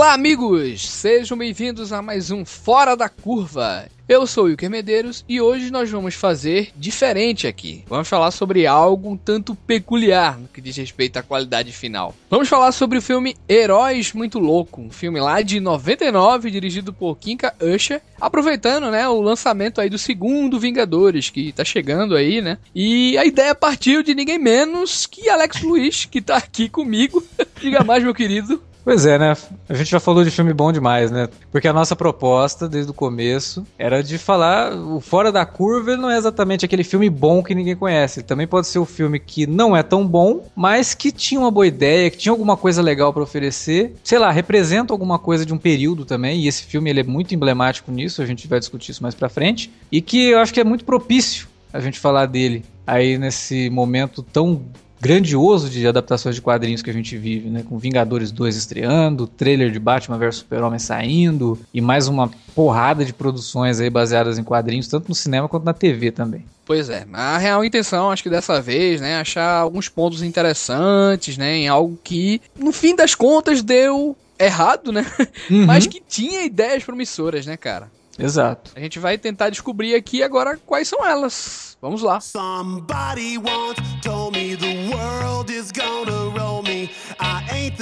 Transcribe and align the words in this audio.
Olá, 0.00 0.14
amigos! 0.14 0.88
Sejam 0.88 1.36
bem-vindos 1.36 1.92
a 1.92 2.00
mais 2.00 2.30
um 2.30 2.42
Fora 2.42 2.96
da 2.96 3.06
Curva. 3.06 3.84
Eu 4.08 4.26
sou 4.26 4.44
o 4.44 4.46
Wilker 4.46 4.70
Medeiros 4.70 5.22
e 5.28 5.42
hoje 5.42 5.70
nós 5.70 5.90
vamos 5.90 6.14
fazer 6.14 6.70
diferente 6.74 7.46
aqui. 7.46 7.84
Vamos 7.86 8.08
falar 8.08 8.30
sobre 8.30 8.66
algo 8.66 9.10
um 9.10 9.16
tanto 9.16 9.54
peculiar 9.54 10.38
no 10.38 10.48
que 10.48 10.62
diz 10.62 10.74
respeito 10.74 11.18
à 11.18 11.22
qualidade 11.22 11.70
final. 11.70 12.14
Vamos 12.30 12.48
falar 12.48 12.72
sobre 12.72 12.96
o 12.96 13.02
filme 13.02 13.36
Heróis 13.46 14.14
Muito 14.14 14.38
Louco, 14.38 14.80
um 14.80 14.90
filme 14.90 15.20
lá 15.20 15.42
de 15.42 15.60
99, 15.60 16.50
dirigido 16.50 16.94
por 16.94 17.18
Kinka 17.18 17.54
Usher, 17.60 18.00
aproveitando, 18.18 18.90
né, 18.90 19.06
o 19.06 19.20
lançamento 19.20 19.82
aí 19.82 19.90
do 19.90 19.98
segundo 19.98 20.58
Vingadores, 20.58 21.28
que 21.28 21.52
tá 21.52 21.62
chegando 21.62 22.16
aí, 22.16 22.40
né? 22.40 22.56
E 22.74 23.18
a 23.18 23.26
ideia 23.26 23.54
partiu 23.54 24.02
de 24.02 24.14
ninguém 24.14 24.38
menos 24.38 25.04
que 25.04 25.28
Alex 25.28 25.60
Luiz, 25.60 26.06
que 26.06 26.22
tá 26.22 26.38
aqui 26.38 26.70
comigo. 26.70 27.22
Diga 27.60 27.84
mais, 27.84 28.02
meu 28.02 28.14
querido. 28.14 28.69
Pois 28.90 29.06
é, 29.06 29.16
né? 29.16 29.36
A 29.68 29.74
gente 29.74 29.88
já 29.88 30.00
falou 30.00 30.24
de 30.24 30.32
filme 30.32 30.52
bom 30.52 30.72
demais, 30.72 31.12
né? 31.12 31.28
Porque 31.52 31.68
a 31.68 31.72
nossa 31.72 31.94
proposta, 31.94 32.68
desde 32.68 32.90
o 32.90 32.94
começo, 32.94 33.64
era 33.78 34.02
de 34.02 34.18
falar 34.18 34.72
o 34.74 35.00
Fora 35.00 35.30
da 35.30 35.46
Curva 35.46 35.96
não 35.96 36.10
é 36.10 36.18
exatamente 36.18 36.64
aquele 36.64 36.82
filme 36.82 37.08
bom 37.08 37.40
que 37.40 37.54
ninguém 37.54 37.76
conhece. 37.76 38.18
Ele 38.18 38.26
também 38.26 38.48
pode 38.48 38.66
ser 38.66 38.80
um 38.80 38.84
filme 38.84 39.20
que 39.20 39.46
não 39.46 39.76
é 39.76 39.84
tão 39.84 40.04
bom, 40.04 40.44
mas 40.56 40.92
que 40.92 41.12
tinha 41.12 41.40
uma 41.40 41.52
boa 41.52 41.68
ideia, 41.68 42.10
que 42.10 42.18
tinha 42.18 42.32
alguma 42.32 42.56
coisa 42.56 42.82
legal 42.82 43.12
para 43.12 43.22
oferecer. 43.22 43.94
Sei 44.02 44.18
lá, 44.18 44.32
representa 44.32 44.92
alguma 44.92 45.20
coisa 45.20 45.46
de 45.46 45.54
um 45.54 45.58
período 45.58 46.04
também, 46.04 46.40
e 46.40 46.48
esse 46.48 46.64
filme 46.64 46.90
ele 46.90 46.98
é 46.98 47.04
muito 47.04 47.32
emblemático 47.32 47.92
nisso, 47.92 48.20
a 48.20 48.26
gente 48.26 48.48
vai 48.48 48.58
discutir 48.58 48.90
isso 48.90 49.04
mais 49.04 49.14
pra 49.14 49.28
frente. 49.28 49.70
E 49.92 50.02
que 50.02 50.30
eu 50.30 50.40
acho 50.40 50.52
que 50.52 50.58
é 50.58 50.64
muito 50.64 50.84
propício 50.84 51.46
a 51.72 51.78
gente 51.78 52.00
falar 52.00 52.26
dele 52.26 52.64
aí 52.84 53.16
nesse 53.18 53.70
momento 53.70 54.20
tão 54.20 54.62
grandioso 55.00 55.70
de 55.70 55.86
adaptações 55.86 56.34
de 56.34 56.42
quadrinhos 56.42 56.82
que 56.82 56.90
a 56.90 56.92
gente 56.92 57.16
vive, 57.16 57.48
né? 57.48 57.64
Com 57.66 57.78
Vingadores 57.78 58.30
2 58.30 58.56
estreando, 58.56 59.26
trailer 59.26 59.70
de 59.70 59.78
Batman 59.78 60.18
vs 60.18 60.36
Super-Homem 60.36 60.78
saindo 60.78 61.58
e 61.72 61.80
mais 61.80 62.06
uma 62.06 62.30
porrada 62.54 63.04
de 63.04 63.12
produções 63.12 63.80
aí 63.80 63.88
baseadas 63.88 64.38
em 64.38 64.44
quadrinhos, 64.44 64.88
tanto 64.88 65.08
no 65.08 65.14
cinema 65.14 65.48
quanto 65.48 65.64
na 65.64 65.72
TV 65.72 66.10
também. 66.10 66.44
Pois 66.66 66.88
é, 66.88 67.06
a 67.12 67.38
real 67.38 67.64
intenção, 67.64 68.10
acho 68.10 68.22
que 68.22 68.30
dessa 68.30 68.60
vez, 68.60 69.00
né, 69.00 69.18
achar 69.18 69.60
alguns 69.60 69.88
pontos 69.88 70.22
interessantes, 70.22 71.36
né, 71.36 71.56
em 71.56 71.68
algo 71.68 71.98
que, 72.04 72.40
no 72.56 72.70
fim 72.70 72.94
das 72.94 73.14
contas, 73.14 73.60
deu 73.62 74.16
errado, 74.38 74.92
né, 74.92 75.04
uhum. 75.50 75.66
mas 75.66 75.86
que 75.86 76.00
tinha 76.00 76.44
ideias 76.44 76.84
promissoras, 76.84 77.44
né, 77.44 77.56
cara. 77.56 77.90
Exato. 78.16 78.72
A 78.76 78.80
gente 78.80 78.98
vai 78.98 79.16
tentar 79.16 79.50
descobrir 79.50 79.94
aqui 79.94 80.22
agora 80.22 80.58
quais 80.66 80.86
são 80.86 81.04
elas. 81.04 81.76
Vamos 81.80 82.02
lá. 82.02 82.20
Somebody 82.20 83.38
once 83.38 83.80
told 84.02 84.09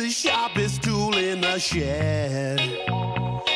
the 0.09 0.15
sharpest 0.15 0.83
tool 0.83 1.15
in 1.19 1.43
the 1.43 1.59
shed. 1.59 2.59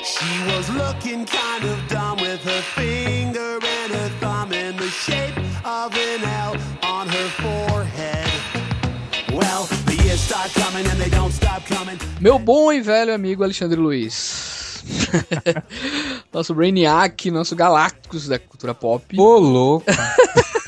She 0.04 0.32
was 0.52 0.68
looking 0.68 1.24
kind 1.24 1.64
of 1.64 1.78
dumb 1.88 2.18
with 2.20 2.42
her 2.44 2.62
finger 2.76 3.58
and 3.62 3.92
her 3.92 4.10
thumb 4.20 4.52
in 4.52 4.76
the 4.76 4.88
shape 4.88 5.34
of 5.64 5.96
an 5.96 6.22
L 6.22 6.54
on 6.82 7.08
her 7.08 7.28
forehead. 7.40 8.30
Well, 9.32 9.64
the 9.86 9.96
years 10.04 10.20
start 10.20 10.52
coming 10.52 10.84
and 10.86 11.00
they 11.00 11.08
don't 11.08 11.32
stop 11.32 11.64
coming. 11.64 11.98
Meu 12.20 12.38
bom 12.38 12.70
e 12.70 12.82
velho 12.82 13.14
amigo 13.14 13.44
Alexandre 13.44 13.80
Luiz. 13.80 14.84
nosso 16.30 16.54
Brainiac, 16.54 17.30
nosso 17.30 17.56
Galactus 17.56 18.28
da 18.28 18.38
cultura 18.38 18.74
pop. 18.74 19.18
Ô, 19.18 19.38
louco! 19.38 19.86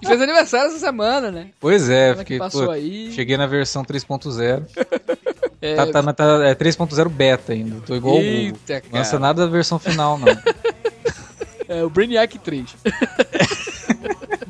e 0.00 0.06
fez 0.06 0.20
aniversário 0.20 0.68
essa 0.68 0.78
semana, 0.78 1.30
né? 1.30 1.50
Pois 1.60 1.88
é, 1.88 2.14
fiquei, 2.14 2.38
pô, 2.38 2.70
aí. 2.70 3.12
cheguei 3.12 3.36
na 3.36 3.46
versão 3.46 3.84
3.0. 3.84 4.64
É, 5.60 5.74
tá, 5.74 5.86
tá, 5.86 6.12
tá, 6.12 6.24
é 6.46 6.54
3.0 6.54 7.08
beta 7.08 7.52
ainda. 7.52 7.80
Tô 7.80 7.96
igual 7.96 8.18
Eita, 8.18 8.80
o. 8.88 8.92
Não 8.92 9.00
é 9.00 9.18
nada 9.18 9.44
da 9.44 9.50
versão 9.50 9.76
final, 9.76 10.16
não. 10.16 10.28
é 11.68 11.82
o 11.82 11.90
Brainiac 11.90 12.38
3. 12.38 12.76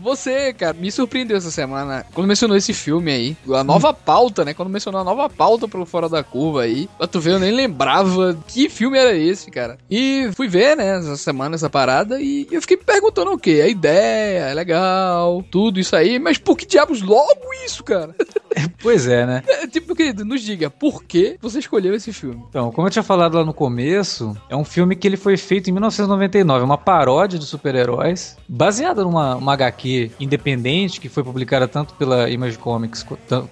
Você, 0.09 0.55
cara, 0.55 0.73
me 0.73 0.91
surpreendeu 0.91 1.37
essa 1.37 1.51
semana 1.51 2.07
quando 2.15 2.27
mencionou 2.27 2.57
esse 2.57 2.73
filme 2.73 3.13
aí. 3.13 3.37
A 3.53 3.63
nova 3.63 3.93
pauta, 3.93 4.43
né? 4.43 4.55
Quando 4.55 4.71
mencionou 4.71 5.03
a 5.03 5.05
nova 5.05 5.29
pauta 5.29 5.69
pro 5.69 5.85
Fora 5.85 6.09
da 6.09 6.25
Curva 6.25 6.63
aí. 6.63 6.89
Pra 6.97 7.07
tu 7.07 7.21
ver, 7.21 7.33
eu 7.33 7.39
nem 7.39 7.51
lembrava 7.51 8.39
que 8.47 8.71
filme 8.71 8.97
era 8.97 9.15
esse, 9.15 9.51
cara. 9.51 9.77
E 9.91 10.31
fui 10.35 10.49
ver, 10.49 10.79
né, 10.79 10.97
essa 10.97 11.15
semana, 11.19 11.57
essa 11.57 11.69
parada. 11.69 12.19
E 12.23 12.49
eu 12.51 12.63
fiquei 12.63 12.79
me 12.79 12.85
perguntando 12.85 13.33
o 13.33 13.39
quê? 13.39 13.61
A 13.63 13.69
ideia, 13.69 14.45
é 14.47 14.55
legal, 14.55 15.45
tudo 15.51 15.79
isso 15.79 15.95
aí. 15.95 16.19
Mas 16.19 16.39
por 16.39 16.57
que 16.57 16.65
diabos 16.65 17.03
logo 17.03 17.53
isso, 17.67 17.85
cara? 17.85 18.15
pois 18.83 19.07
é, 19.07 19.27
né? 19.27 19.43
É, 19.47 19.67
tipo, 19.67 19.95
querido, 19.95 20.25
nos 20.25 20.43
diga, 20.43 20.71
por 20.71 21.05
que 21.05 21.37
você 21.41 21.59
escolheu 21.59 21.95
esse 21.95 22.13
filme? 22.13 22.43
Então, 22.49 22.71
como 22.73 22.87
eu 22.87 22.91
tinha 22.91 23.03
falado 23.03 23.37
lá 23.37 23.45
no 23.45 23.55
começo, 23.55 24.37
é 24.49 24.57
um 24.57 24.65
filme 24.65 24.97
que 24.97 25.07
ele 25.07 25.17
foi 25.17 25.37
feito 25.37 25.69
em 25.69 25.73
1999. 25.73 26.63
É 26.63 26.65
uma 26.65 26.79
paródia 26.79 27.39
de 27.39 27.47
super-heróis, 27.47 28.37
baseada 28.49 29.03
numa 29.03 29.37
uma 29.37 29.53
HQ 29.53 30.13
independente 30.21 31.01
que 31.01 31.09
foi 31.09 31.23
publicada 31.23 31.67
tanto 31.69 31.95
pela 31.95 32.29
Image 32.29 32.59
Comics 32.59 33.05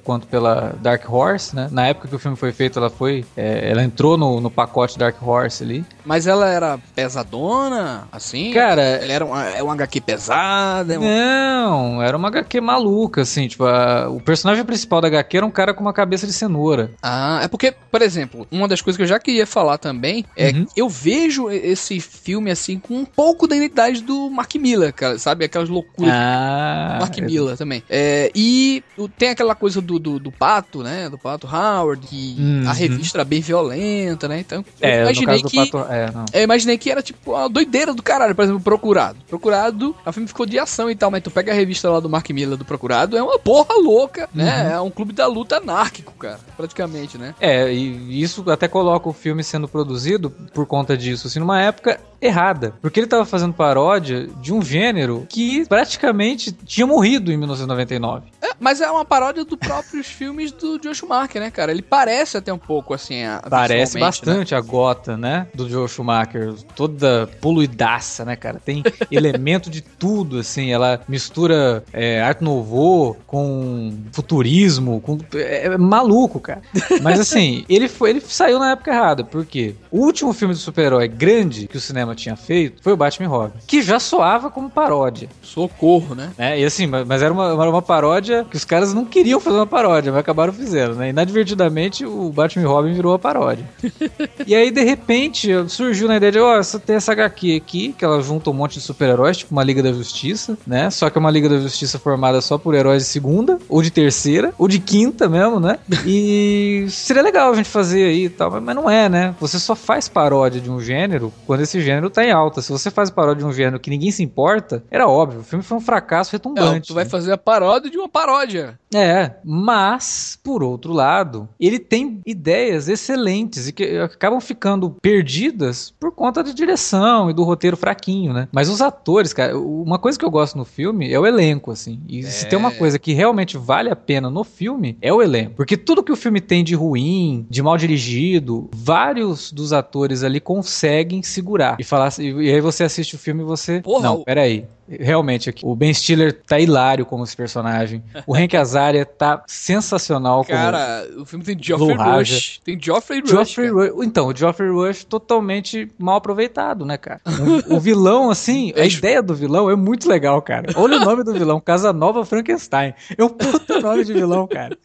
quanto 0.05 0.27
pela 0.27 0.75
Dark 0.81 1.09
Horse, 1.11 1.55
né? 1.55 1.69
Na 1.71 1.87
época 1.87 2.09
que 2.09 2.17
o 2.17 2.19
filme 2.19 2.37
foi 2.37 2.53
feito, 2.53 2.78
ela 2.78 2.91
foi, 2.91 3.25
é, 3.37 3.71
ela 3.71 3.83
entrou 3.83 4.17
no, 4.17 4.41
no 4.41 4.51
pacote 4.51 4.99
Dark 4.99 5.21
Horse 5.23 5.63
ali. 5.63 5.84
Mas 6.06 6.27
ela 6.27 6.49
era 6.49 6.78
pesadona, 6.94 8.06
assim? 8.12 8.53
Cara, 8.53 8.81
ela 8.81 9.12
era 9.12 9.25
uma, 9.25 9.44
é 9.44 9.62
uma 9.62 9.72
HQ 9.72 10.00
pesada? 10.00 10.94
É 10.94 10.99
uma... 10.99 11.06
Não, 11.06 12.00
era 12.00 12.17
uma 12.17 12.28
HQ 12.28 12.61
maluca, 12.61 13.22
assim, 13.22 13.49
tipo, 13.49 13.65
a, 13.65 14.09
o 14.09 14.21
personagem 14.21 14.65
principal 14.65 15.00
da 15.00 15.09
HQ 15.09 15.37
era 15.37 15.45
um 15.45 15.50
cara 15.50 15.75
com 15.75 15.81
uma 15.81 15.93
cabeça 15.93 16.25
de 16.25 16.33
cenoura. 16.33 16.93
Ah, 17.03 17.41
é 17.43 17.49
porque, 17.49 17.75
por 17.91 18.03
exemplo, 18.03 18.47
uma 18.53 18.69
das 18.69 18.81
coisas 18.81 18.97
que 18.97 19.03
eu 19.03 19.06
já 19.09 19.19
queria 19.19 19.47
falar 19.47 19.78
também 19.78 20.25
é 20.37 20.50
uhum. 20.50 20.65
que 20.65 20.81
eu 20.81 20.89
vejo 20.89 21.50
esse 21.50 21.99
filme 21.99 22.53
assim 22.53 22.78
com 22.78 22.95
um 22.95 23.05
pouco 23.05 23.49
da 23.49 23.56
identidade 23.56 24.03
do 24.03 24.31
Mark 24.31 24.55
Miller, 24.55 24.93
cara, 24.93 25.19
sabe? 25.19 25.45
Aquelas 25.45 25.69
loucuras. 25.69 26.12
Ah, 26.15 26.99
Mark 27.00 27.19
Miller 27.19 27.56
também. 27.56 27.83
É, 27.91 28.31
e 28.33 28.83
tem 29.19 29.31
aquela 29.31 29.55
coisa 29.55 29.81
do, 29.81 29.99
do, 29.99 30.19
do, 30.19 30.31
Pato, 30.31 30.83
né? 30.83 31.09
Do 31.11 31.19
Pato 31.19 31.49
Howard, 31.49 32.06
que 32.06 32.37
uhum. 32.39 32.69
a 32.69 32.72
revista 32.72 33.19
era 33.19 33.25
bem 33.25 33.41
violenta, 33.41 34.28
né? 34.28 34.39
Então, 34.39 34.65
é, 34.81 34.99
eu 34.99 35.03
imaginei 35.03 35.43
que. 35.43 35.56
Pato, 35.56 35.78
é, 35.97 36.41
eu 36.41 36.43
imaginei 36.43 36.77
que 36.77 36.91
era 36.91 37.03
tipo 37.03 37.33
uma 37.33 37.49
doideira 37.49 37.95
do 37.95 38.03
caralho, 38.03 38.34
por 38.34 38.43
exemplo, 38.43 38.61
Procurado. 38.61 39.19
Procurado, 39.29 39.95
o 40.05 40.12
filme 40.12 40.29
ficou 40.29 40.47
de 40.47 40.59
ação 40.59 40.91
e 40.91 40.95
tal, 40.95 41.11
mas 41.11 41.23
tu 41.23 41.31
pega 41.31 41.53
a 41.53 41.55
revista 41.55 41.91
lá 41.91 42.01
do 42.01 42.09
Mark 42.09 42.29
Miller 42.31 42.57
do 42.57 42.65
Procurado, 42.65 43.17
é 43.17 43.23
uma 43.23 43.39
porra 43.39 43.75
louca, 43.77 44.29
né? 44.34 44.45
uhum. 44.45 44.65
né? 44.65 44.73
É 44.75 44.81
um 44.81 44.91
clube 44.91 45.12
da 45.12 45.27
luta 45.27 45.57
anárquico, 45.57 46.12
cara, 46.15 46.41
praticamente, 46.57 47.17
né? 47.17 47.34
É, 47.41 47.73
e 47.73 48.23
isso 48.23 48.49
até 48.51 48.69
coloca 48.69 49.09
o 49.09 49.12
filme 49.12 49.43
sendo 49.43 49.69
produzido 49.69 50.31
por 50.31 50.67
conta 50.67 50.97
disso, 50.97 51.27
assim, 51.27 51.39
numa 51.39 51.61
época 51.61 52.01
errada. 52.21 52.75
Porque 52.81 52.99
ele 52.99 53.07
tava 53.07 53.25
fazendo 53.25 53.53
paródia 53.53 54.28
de 54.41 54.53
um 54.53 54.63
gênero 54.63 55.27
que 55.28 55.67
praticamente 55.67 56.53
tinha 56.53 56.87
morrido 56.87 57.33
em 57.33 57.37
1999. 57.37 58.27
Mas 58.59 58.81
é 58.81 58.91
uma 58.91 59.05
paródia 59.05 59.44
dos 59.44 59.59
próprios 59.59 60.06
filmes 60.09 60.53
do 60.53 60.81
Joe 60.83 60.94
Schumacher, 60.94 61.41
né, 61.41 61.50
cara? 61.50 61.71
Ele 61.71 61.83
parece 61.83 62.37
até 62.37 62.53
um 62.53 62.59
pouco 62.59 62.94
assim. 62.94 63.22
Parece 63.49 63.94
né? 63.94 64.00
bastante 64.00 64.53
né? 64.53 64.59
a 64.59 64.61
gota, 64.61 65.17
né? 65.17 65.47
Do 65.55 65.69
Joe 65.69 65.89
Schumacher. 65.89 66.55
Toda 66.75 67.28
poluidaça, 67.41 68.25
né, 68.25 68.37
cara? 68.37 68.61
Tem 68.65 68.83
elemento 69.11 69.71
de 69.71 69.81
tudo, 69.81 70.39
assim. 70.39 70.72
Ela 70.72 71.00
mistura 71.09 71.84
é, 71.93 72.21
Art 72.22 72.41
Nouveau 72.41 73.16
com 73.27 73.93
futurismo, 74.12 75.00
com. 75.00 75.19
É, 75.34 75.66
é 75.66 75.78
maluco, 75.78 76.41
cara. 76.41 76.62
Mas 77.03 77.21
assim, 77.21 77.65
ele, 77.69 77.89
foi, 77.89 78.11
ele 78.11 78.21
saiu 78.21 78.59
na 78.59 78.72
época 78.72 78.91
errada. 78.91 79.25
Por 79.25 79.45
quê? 79.45 79.75
O 79.91 80.00
último 80.00 80.33
filme 80.33 80.55
do 80.55 80.61
super-herói 80.61 81.09
grande 81.09 81.66
que 81.66 81.77
o 81.77 81.81
cinema 81.81 82.15
tinha 82.15 82.37
feito 82.37 82.83
foi 82.83 82.92
o 82.92 82.97
Batman 82.97 83.28
Robin, 83.28 83.59
que 83.66 83.83
já 83.83 83.98
soava 83.98 84.51
como 84.51 84.71
paródia. 84.71 85.28
Socorro, 85.42 86.15
né? 86.15 86.33
É, 86.39 86.59
e 86.59 86.65
assim, 86.65 86.86
mas 86.86 87.22
era 87.22 87.33
uma, 87.33 87.54
uma 87.54 87.83
paródia 87.83 88.46
que 88.47 88.57
os 88.57 88.65
caras 88.65 88.95
não 88.95 89.04
queriam 89.04 89.41
fazer 89.41 89.57
uma 89.57 89.66
paródia, 89.66 90.13
mas 90.13 90.21
acabaram 90.21 90.53
fazendo, 90.53 90.95
né? 90.95 91.10
Inadvertidamente, 91.10 92.04
o 92.04 92.31
Batman 92.31 92.69
Robin 92.69 92.93
virou 92.95 93.15
a 93.15 93.19
paródia. 93.19 93.65
e 94.47 94.54
aí, 94.54 94.71
de 94.71 94.83
repente, 94.83 95.51
surgiu 95.69 96.09
na 96.09 96.16
ideia 96.16 96.33
de, 96.33 96.39
ó, 96.39 96.60
oh, 96.60 96.78
tem 96.78 96.97
essa 96.97 97.13
HQ 97.13 97.57
aqui, 97.57 97.95
que 97.97 98.04
ela 98.04 98.21
junta 98.22 98.51
um 98.51 98.54
monte 98.54 98.75
de 98.75 98.81
super-heróis, 98.81 99.39
tipo 99.39 99.53
uma 99.53 99.63
Liga 99.63 99.83
da 99.83 99.93
Justiça, 99.93 100.57
né? 100.66 100.91
Só 100.91 101.10
que 101.10 101.19
é 101.19 101.21
uma 101.21 101.31
Liga 101.31 101.48
da 101.48 101.59
Justiça 101.59 101.98
formada 101.98 102.41
só 102.41 102.59
por 102.59 102.75
heróis 102.75 103.03
de 103.03 103.09
segunda, 103.09 103.59
ou 103.69 103.83
de 103.83 103.91
terceira, 103.91 104.53
ou 104.59 104.69
de 104.69 104.78
quinta 104.78 105.28
mesmo, 105.28 105.60
né? 105.60 105.78
E 106.07 106.87
seria 106.89 107.22
legal 107.22 107.53
a 107.53 107.57
gente 107.57 107.69
fazer 107.69 108.04
aí 108.04 108.25
e 108.25 108.31
tal, 108.31 108.60
mas 108.60 108.77
não 108.77 108.89
é, 108.89 109.09
né? 109.09 109.34
Você 109.41 109.59
só 109.59 109.75
faz 109.75 110.09
paródia 110.09 110.60
de 110.60 110.71
um 110.71 110.81
gênero 110.81 111.33
quando 111.47 111.63
esse 111.63 111.81
gênero 111.81 112.10
tá 112.10 112.25
em 112.25 112.31
alta. 112.31 112.63
Se 112.63 112.71
você 112.71 112.91
faz 112.91 113.10
paródia 113.10 113.42
de 113.42 113.49
um 113.49 113.53
gênero 113.53 113.81
que 113.81 113.91
ninguém 113.91 114.10
se 114.10 114.22
importa, 114.22 114.83
era 114.91 115.09
óbvio. 115.09 115.41
O 115.41 115.45
filme 115.45 115.65
foi 115.65 115.78
um 115.78 115.81
fracasso 115.81 116.33
retumbante. 116.33 116.87
É, 116.87 116.89
tu 116.89 116.95
vai 116.95 117.04
fazer 117.04 117.33
a 117.33 117.39
paródia 117.39 117.91
de 117.91 117.97
uma 117.97 118.09
paródia 118.09 118.35
paródia. 118.36 118.78
É, 118.94 119.33
mas, 119.44 120.38
por 120.42 120.62
outro 120.62 120.92
lado, 120.92 121.48
ele 121.59 121.78
tem 121.78 122.21
ideias 122.24 122.88
excelentes 122.88 123.68
e 123.68 123.72
que 123.72 123.98
acabam 123.98 124.41
ficando 124.41 124.91
perdidas 125.03 125.92
por 125.98 126.12
conta 126.12 126.42
da 126.42 126.53
direção 126.53 127.30
e 127.30 127.34
do 127.34 127.42
roteiro 127.42 127.77
fraquinho, 127.77 128.33
né? 128.33 128.48
Mas 128.53 128.68
os 128.68 128.80
atores, 128.80 129.33
cara, 129.33 129.59
uma 129.59 129.98
coisa 129.98 130.18
que 130.18 130.24
eu 130.24 130.30
gosto 130.30 130.56
no 130.56 130.65
filme 130.65 131.12
é 131.12 131.18
o 131.18 131.27
elenco, 131.27 131.71
assim. 131.71 132.00
E 132.09 132.21
é. 132.21 132.22
se 132.22 132.47
tem 132.47 132.59
uma 132.59 132.71
coisa 132.71 132.98
que 132.98 133.12
realmente 133.12 133.59
vale 133.59 133.91
a 133.91 133.97
pena 133.97 134.30
no 134.30 134.44
filme, 134.44 134.97
é 135.00 135.12
o 135.12 135.22
elenco. 135.22 135.54
Porque 135.56 135.77
tudo 135.77 136.03
que 136.03 136.12
o 136.12 136.16
filme 136.16 136.41
tem 136.41 136.62
de 136.62 136.74
ruim, 136.74 137.47
de 137.50 137.62
mal 137.62 137.77
dirigido, 137.77 138.68
vários 138.72 139.50
dos 139.50 139.72
atores 139.72 140.22
ali 140.22 140.41
conseguem 140.41 141.22
segurar. 141.22 141.77
E 141.78 141.84
falar 141.84 142.12
e 142.18 142.50
aí 142.50 142.60
você 142.60 142.84
assiste 142.84 143.15
o 143.15 143.18
filme 143.18 143.42
e 143.42 143.47
você. 143.47 143.80
Porra, 143.80 144.03
não, 144.03 144.22
peraí. 144.22 144.65
Realmente, 144.88 145.50
aqui. 145.50 145.65
o 145.65 145.74
Ben 145.74 145.92
Stiller 145.92 146.33
tá 146.33 146.60
hilário 146.60 147.04
como 147.04 147.24
esse 147.24 147.36
personagem. 147.36 148.03
O 148.27 148.34
Hank 148.34 148.56
Azaria 148.56 149.04
tá 149.04 149.42
sensacional 149.47 150.44
cara, 150.44 150.59
como. 150.59 150.72
Cara, 150.72 151.22
o 151.22 151.24
filme 151.24 151.44
tem 151.44 151.56
Geoffrey 151.60 151.97
Rush. 151.97 152.60
Tem 152.65 152.80
Geoffrey 152.80 153.21
Rush. 153.21 153.30
Geoffrey 153.30 153.68
Rush. 153.68 154.06
Então, 154.06 154.28
o 154.28 154.36
Geoffrey 154.36 154.71
Rush 154.71 155.04
totalmente 155.04 155.91
mal 155.98 156.16
aproveitado, 156.16 156.84
né, 156.84 156.97
cara? 156.97 157.21
O, 157.68 157.77
o 157.77 157.80
vilão, 157.80 158.30
assim, 158.30 158.72
a 158.77 158.84
ideia 158.84 159.22
do 159.22 159.34
vilão 159.34 159.71
é 159.71 159.77
muito 159.77 160.09
legal, 160.09 160.41
cara. 160.41 160.72
Olha 160.77 160.98
o 160.98 161.04
nome 161.04 161.24
do 161.24 161.32
vilão: 161.32 161.60
Casa 161.60 161.92
Nova 161.92 162.24
Frankenstein. 162.24 162.94
É 163.16 163.24
um 163.24 163.28
puta 163.28 163.80
nome 163.80 164.04
de 164.04 164.12
vilão, 164.12 164.47
cara. 164.47 164.77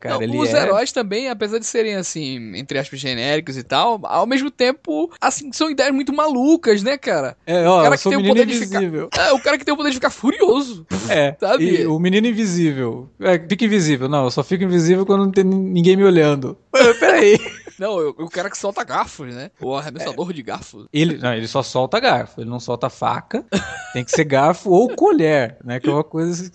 cara 0.00 0.26
Não, 0.26 0.38
os 0.38 0.52
é... 0.52 0.62
heróis 0.62 0.92
também, 0.92 1.28
apesar 1.28 1.58
de 1.58 1.66
serem, 1.66 1.94
assim, 1.94 2.56
entre 2.56 2.78
aspas, 2.78 2.98
genéricos 2.98 3.56
e 3.56 3.62
tal, 3.62 4.00
ao 4.04 4.26
mesmo 4.26 4.50
tempo, 4.50 5.10
assim, 5.20 5.52
são 5.52 5.70
ideias 5.70 5.94
muito 5.94 6.12
malucas, 6.12 6.82
né, 6.82 6.96
cara? 6.96 7.36
É, 7.46 7.66
ó, 7.66 7.80
o 7.80 7.82
cara 7.82 7.98
que 7.98 8.08
tem 8.08 8.18
o 8.18 8.26
poder 8.26 8.44
invisível. 8.48 9.08
de 9.08 9.16
ficar. 9.16 9.28
É, 9.28 9.32
o 9.32 9.40
cara 9.42 9.58
que 9.58 9.64
tem 9.64 9.74
o 9.74 9.76
poder 9.76 9.90
de 9.90 9.96
ficar 9.96 10.10
furioso. 10.10 10.86
É. 11.08 11.36
Sabe? 11.38 11.86
o 11.86 11.98
menino 11.98 12.26
invisível. 12.26 13.08
É, 13.20 13.38
fica 13.38 13.64
invisível. 13.64 14.08
Não, 14.08 14.24
eu 14.24 14.30
só 14.30 14.42
fico 14.42 14.64
invisível 14.64 15.04
quando 15.04 15.24
não 15.24 15.32
tem 15.32 15.44
ninguém 15.44 15.96
me 15.96 16.04
olhando. 16.04 16.56
Peraí. 16.98 17.38
Não, 17.78 18.08
o 18.08 18.28
cara 18.28 18.50
que 18.50 18.58
solta 18.58 18.84
garfos, 18.84 19.34
né? 19.34 19.50
O 19.60 19.74
arremessador 19.74 20.30
é. 20.30 20.32
de 20.32 20.42
garfos. 20.42 20.86
Ele, 20.92 21.18
não, 21.18 21.34
ele 21.34 21.48
só 21.48 21.62
solta 21.62 21.98
garfo, 22.00 22.40
ele 22.40 22.50
não 22.50 22.60
solta 22.60 22.88
faca. 22.90 23.44
tem 23.92 24.04
que 24.04 24.10
ser 24.10 24.24
garfo 24.24 24.70
ou 24.70 24.88
colher, 24.94 25.56
né? 25.64 25.80
Que 25.80 25.88
é 25.88 25.92
uma 25.92 26.04
coisa. 26.04 26.50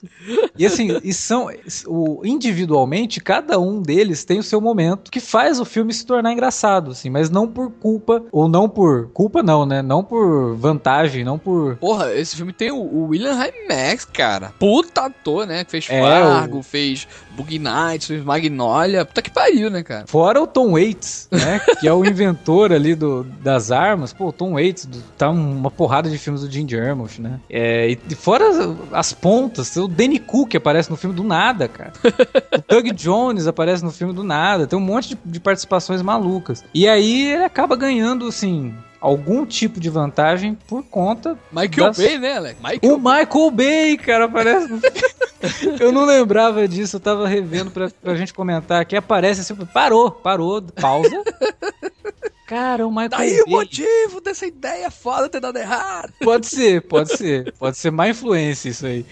E 0.57 0.65
assim, 0.65 0.99
e 1.03 1.13
são. 1.13 1.49
O, 1.85 2.21
individualmente, 2.25 3.19
cada 3.19 3.59
um 3.59 3.81
deles 3.81 4.25
tem 4.25 4.39
o 4.39 4.43
seu 4.43 4.59
momento 4.59 5.11
que 5.11 5.19
faz 5.19 5.59
o 5.59 5.65
filme 5.65 5.93
se 5.93 6.05
tornar 6.05 6.31
engraçado, 6.31 6.91
assim, 6.91 7.09
mas 7.09 7.29
não 7.29 7.47
por 7.47 7.71
culpa, 7.71 8.23
ou 8.31 8.47
não 8.47 8.67
por. 8.67 9.09
Culpa 9.09 9.43
não, 9.43 9.65
né? 9.65 9.81
Não 9.81 10.03
por 10.03 10.55
vantagem, 10.55 11.23
não 11.23 11.37
por. 11.37 11.77
Porra, 11.77 12.13
esse 12.13 12.35
filme 12.35 12.53
tem 12.53 12.71
o, 12.71 12.77
o 12.77 13.07
William 13.07 13.37
Max, 13.69 14.05
cara. 14.05 14.53
Puta 14.59 15.05
ator, 15.05 15.45
né? 15.45 15.65
Fez 15.67 15.87
é, 15.89 15.99
Fargo, 16.01 16.59
o... 16.59 16.63
fez 16.63 17.07
Bug 17.31 17.59
Nights, 17.59 18.07
fez 18.07 18.23
Magnolia. 18.23 19.05
Puta 19.05 19.21
que 19.21 19.29
pariu, 19.29 19.69
né, 19.69 19.83
cara? 19.83 20.05
Fora 20.07 20.41
o 20.41 20.47
Tom 20.47 20.73
Waits, 20.73 21.16
né? 21.31 21.59
que 21.79 21.87
é 21.87 21.93
o 21.93 22.05
inventor 22.05 22.71
ali 22.71 22.93
do, 22.95 23.23
das 23.41 23.71
armas. 23.71 24.13
Pô, 24.13 24.31
Tom 24.31 24.53
Waits 24.53 24.85
do, 24.85 25.01
tá 25.17 25.29
uma 25.29 25.71
porrada 25.71 26.09
de 26.09 26.17
filmes 26.17 26.41
do 26.41 26.51
Jim 26.51 26.67
Jarmusch, 26.67 27.19
né? 27.19 27.39
É, 27.49 27.89
e, 27.89 28.15
fora 28.15 28.49
as, 28.49 28.77
as, 28.91 29.13
pontas, 29.13 29.75
o 29.75 29.87
Danny 29.87 30.19
Cook 30.19 30.55
aparece 30.55 30.89
no 30.89 30.97
filme 30.97 31.15
do 31.15 31.23
nada, 31.23 31.67
cara. 31.67 31.93
o 32.03 32.63
Doug 32.67 32.87
Jones 32.93 33.47
aparece 33.47 33.83
no 33.83 33.91
filme 33.91 34.13
do 34.13 34.23
nada. 34.23 34.67
Tem 34.67 34.77
um 34.77 34.81
monte 34.81 35.09
de, 35.09 35.17
de 35.25 35.39
participações 35.39 36.01
malucas. 36.01 36.63
E 36.73 36.87
aí 36.87 37.31
ele 37.31 37.43
acaba 37.43 37.75
ganhando, 37.75 38.27
assim, 38.27 38.73
algum 38.99 39.45
tipo 39.45 39.79
de 39.79 39.89
vantagem 39.89 40.57
por 40.67 40.83
conta. 40.83 41.37
Michael 41.51 41.87
das... 41.87 41.97
Bay, 41.97 42.17
né, 42.17 42.37
Alex? 42.37 42.59
Michael 42.59 42.93
o. 42.93 42.97
Michael 42.97 43.51
Bay, 43.51 43.97
cara, 43.97 44.25
aparece 44.25 44.67
no 44.67 44.81
Eu 45.79 45.91
não 45.91 46.05
lembrava 46.05 46.67
disso, 46.67 46.95
eu 46.95 46.99
tava 46.99 47.27
revendo 47.27 47.71
pra, 47.71 47.89
pra 48.01 48.15
gente 48.15 48.33
comentar 48.33 48.81
aqui. 48.81 48.95
Aparece 48.95 49.41
assim, 49.41 49.55
parou, 49.67 50.09
parou, 50.11 50.61
pausa. 50.61 51.23
Cara, 52.47 52.87
o 52.87 52.89
Michael 52.89 53.09
Daí 53.09 53.29
Bay. 53.29 53.43
o 53.45 53.49
motivo 53.49 54.21
dessa 54.21 54.45
ideia 54.45 54.89
foda 54.89 55.27
ter 55.27 55.41
dado 55.41 55.57
errado. 55.57 56.13
Pode 56.21 56.47
ser, 56.47 56.81
pode 56.81 57.15
ser. 57.17 57.53
Pode 57.59 57.77
ser 57.77 57.91
má 57.91 58.07
influência 58.07 58.69
isso 58.69 58.85
aí. 58.85 59.05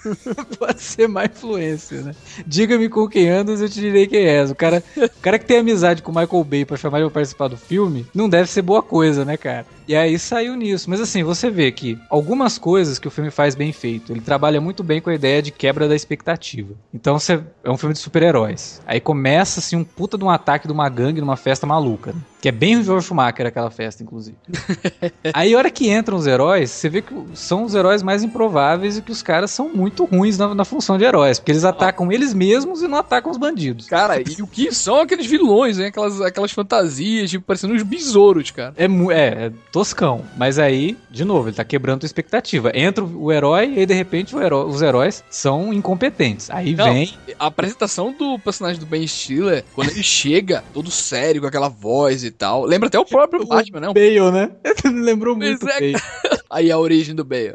pode 0.58 0.80
ser 0.80 1.06
má 1.06 1.26
influência, 1.26 2.00
né? 2.00 2.14
Diga-me 2.46 2.88
com 2.88 3.06
quem 3.06 3.28
andas, 3.28 3.60
eu 3.60 3.68
te 3.68 3.78
direi 3.78 4.06
quem 4.06 4.24
és. 4.24 4.50
O 4.50 4.54
cara, 4.54 4.82
o 4.96 5.20
cara 5.20 5.38
que 5.38 5.44
tem 5.44 5.58
amizade 5.58 6.02
com 6.02 6.10
o 6.10 6.14
Michael 6.14 6.44
Bay 6.44 6.64
pra 6.64 6.78
chamar 6.78 6.98
ele 7.00 7.08
pra 7.08 7.14
participar 7.14 7.48
do 7.48 7.58
filme, 7.58 8.06
não 8.14 8.26
deve 8.26 8.48
ser 8.50 8.62
boa 8.62 8.82
coisa, 8.82 9.22
né, 9.22 9.36
cara? 9.36 9.66
E 9.88 9.96
aí 9.96 10.18
saiu 10.18 10.54
nisso. 10.54 10.90
Mas 10.90 11.00
assim, 11.00 11.24
você 11.24 11.50
vê 11.50 11.72
que 11.72 11.98
algumas 12.10 12.58
coisas 12.58 12.98
que 12.98 13.08
o 13.08 13.10
filme 13.10 13.30
faz 13.30 13.54
bem 13.54 13.72
feito. 13.72 14.12
Ele 14.12 14.20
trabalha 14.20 14.60
muito 14.60 14.84
bem 14.84 15.00
com 15.00 15.08
a 15.08 15.14
ideia 15.14 15.40
de 15.40 15.50
quebra 15.50 15.88
da 15.88 15.96
expectativa. 15.96 16.74
Então 16.92 17.18
você 17.18 17.40
é 17.64 17.70
um 17.70 17.78
filme 17.78 17.94
de 17.94 18.00
super-heróis. 18.00 18.82
Aí 18.86 19.00
começa 19.00 19.60
assim 19.60 19.76
um 19.76 19.84
puta 19.84 20.18
de 20.18 20.24
um 20.24 20.30
ataque 20.30 20.66
de 20.66 20.72
uma 20.74 20.88
gangue 20.90 21.22
numa 21.22 21.36
festa 21.36 21.66
maluca. 21.66 22.12
Né? 22.12 22.20
Que 22.40 22.50
é 22.50 22.52
bem 22.52 22.76
o 22.76 22.84
George 22.84 23.06
Schumacher 23.06 23.46
aquela 23.46 23.70
festa, 23.70 24.02
inclusive. 24.02 24.36
aí 25.34 25.54
a 25.54 25.58
hora 25.58 25.70
que 25.70 25.90
entram 25.90 26.16
os 26.16 26.26
heróis, 26.26 26.70
você 26.70 26.88
vê 26.88 27.02
que 27.02 27.12
são 27.34 27.64
os 27.64 27.74
heróis 27.74 28.02
mais 28.02 28.22
improváveis 28.22 28.96
e 28.96 29.02
que 29.02 29.10
os 29.10 29.22
caras 29.22 29.50
são 29.50 29.68
muito 29.70 30.04
ruins 30.04 30.38
na, 30.38 30.54
na 30.54 30.64
função 30.64 30.96
de 30.96 31.04
heróis. 31.04 31.38
Porque 31.38 31.50
eles 31.50 31.64
atacam 31.64 32.12
eles 32.12 32.32
mesmos 32.32 32.82
e 32.82 32.86
não 32.86 32.98
atacam 32.98 33.32
os 33.32 33.38
bandidos. 33.38 33.86
Cara, 33.86 34.20
e 34.20 34.40
o 34.40 34.46
que 34.46 34.72
são 34.72 35.00
aqueles 35.00 35.26
vilões, 35.26 35.78
né? 35.78 35.86
Aquelas, 35.86 36.20
aquelas 36.20 36.52
fantasias, 36.52 37.30
tipo, 37.30 37.44
parecendo 37.44 37.74
uns 37.74 37.82
besouros, 37.82 38.50
cara. 38.52 38.72
É, 38.76 38.84
é, 38.84 39.46
é 39.46 39.52
toscão. 39.78 40.24
Mas 40.36 40.58
aí, 40.58 40.96
de 41.08 41.24
novo, 41.24 41.48
ele 41.48 41.54
tá 41.54 41.62
quebrando 41.62 42.02
a 42.02 42.06
expectativa. 42.06 42.72
Entra 42.74 43.04
o 43.04 43.30
herói 43.30 43.74
e 43.76 43.78
aí, 43.78 43.86
de 43.86 43.94
repente, 43.94 44.34
herói, 44.34 44.66
os 44.66 44.82
heróis 44.82 45.22
são 45.30 45.72
incompetentes. 45.72 46.50
Aí 46.50 46.74
Não, 46.74 46.92
vem. 46.92 47.14
A 47.38 47.46
apresentação 47.46 48.12
do 48.12 48.40
personagem 48.40 48.80
do 48.80 48.86
Ben 48.86 49.06
Stiller, 49.06 49.64
quando 49.76 49.90
ele 49.90 50.02
chega, 50.02 50.64
todo 50.74 50.90
sério, 50.90 51.40
com 51.40 51.46
aquela 51.46 51.68
voz 51.68 52.24
e 52.24 52.32
tal. 52.32 52.64
Lembra 52.64 52.88
até 52.88 52.98
o 52.98 53.04
próprio 53.04 53.42
o 53.42 53.46
Batman, 53.46 53.80
né? 53.80 53.86
Bale, 53.86 54.32
né? 54.32 54.50
Lembrou 54.84 55.36
muito. 55.36 55.68
É... 55.68 55.92
aí 56.50 56.72
a 56.72 56.78
origem 56.78 57.14
do 57.14 57.24
Bale. 57.24 57.54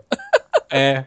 É, 0.72 1.04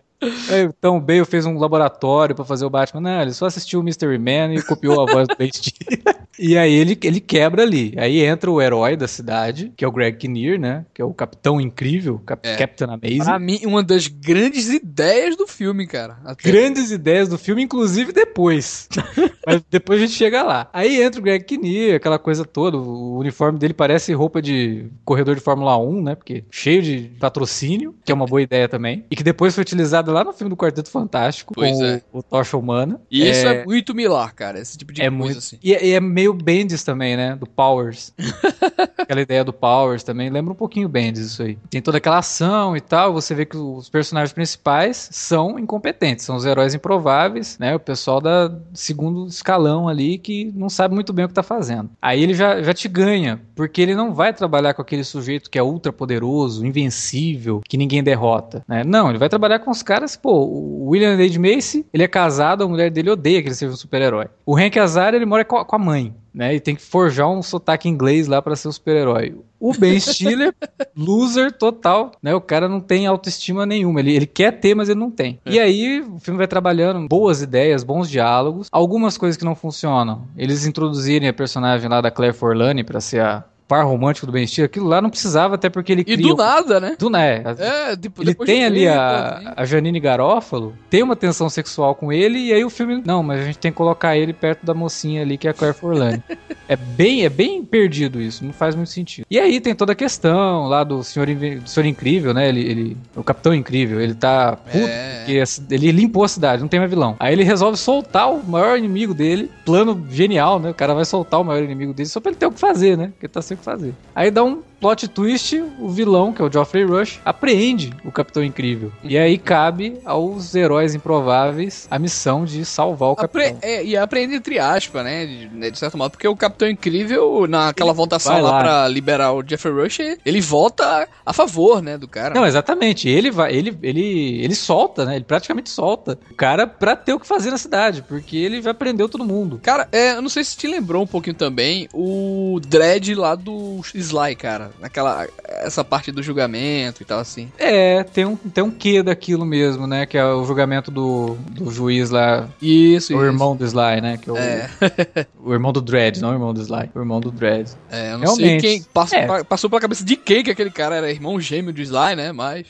então 0.72 0.96
o 0.96 1.00
Bale 1.00 1.24
fez 1.24 1.44
um 1.46 1.58
laboratório 1.58 2.34
para 2.34 2.44
fazer 2.44 2.64
o 2.64 2.70
Batman. 2.70 3.00
Não, 3.00 3.22
ele 3.22 3.32
só 3.32 3.46
assistiu 3.46 3.80
o 3.80 3.82
Mystery 3.82 4.18
Man 4.18 4.54
e 4.54 4.62
copiou 4.62 5.02
a 5.02 5.12
voz 5.12 5.28
do 5.28 5.36
Ben 5.36 5.50
E 6.38 6.56
aí 6.56 6.74
ele, 6.74 6.98
ele 7.02 7.20
quebra 7.20 7.62
ali. 7.62 7.94
Aí 7.96 8.20
entra 8.22 8.50
o 8.50 8.60
herói 8.60 8.96
da 8.96 9.08
cidade, 9.08 9.72
que 9.76 9.84
é 9.84 9.88
o 9.88 9.92
Greg 9.92 10.18
Kinnear, 10.18 10.58
né? 10.58 10.84
Que 10.92 11.00
é 11.00 11.04
o 11.04 11.14
Capitão 11.14 11.60
Incrível, 11.60 12.20
Cap 12.26 12.46
é. 12.46 12.56
Captain 12.56 12.88
Amazing. 12.88 13.24
Pra 13.24 13.38
mim, 13.38 13.60
uma 13.64 13.82
das 13.82 14.06
grandes 14.06 14.68
ideias 14.68 15.36
do 15.36 15.46
filme, 15.46 15.86
cara. 15.86 16.18
Até. 16.24 16.50
Grandes 16.50 16.90
ideias 16.90 17.28
do 17.28 17.38
filme, 17.38 17.62
inclusive 17.62 18.12
depois. 18.12 18.88
Mas 19.46 19.62
depois 19.70 20.00
a 20.00 20.06
gente 20.06 20.16
chega 20.16 20.42
lá. 20.42 20.68
Aí 20.72 21.02
entra 21.02 21.20
o 21.20 21.22
Greg 21.22 21.44
Kinnear, 21.44 21.96
aquela 21.96 22.18
coisa 22.18 22.44
toda. 22.44 22.76
O 22.76 23.18
uniforme 23.18 23.58
dele 23.58 23.74
parece 23.74 24.12
roupa 24.12 24.42
de 24.42 24.86
corredor 25.04 25.34
de 25.34 25.40
Fórmula 25.40 25.78
1, 25.78 26.02
né? 26.02 26.14
Porque 26.14 26.44
cheio 26.50 26.82
de 26.82 27.12
patrocínio, 27.18 27.94
que 28.04 28.12
é 28.12 28.14
uma 28.14 28.26
boa 28.26 28.42
ideia 28.42 28.68
também. 28.68 29.04
E 29.10 29.16
que 29.16 29.22
depois 29.22 29.54
foi 29.54 29.62
utilizado 29.62 30.12
lá 30.16 30.24
no 30.24 30.32
filme 30.32 30.48
do 30.48 30.56
Quarteto 30.56 30.90
Fantástico, 30.90 31.52
pois 31.54 31.76
com 31.76 31.84
é. 31.84 32.02
o, 32.12 32.18
o 32.18 32.22
Tocha 32.22 32.56
Humana. 32.56 33.00
E 33.10 33.28
isso 33.28 33.46
é, 33.46 33.62
é 33.62 33.64
muito 33.64 33.94
Milar, 33.94 34.34
cara, 34.34 34.58
esse 34.58 34.76
tipo 34.78 34.92
de 34.92 35.02
é 35.02 35.10
coisa 35.10 35.24
muito... 35.24 35.38
assim. 35.38 35.58
E, 35.62 35.74
é, 35.74 35.86
e, 35.86 35.92
é 35.92 36.00
meio 36.00 36.32
Bendis 36.32 36.82
também, 36.82 37.16
né, 37.16 37.36
do 37.36 37.46
Powers. 37.46 38.12
aquela 38.98 39.20
ideia 39.20 39.44
do 39.44 39.52
Powers 39.52 40.02
também, 40.02 40.30
lembra 40.30 40.52
um 40.52 40.56
pouquinho 40.56 40.88
Bendis 40.88 41.26
isso 41.26 41.42
aí. 41.42 41.58
Tem 41.68 41.82
toda 41.82 41.98
aquela 41.98 42.18
ação 42.18 42.76
e 42.76 42.80
tal, 42.80 43.12
você 43.12 43.34
vê 43.34 43.44
que 43.44 43.56
os 43.56 43.88
personagens 43.88 44.32
principais 44.32 45.08
são 45.12 45.58
incompetentes, 45.58 46.24
são 46.24 46.36
os 46.36 46.44
heróis 46.44 46.74
improváveis, 46.74 47.58
né, 47.58 47.74
o 47.74 47.80
pessoal 47.80 48.20
da 48.20 48.52
segundo 48.72 49.26
escalão 49.26 49.88
ali 49.88 50.18
que 50.18 50.52
não 50.54 50.68
sabe 50.68 50.94
muito 50.94 51.12
bem 51.12 51.24
o 51.24 51.28
que 51.28 51.34
tá 51.34 51.42
fazendo. 51.42 51.90
Aí 52.00 52.22
ele 52.22 52.34
já, 52.34 52.62
já 52.62 52.72
te 52.72 52.88
ganha, 52.88 53.40
porque 53.54 53.80
ele 53.80 53.94
não 53.94 54.14
vai 54.14 54.32
trabalhar 54.32 54.74
com 54.74 54.82
aquele 54.82 55.04
sujeito 55.04 55.50
que 55.50 55.58
é 55.58 55.62
ultra 55.62 55.92
poderoso, 55.92 56.64
invencível, 56.64 57.60
que 57.68 57.76
ninguém 57.76 58.02
derrota, 58.02 58.64
né? 58.66 58.82
Não, 58.84 59.10
ele 59.10 59.18
vai 59.18 59.28
trabalhar 59.28 59.58
com 59.58 59.70
os 59.70 59.82
caras, 59.82 59.95
pô, 60.20 60.44
o 60.44 60.88
William 60.88 61.16
Dade 61.16 61.38
Macy, 61.38 61.86
ele 61.92 62.02
é 62.02 62.08
casado, 62.08 62.64
a 62.64 62.68
mulher 62.68 62.90
dele 62.90 63.10
odeia 63.10 63.40
que 63.40 63.48
ele 63.48 63.54
seja 63.54 63.72
um 63.72 63.76
super-herói. 63.76 64.26
O 64.44 64.56
Hank 64.56 64.78
Azaria, 64.78 65.18
ele 65.18 65.26
mora 65.26 65.44
com 65.44 65.64
a 65.68 65.78
mãe 65.78 66.14
né? 66.36 66.54
E 66.54 66.60
tem 66.60 66.76
que 66.76 66.82
forjar 66.82 67.30
um 67.30 67.42
sotaque 67.42 67.88
inglês 67.88 68.26
lá 68.26 68.42
para 68.42 68.54
ser 68.54 68.68
um 68.68 68.72
super-herói. 68.72 69.34
O 69.58 69.72
Ben 69.72 69.98
Stiller, 69.98 70.54
loser 70.94 71.50
total, 71.50 72.12
né? 72.22 72.34
O 72.34 72.42
cara 72.42 72.68
não 72.68 72.78
tem 72.78 73.06
autoestima 73.06 73.64
nenhuma. 73.64 74.00
Ele, 74.00 74.14
ele 74.14 74.26
quer 74.26 74.52
ter, 74.52 74.74
mas 74.74 74.90
ele 74.90 75.00
não 75.00 75.10
tem. 75.10 75.40
É. 75.46 75.52
E 75.52 75.58
aí 75.58 76.00
o 76.02 76.18
filme 76.18 76.36
vai 76.36 76.46
trabalhando 76.46 77.08
boas 77.08 77.40
ideias, 77.40 77.82
bons 77.82 78.10
diálogos, 78.10 78.68
algumas 78.70 79.16
coisas 79.16 79.38
que 79.38 79.46
não 79.46 79.54
funcionam. 79.54 80.28
Eles 80.36 80.66
introduzirem 80.66 81.26
a 81.26 81.32
personagem 81.32 81.88
lá 81.88 82.02
da 82.02 82.10
Claire 82.10 82.36
Forlani 82.36 82.84
para 82.84 83.00
ser 83.00 83.22
a 83.22 83.42
par 83.68 83.84
romântico 83.84 84.26
do 84.26 84.32
Ben 84.32 84.46
Stiller, 84.46 84.66
aquilo 84.66 84.86
lá 84.86 85.00
não 85.00 85.10
precisava, 85.10 85.56
até 85.56 85.68
porque 85.68 85.92
ele 85.92 86.04
E 86.06 86.16
do 86.16 86.36
nada, 86.36 86.80
né? 86.80 86.96
Do 86.98 87.10
nada. 87.10 87.56
É, 87.58 87.96
tipo, 87.96 88.22
ele 88.22 88.34
tem 88.34 88.64
ali 88.64 88.86
a, 88.86 89.54
a 89.56 89.64
Janine 89.64 89.98
Garófalo, 89.98 90.74
tem 90.88 91.02
uma 91.02 91.16
tensão 91.16 91.48
sexual 91.48 91.94
com 91.94 92.12
ele, 92.12 92.38
e 92.38 92.52
aí 92.52 92.64
o 92.64 92.70
filme. 92.70 93.02
Não, 93.04 93.22
mas 93.22 93.40
a 93.40 93.44
gente 93.44 93.58
tem 93.58 93.70
que 93.70 93.76
colocar 93.76 94.16
ele 94.16 94.32
perto 94.32 94.64
da 94.64 94.74
mocinha 94.74 95.22
ali, 95.22 95.36
que 95.36 95.48
é 95.48 95.50
a 95.50 95.54
Claire 95.54 95.76
Forlani. 95.76 96.22
é, 96.68 96.76
bem, 96.76 97.24
é 97.24 97.28
bem 97.28 97.64
perdido 97.64 98.20
isso, 98.20 98.44
não 98.44 98.52
faz 98.52 98.74
muito 98.74 98.90
sentido. 98.90 99.26
E 99.30 99.38
aí 99.38 99.60
tem 99.60 99.74
toda 99.74 99.92
a 99.92 99.96
questão 99.96 100.66
lá 100.66 100.84
do 100.84 101.02
Senhor, 101.02 101.26
do 101.26 101.68
senhor 101.68 101.86
Incrível, 101.86 102.32
né? 102.32 102.48
Ele, 102.48 102.60
ele, 102.60 102.96
o 103.14 103.22
Capitão 103.22 103.54
Incrível, 103.54 104.00
ele 104.00 104.14
tá 104.14 104.56
puto, 104.56 104.78
é. 104.78 105.18
porque 105.18 105.42
ele 105.74 105.92
limpou 105.92 106.24
a 106.24 106.28
cidade, 106.28 106.62
não 106.62 106.68
tem 106.68 106.80
mais 106.80 106.90
vilão. 106.90 107.16
Aí 107.18 107.32
ele 107.32 107.42
resolve 107.42 107.76
soltar 107.76 108.32
o 108.32 108.44
maior 108.44 108.78
inimigo 108.78 109.14
dele, 109.14 109.50
plano 109.64 110.06
genial, 110.10 110.60
né? 110.60 110.70
O 110.70 110.74
cara 110.74 110.94
vai 110.94 111.04
soltar 111.04 111.40
o 111.40 111.44
maior 111.44 111.62
inimigo 111.62 111.92
dele 111.92 112.08
só 112.08 112.20
pra 112.20 112.30
ele 112.30 112.38
ter 112.38 112.46
o 112.46 112.52
que 112.52 112.60
fazer, 112.60 112.96
né? 112.96 113.08
Porque 113.08 113.28
tá 113.28 113.42
sem 113.42 113.55
o 113.56 113.58
que 113.58 113.64
fazer. 113.64 113.94
Aí 114.14 114.30
dá 114.30 114.44
um 114.44 114.62
plot 114.80 115.08
twist, 115.08 115.62
o 115.78 115.88
vilão, 115.88 116.32
que 116.32 116.42
é 116.42 116.44
o 116.44 116.52
Geoffrey 116.52 116.84
Rush, 116.84 117.20
apreende 117.24 117.92
o 118.04 118.12
Capitão 118.12 118.42
Incrível. 118.42 118.92
E 119.02 119.16
aí 119.16 119.38
cabe 119.38 119.98
aos 120.04 120.54
heróis 120.54 120.94
improváveis 120.94 121.86
a 121.90 121.98
missão 121.98 122.44
de 122.44 122.64
salvar 122.64 123.10
o 123.10 123.12
Apre 123.12 123.44
Capitão. 123.44 123.58
É, 123.62 123.84
e 123.84 123.96
apreende 123.96 124.34
entre 124.34 124.58
aspas, 124.58 125.04
né? 125.04 125.26
De, 125.26 125.48
né, 125.48 125.70
de, 125.70 125.78
certo 125.78 125.96
modo, 125.96 126.10
porque 126.12 126.28
o 126.28 126.36
Capitão 126.36 126.68
Incrível, 126.68 127.46
naquela 127.48 127.90
ele 127.90 127.96
voltação 127.96 128.40
lá, 128.40 128.50
lá 128.50 128.60
pra 128.60 128.88
liberar 128.88 129.32
o 129.32 129.42
Jeffrey 129.46 129.72
Rush, 129.72 129.98
ele 130.24 130.40
volta 130.40 131.08
a 131.24 131.32
favor, 131.32 131.82
né, 131.82 131.96
do 131.96 132.08
cara. 132.08 132.34
Não, 132.34 132.46
exatamente. 132.46 133.08
Ele 133.08 133.30
vai, 133.30 133.52
ele, 133.54 133.76
ele, 133.82 134.40
ele 134.42 134.54
solta, 134.54 135.04
né? 135.04 135.16
Ele 135.16 135.24
praticamente 135.24 135.70
solta 135.70 136.18
o 136.30 136.34
cara 136.34 136.66
pra 136.66 136.94
ter 136.94 137.12
o 137.12 137.20
que 137.20 137.26
fazer 137.26 137.50
na 137.50 137.58
cidade, 137.58 138.02
porque 138.02 138.36
ele 138.36 138.60
já 138.60 138.74
prendeu 138.74 139.08
todo 139.08 139.24
mundo. 139.24 139.60
Cara, 139.62 139.88
é, 139.90 140.12
eu 140.12 140.22
não 140.22 140.28
sei 140.28 140.44
se 140.44 140.56
te 140.56 140.66
lembrou 140.66 141.02
um 141.02 141.06
pouquinho 141.06 141.36
também 141.36 141.88
o 141.92 142.60
Dredd 142.66 143.14
lá 143.14 143.34
do 143.34 143.80
Sly, 143.94 144.36
cara 144.36 144.65
naquela 144.80 145.26
essa 145.44 145.84
parte 145.84 146.12
do 146.12 146.22
julgamento 146.22 147.02
e 147.02 147.04
tal 147.04 147.18
assim. 147.18 147.50
É, 147.58 148.02
tem 148.04 148.24
um, 148.24 148.36
tem 148.36 148.62
um 148.62 148.70
quê 148.70 149.02
daquilo 149.02 149.44
mesmo, 149.44 149.86
né? 149.86 150.06
Que 150.06 150.18
é 150.18 150.24
o 150.24 150.44
julgamento 150.44 150.90
do, 150.90 151.36
do 151.50 151.70
juiz 151.70 152.10
lá. 152.10 152.48
Isso, 152.60 153.12
O 153.12 153.16
isso. 153.16 153.24
irmão 153.24 153.56
do 153.56 153.64
Sly, 153.64 154.00
né? 154.00 154.16
Que 154.16 154.30
é 154.30 154.32
o, 154.32 154.36
é. 154.36 154.70
o 155.42 155.52
irmão 155.52 155.72
do 155.72 155.80
Dredd, 155.80 156.20
não 156.20 156.30
o 156.30 156.32
irmão 156.32 156.52
do 156.54 156.60
Sly. 156.60 156.90
O 156.94 156.98
irmão 156.98 157.20
do 157.20 157.30
Dredd. 157.30 157.70
É, 157.90 158.12
eu 158.12 158.18
não 158.18 158.20
Realmente. 158.34 158.60
sei 158.60 158.60
quem. 158.60 158.82
Passou, 158.92 159.18
é. 159.18 159.44
passou 159.44 159.70
pela 159.70 159.80
cabeça 159.80 160.04
de 160.04 160.16
quem 160.16 160.42
que 160.42 160.50
aquele 160.50 160.70
cara 160.70 160.96
era 160.96 161.10
irmão 161.10 161.40
gêmeo 161.40 161.72
do 161.72 161.80
Sly, 161.80 162.16
né? 162.16 162.32
Mas. 162.32 162.66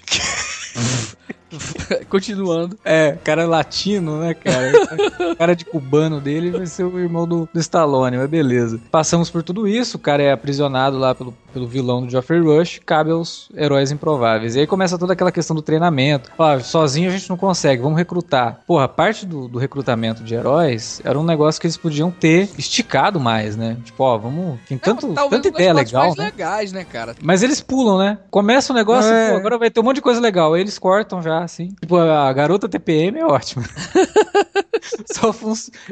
Continuando. 2.08 2.78
É, 2.84 3.16
cara 3.22 3.46
latino, 3.46 4.20
né, 4.20 4.34
cara? 4.34 4.72
cara 5.36 5.56
de 5.56 5.64
cubano 5.64 6.20
dele 6.20 6.50
vai 6.50 6.66
ser 6.66 6.84
o 6.84 6.98
irmão 6.98 7.26
do, 7.26 7.48
do 7.52 7.60
Stallone, 7.60 8.16
mas 8.16 8.28
beleza. 8.28 8.80
Passamos 8.90 9.30
por 9.30 9.42
tudo 9.42 9.66
isso, 9.66 9.96
o 9.96 10.00
cara 10.00 10.22
é 10.22 10.32
aprisionado 10.32 10.98
lá 10.98 11.14
pelo, 11.14 11.32
pelo 11.52 11.66
vilão 11.66 12.04
do 12.04 12.10
Geoffrey 12.10 12.40
Rush, 12.40 12.80
cabe 12.84 13.10
aos 13.10 13.48
heróis 13.56 13.90
improváveis. 13.90 14.56
E 14.56 14.60
aí 14.60 14.66
começa 14.66 14.98
toda 14.98 15.12
aquela 15.12 15.32
questão 15.32 15.54
do 15.54 15.62
treinamento. 15.62 16.30
Sozinho 16.64 17.08
a 17.08 17.12
gente 17.12 17.28
não 17.28 17.36
consegue, 17.36 17.82
vamos 17.82 17.98
recrutar. 17.98 18.60
Porra, 18.66 18.88
parte 18.88 19.24
do, 19.24 19.48
do 19.48 19.58
recrutamento 19.58 20.22
de 20.22 20.34
heróis 20.34 21.00
era 21.04 21.18
um 21.18 21.24
negócio 21.24 21.60
que 21.60 21.66
eles 21.66 21.76
podiam 21.76 22.10
ter 22.10 22.48
esticado 22.58 23.20
mais, 23.20 23.56
né? 23.56 23.76
Tipo, 23.84 24.04
ó, 24.04 24.18
vamos. 24.18 24.58
Tem 24.68 24.78
tanto, 24.78 25.12
é, 25.12 25.28
tanta 25.28 25.48
ideia 25.48 25.72
legal. 25.72 26.04
Mais 26.04 26.16
né? 26.16 26.24
legais, 26.24 26.72
né, 26.72 26.84
cara? 26.84 27.14
Mas 27.22 27.42
eles 27.42 27.60
pulam, 27.60 27.98
né? 27.98 28.18
Começa 28.30 28.72
o 28.72 28.76
negócio, 28.76 29.12
é. 29.12 29.30
pô, 29.30 29.36
agora 29.36 29.58
vai 29.58 29.70
ter 29.70 29.80
um 29.80 29.82
monte 29.82 29.96
de 29.96 30.02
coisa 30.02 30.20
legal. 30.20 30.54
Aí 30.54 30.60
eles 30.60 30.78
cortam 30.78 31.15
já, 31.22 31.42
assim. 31.42 31.68
Tipo, 31.80 31.96
a 31.96 32.32
garota 32.32 32.68
TPM 32.68 33.18
é 33.18 33.26
ótima. 33.26 33.64
só 35.12 35.34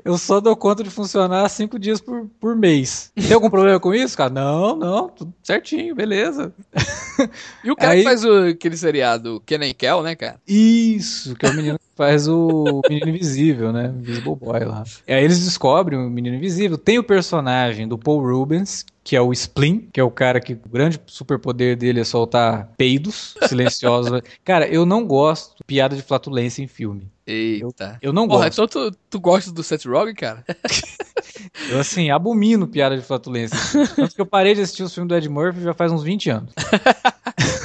eu 0.04 0.18
só 0.18 0.40
dou 0.40 0.56
conta 0.56 0.82
de 0.82 0.90
funcionar 0.90 1.48
cinco 1.48 1.78
dias 1.78 2.00
por, 2.00 2.28
por 2.40 2.56
mês. 2.56 3.10
Tem 3.14 3.32
algum 3.32 3.50
problema 3.50 3.80
com 3.80 3.94
isso, 3.94 4.16
cara? 4.16 4.30
Não, 4.30 4.76
não, 4.76 5.08
tudo 5.08 5.32
certinho, 5.42 5.94
beleza. 5.94 6.52
E 7.62 7.70
o 7.70 7.76
cara 7.76 7.92
Aí... 7.92 7.98
que 7.98 8.04
faz 8.04 8.24
o, 8.24 8.48
aquele 8.48 8.76
seriado 8.76 9.42
Kenan 9.46 9.72
Kel, 9.72 10.02
né, 10.02 10.14
cara? 10.14 10.40
Isso, 10.46 11.34
que 11.36 11.46
é 11.46 11.50
o 11.50 11.54
menino 11.54 11.78
que 11.78 11.84
faz 11.96 12.26
o 12.28 12.82
Menino 12.88 13.08
Invisível, 13.08 13.72
né? 13.72 13.92
Invisible 13.96 14.36
Boy 14.36 14.64
lá. 14.64 14.84
E 15.06 15.12
aí 15.12 15.24
eles 15.24 15.44
descobrem 15.44 15.98
o 15.98 16.10
Menino 16.10 16.36
Invisível. 16.36 16.76
Tem 16.76 16.98
o 16.98 17.04
personagem 17.04 17.86
do 17.86 17.96
Paul 17.96 18.20
Rubens, 18.20 18.84
que 19.04 19.14
é 19.14 19.20
o 19.20 19.30
Spleen, 19.32 19.88
que 19.92 20.00
é 20.00 20.02
o 20.02 20.10
cara 20.10 20.40
que 20.40 20.54
o 20.54 20.68
grande 20.68 20.98
superpoder 21.06 21.76
dele 21.76 22.00
é 22.00 22.04
soltar 22.04 22.72
peidos 22.76 23.36
silenciosos. 23.46 24.22
cara, 24.42 24.66
eu 24.66 24.86
não 24.86 25.06
gosto 25.06 25.56
de 25.58 25.64
piada 25.64 25.94
de 25.94 26.02
flatulência 26.02 26.62
em 26.62 26.66
filme. 26.66 27.06
Eita. 27.26 27.98
Eu, 28.00 28.08
eu 28.08 28.12
não 28.12 28.26
Porra, 28.26 28.46
gosto. 28.46 28.62
Então 28.62 28.90
tu, 28.90 28.98
tu 29.10 29.20
gosta 29.20 29.52
do 29.52 29.62
Seth 29.62 29.84
Rogen, 29.84 30.14
cara? 30.14 30.44
eu, 31.70 31.78
assim, 31.78 32.10
abomino 32.10 32.66
piada 32.66 32.96
de 32.96 33.02
flatulência. 33.02 33.58
Tanto 33.94 34.14
que 34.14 34.20
eu 34.20 34.26
parei 34.26 34.54
de 34.54 34.62
assistir 34.62 34.82
os 34.82 34.94
filmes 34.94 35.08
do 35.08 35.16
Ed 35.16 35.28
Murphy 35.28 35.62
já 35.62 35.74
faz 35.74 35.92
uns 35.92 36.02
20 36.02 36.30
anos. 36.30 36.52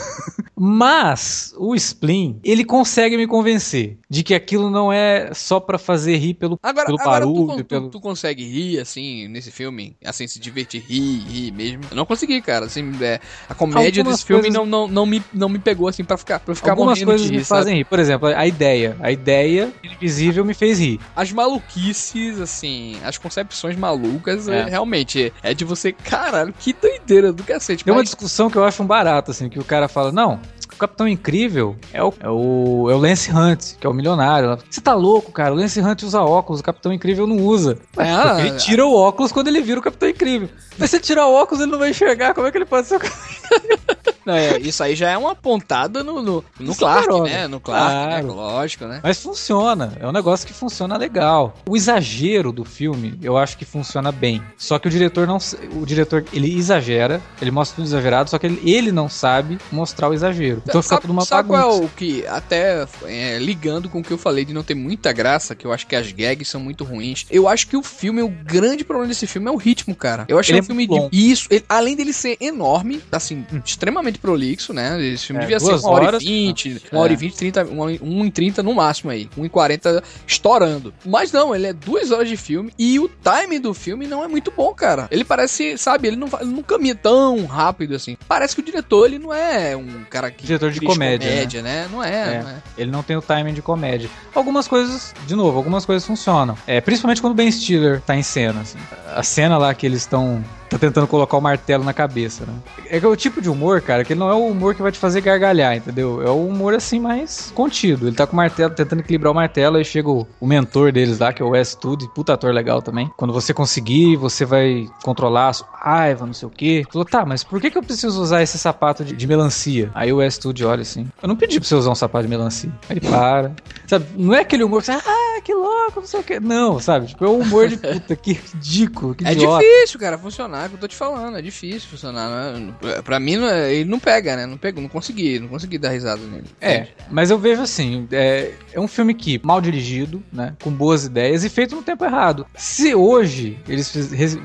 Mas 0.62 1.54
o 1.58 1.74
Spleen, 1.76 2.40
ele 2.44 2.66
consegue 2.66 3.16
me 3.16 3.26
convencer 3.26 3.98
de 4.10 4.24
que 4.24 4.34
aquilo 4.36 4.70
não 4.70 4.92
é 4.92 5.34
só 5.34 5.60
para 5.60 5.78
fazer 5.78 6.18
rir 6.18 6.34
pelo, 6.34 6.60
agora, 6.62 6.86
pelo 6.86 7.00
agora 7.00 7.26
barulho. 7.26 7.58
Tu, 7.58 7.66
pelo... 7.66 7.86
Tu, 7.86 7.92
tu, 7.92 8.00
consegue 8.02 8.44
rir, 8.44 8.80
assim, 8.80 9.28
nesse 9.28 9.52
filme? 9.52 9.96
Assim, 10.04 10.28
se 10.28 10.40
divertir, 10.40 10.84
rir, 10.86 11.20
rir 11.28 11.52
mesmo? 11.52 11.84
Eu 11.90 11.96
não 11.96 12.06
consegui, 12.06 12.42
cara. 12.42 12.66
Assim, 12.66 12.92
é, 13.02 13.20
a 13.48 13.56
comédia 13.56 14.02
Algumas 14.02 14.20
desse 14.20 14.28
coisas... 14.28 14.46
filme 14.46 14.50
não, 14.50 14.66
não, 14.66 14.88
não, 14.88 15.06
me, 15.06 15.24
não 15.34 15.48
me 15.48 15.60
pegou, 15.60 15.88
assim, 15.88 16.04
pra 16.04 16.18
ficar, 16.18 16.40
pra 16.40 16.54
ficar 16.54 16.72
Algumas 16.72 17.02
coisas 17.02 17.30
rir, 17.30 17.38
me 17.38 17.44
fazem 17.44 17.78
rir. 17.78 17.86
Por 17.86 18.00
exemplo, 18.00 18.28
a 18.28 18.46
ideia. 18.46 18.98
A 19.00 19.12
ideia 19.12 19.72
invisível 19.84 20.44
me 20.44 20.54
fez 20.54 20.80
rir. 20.80 21.00
As 21.16 21.32
maluquices, 21.32 22.40
assim, 22.42 22.98
as 23.04 23.18
concepções 23.18 23.78
malucas, 23.78 24.48
é. 24.48 24.60
É, 24.60 24.66
realmente, 24.66 25.32
é 25.42 25.54
de 25.54 25.64
você, 25.64 25.94
caralho, 25.94 26.54
que 26.60 26.74
doideira 26.74 27.32
do 27.32 27.44
cacete. 27.44 27.84
Tem 27.84 27.94
mas... 27.94 28.00
uma 28.00 28.04
discussão 28.04 28.50
que 28.50 28.58
eu 28.58 28.64
acho 28.66 28.84
um 28.84 28.88
barato, 28.88 29.32
assim, 29.32 29.48
que 29.48 29.60
o 29.60 29.64
cara 29.64 29.88
fala, 29.88 30.12
não, 30.12 30.40
Capitão 30.80 31.08
Incrível 31.08 31.76
é 31.94 32.04
o, 32.04 32.14
é 32.20 32.30
o, 32.30 32.88
é 32.90 32.96
o 32.96 32.98
Lance 32.98 33.32
Hunt, 33.32 33.76
que 33.80 33.86
é 33.86 33.90
o 33.90 33.94
milionário. 33.94 34.58
Você 34.70 34.82
tá 34.82 34.94
louco, 34.94 35.32
cara? 35.32 35.54
O 35.54 35.58
Lance 35.58 35.80
Hunt 35.80 36.04
usa 36.04 36.22
óculos, 36.22 36.62
o 36.62 36.64
Capitão 36.64 36.92
Incrível 36.94 37.28
não 37.28 37.38
usa. 37.38 37.78
É, 37.98 38.48
ele 38.48 38.58
tira 38.58 38.86
o 38.86 38.94
óculos 38.94 39.32
quando 39.32 39.48
ele 39.48 39.62
vira 39.62 39.80
o 39.80 39.84
Capitão 39.84 40.10
Incrível. 40.10 40.50
Mas 40.78 40.90
se 40.90 41.00
tirar 41.00 41.28
o 41.28 41.34
óculos, 41.34 41.62
ele 41.62 41.72
não 41.72 41.80
vai 41.80 41.90
enxergar. 41.90 42.34
Como 42.34 42.48
é 42.48 42.52
que 42.52 42.58
ele 42.58 42.66
pode 42.66 42.88
ser 42.88 42.96
o 42.96 43.00
Capitão 43.00 44.14
Não, 44.26 44.34
é, 44.34 44.58
isso 44.60 44.84
aí 44.84 44.96
já 44.96 45.10
é 45.10 45.18
uma 45.18 45.36
pontada 45.36 46.04
no, 46.04 46.22
no, 46.22 46.46
no 46.60 46.76
Clark, 46.76 47.22
né? 47.22 47.48
No 47.48 47.60
Clark, 47.60 47.96
né? 47.96 48.22
claro. 48.22 48.28
né? 48.28 48.34
Lógico, 48.34 48.86
né? 48.86 49.00
Mas 49.04 49.22
funciona. 49.22 49.94
É 50.00 50.08
um 50.08 50.12
negócio 50.12 50.46
que 50.46 50.54
funciona 50.54 50.98
legal. 50.98 51.56
O 51.68 51.76
exagero 51.76 52.52
do 52.52 52.66
filme, 52.66 53.18
eu 53.22 53.38
acho 53.38 53.58
que 53.58 53.66
funciona 53.66 54.12
bem. 54.12 54.42
Só 54.58 54.78
que 54.80 54.88
o 54.88 54.92
diretor 54.92 55.28
não. 55.28 55.38
O 55.74 55.86
diretor, 55.86 56.26
ele 56.34 56.58
exagera, 56.58 57.22
ele 57.42 57.52
mostra 57.52 57.78
tudo 57.78 57.86
exagerado, 57.86 58.30
só 58.30 58.38
que 58.38 58.46
ele, 58.46 58.62
ele 58.64 58.92
não 58.92 59.10
sabe 59.10 59.58
mostrar 59.72 60.10
o 60.10 60.14
exagero. 60.14 60.62
Então 60.66 60.82
fica 60.82 61.00
tudo 61.00 61.12
uma 61.12 61.26
sabe 61.26 61.50
bagunça. 61.50 61.68
qual 61.68 61.82
é 61.82 61.86
o 61.86 61.90
que, 61.90 62.26
até 62.28 62.88
é, 63.06 63.38
ligando 63.40 63.90
com 63.90 64.00
o 64.00 64.04
que 64.04 64.12
eu 64.12 64.18
falei 64.18 64.46
de 64.46 64.54
não 64.54 64.64
ter 64.64 64.76
muita 64.76 65.12
graça, 65.12 65.56
que 65.56 65.66
eu 65.66 65.74
acho 65.74 65.88
que 65.88 65.96
as 65.96 66.12
gags 66.12 66.50
são 66.50 66.62
muito 66.62 66.84
ruins. 66.84 67.26
Eu 67.30 67.48
acho 67.48 67.68
que 67.68 67.78
o 67.78 67.84
filme, 67.84 68.22
o 68.22 68.30
grande 68.30 68.84
problema 68.84 69.08
desse 69.08 69.28
filme 69.28 69.48
é 69.48 69.52
o 69.52 69.58
ritmo, 69.58 69.96
cara. 69.96 70.26
Eu 70.28 70.38
acho 70.38 70.52
que 70.52 70.58
é 70.58 70.62
um 70.62 70.66
filme 70.66 70.88
bom. 70.88 71.10
de. 71.10 71.32
Isso, 71.32 71.48
ele, 71.50 71.66
além 71.68 71.96
dele 71.96 72.14
ser 72.14 72.38
enorme, 72.40 73.02
assim, 73.12 73.46
hum. 73.52 73.62
Extremamente 74.10 74.20
prolixo, 74.20 74.74
né? 74.74 75.02
Esse 75.02 75.28
filme 75.28 75.40
é, 75.40 75.46
devia 75.46 75.60
ser 75.60 75.74
uma 75.76 75.90
hora 75.92 76.18
e 76.18 76.20
vinte, 76.20 76.82
uma 76.92 77.02
hora 77.02 77.14
e 77.14 77.16
vinte, 77.16 77.36
trinta, 77.36 77.66
um 77.66 78.26
e 78.26 78.32
trinta 78.32 78.64
no 78.64 78.74
máximo 78.74 79.12
aí. 79.12 79.30
Um 79.38 79.46
e 79.46 79.50
quarenta 79.50 80.04
estourando. 80.26 80.94
Mas 81.06 81.32
não, 81.32 81.56
ele 81.56 81.68
é 81.68 81.74
duas 81.74 82.12
horas 82.12 82.28
de 82.28 82.38
filme 82.38 82.74
e 82.78 83.00
o 83.00 83.10
time 83.10 83.60
do 83.60 83.74
filme 83.74 84.08
não 84.08 84.24
é 84.24 84.28
muito 84.28 84.52
bom, 84.56 84.74
cara. 84.74 85.08
Ele 85.12 85.24
parece, 85.24 85.78
sabe, 85.78 86.08
ele 86.08 86.18
não, 86.18 86.28
ele 86.40 86.52
não 86.52 86.64
caminha 86.64 86.96
tão 86.96 87.46
rápido 87.46 87.96
assim. 87.96 88.18
Parece 88.28 88.56
que 88.56 88.62
o 88.62 88.66
diretor, 88.66 89.06
ele 89.06 89.20
não 89.20 89.34
é 89.34 89.76
um 89.76 90.04
cara 90.10 90.32
que. 90.32 90.46
Diretor 90.46 90.72
de 90.72 90.82
comédia. 90.82 91.30
comédia 91.30 91.62
né? 91.62 91.84
né? 91.84 91.90
Não, 91.92 92.04
é, 92.04 92.10
é, 92.10 92.42
não 92.42 92.50
é. 92.50 92.64
Ele 92.78 92.92
não 92.92 93.04
tem 93.04 93.16
o 93.16 93.22
timing 93.22 93.54
de 93.54 93.62
comédia. 93.62 94.10
Algumas 94.34 94.68
coisas, 94.68 95.14
de 95.28 95.36
novo, 95.36 95.58
algumas 95.58 95.86
coisas 95.86 96.06
funcionam. 96.06 96.58
É, 96.66 96.82
principalmente 96.82 97.22
quando 97.22 97.34
o 97.34 97.36
Ben 97.36 97.52
Stiller 97.52 98.02
tá 98.02 98.16
em 98.16 98.24
cena. 98.24 98.62
Assim. 98.62 98.80
A 99.16 99.24
cena 99.24 99.58
lá 99.58 99.74
que 99.74 99.86
eles 99.86 100.02
estão 100.02 100.44
tá 100.70 100.78
tentando 100.78 101.08
colocar 101.08 101.38
o 101.38 101.42
martelo 101.42 101.84
na 101.84 101.94
cabeça, 101.94 102.46
né? 102.46 102.54
É 102.90 103.00
é 103.00 103.08
o 103.08 103.16
tipo 103.16 103.42
de 103.42 103.50
humor, 103.50 103.82
cara, 103.82 104.04
que 104.04 104.14
ele 104.14 104.20
não 104.20 104.30
é 104.30 104.34
o 104.34 104.48
humor 104.48 104.76
que 104.76 104.82
vai 104.82 104.92
te 104.92 105.00
fazer 105.00 105.22
gargalhar, 105.22 105.76
entendeu? 105.76 106.22
É 106.22 106.30
o 106.30 106.46
humor 106.46 106.74
assim 106.74 107.00
mais 107.00 107.52
contido. 107.56 108.08
Ele 108.08 108.16
tá 108.16 108.28
com 108.28 108.34
o 108.34 108.36
martelo, 108.36 108.74
tentando 108.74 109.00
equilibrar 109.00 109.32
o 109.32 109.36
martelo, 109.36 109.80
e 109.80 109.86
chega 109.86 110.10
o, 110.10 110.28
mentor 110.42 110.92
deles 110.92 111.20
lá, 111.20 111.32
que 111.32 111.42
é 111.42 111.46
o 111.46 111.50
Wes 111.50 111.76
Tudy, 111.76 112.08
puta 112.14 112.34
ator 112.34 112.54
legal 112.54 112.82
também. 112.82 113.10
Quando 113.16 113.34
você 113.34 113.54
conseguir, 113.54 114.16
você 114.16 114.46
vai 114.46 114.88
controlar 115.04 115.50
a 115.50 115.54
sua 115.54 115.68
raiva, 115.74 116.26
não 116.26 116.34
sei 116.34 116.48
o 116.48 116.52
quê. 116.52 116.86
Falou, 116.92 117.06
tá, 117.06 117.26
mas 117.26 117.44
por 117.44 117.62
que, 117.62 117.72
que 117.72 117.78
eu 117.78 117.84
preciso 117.84 118.22
usar 118.22 118.42
esse 118.42 118.58
sapato 118.58 119.04
de, 119.04 119.16
de 119.16 119.28
melancia? 119.28 119.90
Aí 119.94 120.12
o 120.12 120.18
Wes 120.18 120.38
Tudy 120.38 120.66
olha 120.66 120.82
assim, 120.82 121.08
eu 121.22 121.28
não 121.28 121.36
pedi 121.36 121.60
pra 121.60 121.68
você 121.68 121.76
usar 121.76 121.92
um 121.92 121.96
sapato 121.96 122.24
de 122.24 122.30
melancia. 122.30 122.72
Aí 122.90 122.98
ele 122.98 123.10
para. 123.10 123.54
Sabe, 123.90 124.06
não 124.16 124.36
é 124.36 124.42
aquele 124.42 124.64
humor 124.64 124.82
que 124.82 124.86
você, 124.86 124.92
ah, 124.92 125.42
que 125.44 125.52
louco, 125.52 126.02
não 126.02 126.06
sei 126.06 126.20
o 126.20 126.24
quê. 126.24 126.40
Não, 126.40 126.80
sabe? 126.80 127.08
Tipo, 127.08 127.26
é 127.26 127.28
um 127.28 127.40
humor 127.40 127.68
de 127.68 127.76
puta, 127.82 128.16
que 128.16 128.34
ridículo, 128.34 129.16
que 129.16 129.26
É 129.26 129.32
idiota. 129.32 129.64
difícil, 129.66 130.00
cara, 130.00 130.16
funcionar 130.16 130.62
é 130.62 130.66
o 130.68 130.70
que 130.70 130.76
eu 130.76 130.80
tô 130.82 130.88
te 130.88 130.96
falando, 130.96 131.40
é 131.40 131.42
difícil 131.42 131.90
funcionar. 131.90 132.30
Né? 132.30 132.72
Pra 133.04 133.20
mim, 133.20 133.44
é, 133.44 133.74
ele 133.74 133.90
não 133.90 134.00
pega, 134.00 134.36
né? 134.36 134.46
Não 134.46 134.60
pegou, 134.60 134.80
não 134.80 134.90
consegui, 134.90 135.40
não 135.40 135.48
consegui 135.48 135.80
dar 135.80 135.90
risada 135.90 136.22
nele. 136.22 136.46
É, 136.62 136.90
mas 137.10 137.32
eu 137.32 137.40
vejo 137.40 137.64
assim, 137.64 138.08
é, 138.12 138.52
é 138.72 138.80
um 138.80 138.88
filme 138.88 139.16
que, 139.16 139.42
mal 139.44 139.60
dirigido, 139.60 140.22
né? 140.32 140.54
Com 140.62 140.70
boas 140.70 141.06
ideias 141.06 141.44
e 141.44 141.50
feito 141.50 141.76
no 141.76 141.82
tempo 141.82 142.06
errado. 142.06 142.46
Se 142.56 142.94
hoje 142.94 143.58
eles 143.68 143.92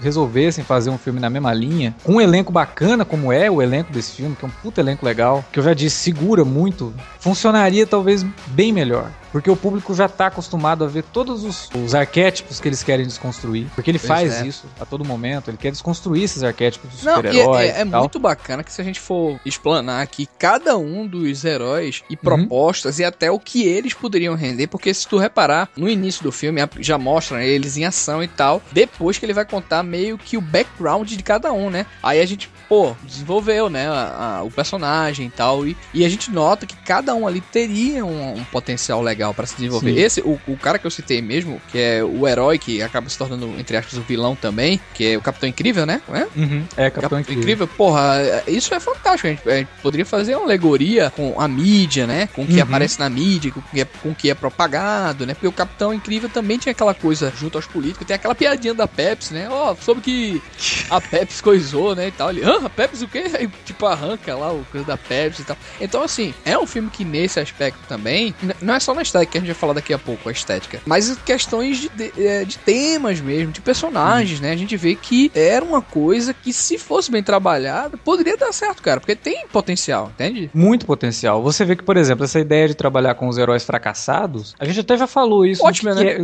resolvessem 0.00 0.64
fazer 0.64 0.88
um 0.88 0.96
filme 0.96 1.20
na 1.20 1.28
mesma 1.28 1.52
linha, 1.52 1.94
com 2.02 2.14
um 2.14 2.20
elenco 2.20 2.50
bacana 2.50 3.04
como 3.04 3.30
é 3.30 3.50
o 3.50 3.60
elenco 3.60 3.92
desse 3.92 4.12
filme, 4.12 4.34
que 4.34 4.42
é 4.42 4.48
um 4.48 4.62
puta 4.62 4.80
elenco 4.80 5.04
legal, 5.04 5.44
que 5.52 5.58
eu 5.58 5.62
já 5.62 5.74
disse, 5.74 5.96
segura 5.96 6.46
muito, 6.46 6.94
funcionaria 7.20 7.86
talvez 7.86 8.22
bem 8.46 8.72
melhor. 8.72 9.10
Porque 9.34 9.50
o 9.50 9.56
público 9.56 9.92
já 9.96 10.08
tá 10.08 10.28
acostumado 10.28 10.84
a 10.84 10.86
ver 10.86 11.02
todos 11.02 11.42
os, 11.42 11.68
os 11.74 11.92
arquétipos 11.92 12.60
que 12.60 12.68
eles 12.68 12.84
querem 12.84 13.04
desconstruir. 13.04 13.66
Porque 13.74 13.90
ele 13.90 13.98
pois 13.98 14.06
faz 14.06 14.40
é. 14.40 14.46
isso 14.46 14.64
a 14.78 14.86
todo 14.86 15.04
momento, 15.04 15.50
ele 15.50 15.56
quer 15.56 15.72
desconstruir 15.72 16.22
esses 16.22 16.44
arquétipos 16.44 16.88
dos 16.88 17.00
super-heróis. 17.00 17.70
É, 17.70 17.78
é, 17.78 17.80
é 17.80 17.84
muito 17.84 18.20
bacana 18.20 18.62
que 18.62 18.72
se 18.72 18.80
a 18.80 18.84
gente 18.84 19.00
for 19.00 19.40
explanar 19.44 20.04
aqui 20.04 20.28
cada 20.38 20.78
um 20.78 21.04
dos 21.04 21.44
heróis 21.44 22.04
e 22.08 22.12
uhum. 22.12 22.20
propostas 22.22 22.98
uhum. 22.98 23.02
e 23.02 23.04
até 23.06 23.28
o 23.28 23.40
que 23.40 23.66
eles 23.66 23.92
poderiam 23.92 24.36
render, 24.36 24.68
porque 24.68 24.94
se 24.94 25.08
tu 25.08 25.18
reparar, 25.18 25.68
no 25.76 25.88
início 25.88 26.22
do 26.22 26.30
filme 26.30 26.60
já 26.78 26.96
mostra 26.96 27.44
eles 27.44 27.76
em 27.76 27.84
ação 27.84 28.22
e 28.22 28.28
tal, 28.28 28.62
depois 28.70 29.18
que 29.18 29.26
ele 29.26 29.34
vai 29.34 29.44
contar 29.44 29.82
meio 29.82 30.16
que 30.16 30.36
o 30.36 30.40
background 30.40 31.10
de 31.10 31.22
cada 31.24 31.52
um, 31.52 31.70
né? 31.70 31.86
Aí 32.00 32.20
a 32.20 32.26
gente, 32.26 32.48
pô, 32.68 32.94
desenvolveu, 33.02 33.68
né, 33.68 33.88
a, 33.88 34.36
a, 34.38 34.42
o 34.44 34.50
personagem 34.52 35.26
e 35.26 35.30
tal, 35.30 35.66
e, 35.66 35.76
e, 35.92 36.04
a 36.04 36.08
gente 36.08 36.30
nota 36.30 36.66
que 36.66 36.76
cada 36.76 37.16
um 37.16 37.26
ali 37.26 37.40
teria 37.40 38.04
um, 38.04 38.34
um 38.36 38.44
potencial 38.44 39.02
legal 39.02 39.23
legal 39.24 39.34
para 39.34 39.46
se 39.46 39.56
desenvolver. 39.56 39.94
Sim. 39.94 40.00
Esse, 40.00 40.20
o, 40.20 40.38
o 40.46 40.56
cara 40.56 40.78
que 40.78 40.86
eu 40.86 40.90
citei 40.90 41.22
mesmo, 41.22 41.60
que 41.70 41.78
é 41.78 42.04
o 42.04 42.28
herói 42.28 42.58
que 42.58 42.82
acaba 42.82 43.08
se 43.08 43.16
tornando, 43.16 43.46
entre 43.58 43.76
aspas, 43.76 43.98
o 43.98 44.02
vilão 44.02 44.36
também, 44.36 44.78
que 44.92 45.12
é 45.12 45.16
o 45.16 45.22
Capitão 45.22 45.48
Incrível, 45.48 45.86
né? 45.86 46.02
É, 46.08 46.26
uhum. 46.38 46.64
é 46.76 46.90
Capitão, 46.90 46.90
Capitão 46.90 47.20
Incrível. 47.20 47.42
Incrível. 47.42 47.68
Porra, 47.68 48.42
isso 48.46 48.74
é 48.74 48.80
fantástico. 48.80 49.26
A 49.26 49.30
gente, 49.30 49.48
a 49.48 49.56
gente, 49.56 49.68
poderia 49.82 50.04
fazer 50.04 50.34
uma 50.36 50.44
alegoria 50.44 51.10
com 51.10 51.40
a 51.40 51.48
mídia, 51.48 52.06
né? 52.06 52.28
Com 52.32 52.42
o 52.42 52.46
que 52.46 52.54
uhum. 52.54 52.62
aparece 52.62 52.98
na 52.98 53.08
mídia, 53.08 53.50
com 53.50 53.60
o 53.60 53.62
que, 53.62 53.80
é, 53.80 53.84
com 53.84 54.10
o 54.10 54.14
que 54.14 54.30
é 54.30 54.34
propagado, 54.34 55.26
né? 55.26 55.34
Porque 55.34 55.46
o 55.46 55.52
Capitão 55.52 55.94
Incrível 55.94 56.28
também 56.28 56.58
tinha 56.58 56.72
aquela 56.72 56.94
coisa 56.94 57.32
junto 57.36 57.56
aos 57.56 57.66
políticos. 57.66 58.06
Tem 58.06 58.16
aquela 58.16 58.34
piadinha 58.34 58.74
da 58.74 58.86
Pepsi, 58.86 59.32
né? 59.32 59.48
Ó, 59.48 59.72
oh, 59.72 59.76
soube 59.76 60.00
que 60.00 60.42
a 60.90 61.00
Pepsi 61.00 61.42
coisou, 61.42 61.94
né? 61.94 62.08
E 62.08 62.12
tal. 62.12 62.30
Ele, 62.30 62.44
ah, 62.44 62.60
a 62.64 62.70
Pepsi 62.70 63.04
o 63.04 63.08
quê? 63.08 63.24
Aí, 63.38 63.48
tipo, 63.64 63.86
arranca 63.86 64.34
lá 64.34 64.52
o 64.52 64.64
coisa 64.70 64.86
da 64.86 64.96
Pepsi 64.96 65.42
e 65.42 65.44
tal. 65.44 65.56
Então, 65.80 66.02
assim, 66.02 66.34
é 66.44 66.58
um 66.58 66.66
filme 66.66 66.90
que 66.90 67.04
nesse 67.04 67.40
aspecto 67.40 67.80
também, 67.88 68.34
não 68.60 68.74
é 68.74 68.80
só 68.80 68.94
na 68.94 69.02
estética, 69.14 69.32
que 69.32 69.38
a 69.38 69.40
gente 69.40 69.48
vai 69.48 69.54
falar 69.54 69.72
daqui 69.74 69.92
a 69.92 69.98
pouco, 69.98 70.28
a 70.28 70.32
estética. 70.32 70.80
Mas 70.84 71.16
questões 71.24 71.78
de, 71.78 71.88
de, 71.90 72.26
é, 72.26 72.44
de 72.44 72.58
temas 72.58 73.20
mesmo, 73.20 73.52
de 73.52 73.60
personagens, 73.60 74.38
hum. 74.38 74.42
né? 74.42 74.52
A 74.52 74.56
gente 74.56 74.76
vê 74.76 74.94
que 74.94 75.30
era 75.34 75.64
uma 75.64 75.82
coisa 75.82 76.34
que, 76.34 76.52
se 76.52 76.78
fosse 76.78 77.10
bem 77.10 77.22
trabalhada, 77.22 77.96
poderia 77.96 78.36
dar 78.36 78.52
certo, 78.52 78.82
cara. 78.82 79.00
Porque 79.00 79.14
tem 79.14 79.46
potencial, 79.48 80.10
entende? 80.14 80.50
Muito 80.52 80.86
potencial. 80.86 81.42
Você 81.42 81.64
vê 81.64 81.76
que, 81.76 81.82
por 81.82 81.96
exemplo, 81.96 82.24
essa 82.24 82.40
ideia 82.40 82.68
de 82.68 82.74
trabalhar 82.74 83.14
com 83.14 83.28
os 83.28 83.38
heróis 83.38 83.64
fracassados, 83.64 84.54
a 84.58 84.64
gente 84.64 84.80
até 84.80 84.96
já 84.96 85.06
falou 85.06 85.46
isso. 85.46 85.64
Ótimo, 85.64 85.94
né? 85.94 86.04
É... 86.04 86.18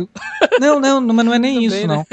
Não, 0.59 0.79
não, 0.79 1.01
mas 1.01 1.25
não 1.25 1.33
é 1.33 1.39
nem 1.39 1.63
isso, 1.63 1.87
não. 1.87 1.97
Né? 1.97 2.05